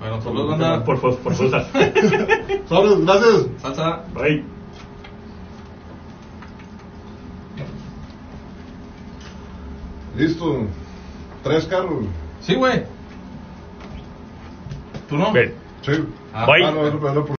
Bueno, 0.00 0.20
saludos, 0.22 0.48
banda. 0.48 0.84
Por, 0.84 1.00
por, 1.00 1.16
por 1.18 1.34
frutas. 1.34 1.68
Saludos, 2.68 3.04
gracias. 3.04 3.46
Salsa. 3.60 4.04
Bye. 4.14 4.61
Listo. 10.16 10.66
Tres 11.42 11.64
carros. 11.66 12.04
Sí, 12.40 12.54
güey. 12.54 12.82
¿Tú 15.08 15.16
no? 15.16 15.32
Sí. 15.82 16.04
Ah, 16.32 16.46
Bye. 16.46 16.64
Ah, 16.64 16.70
no, 16.70 16.86
era- 16.86 17.12
era 17.12 17.24
por- 17.24 17.36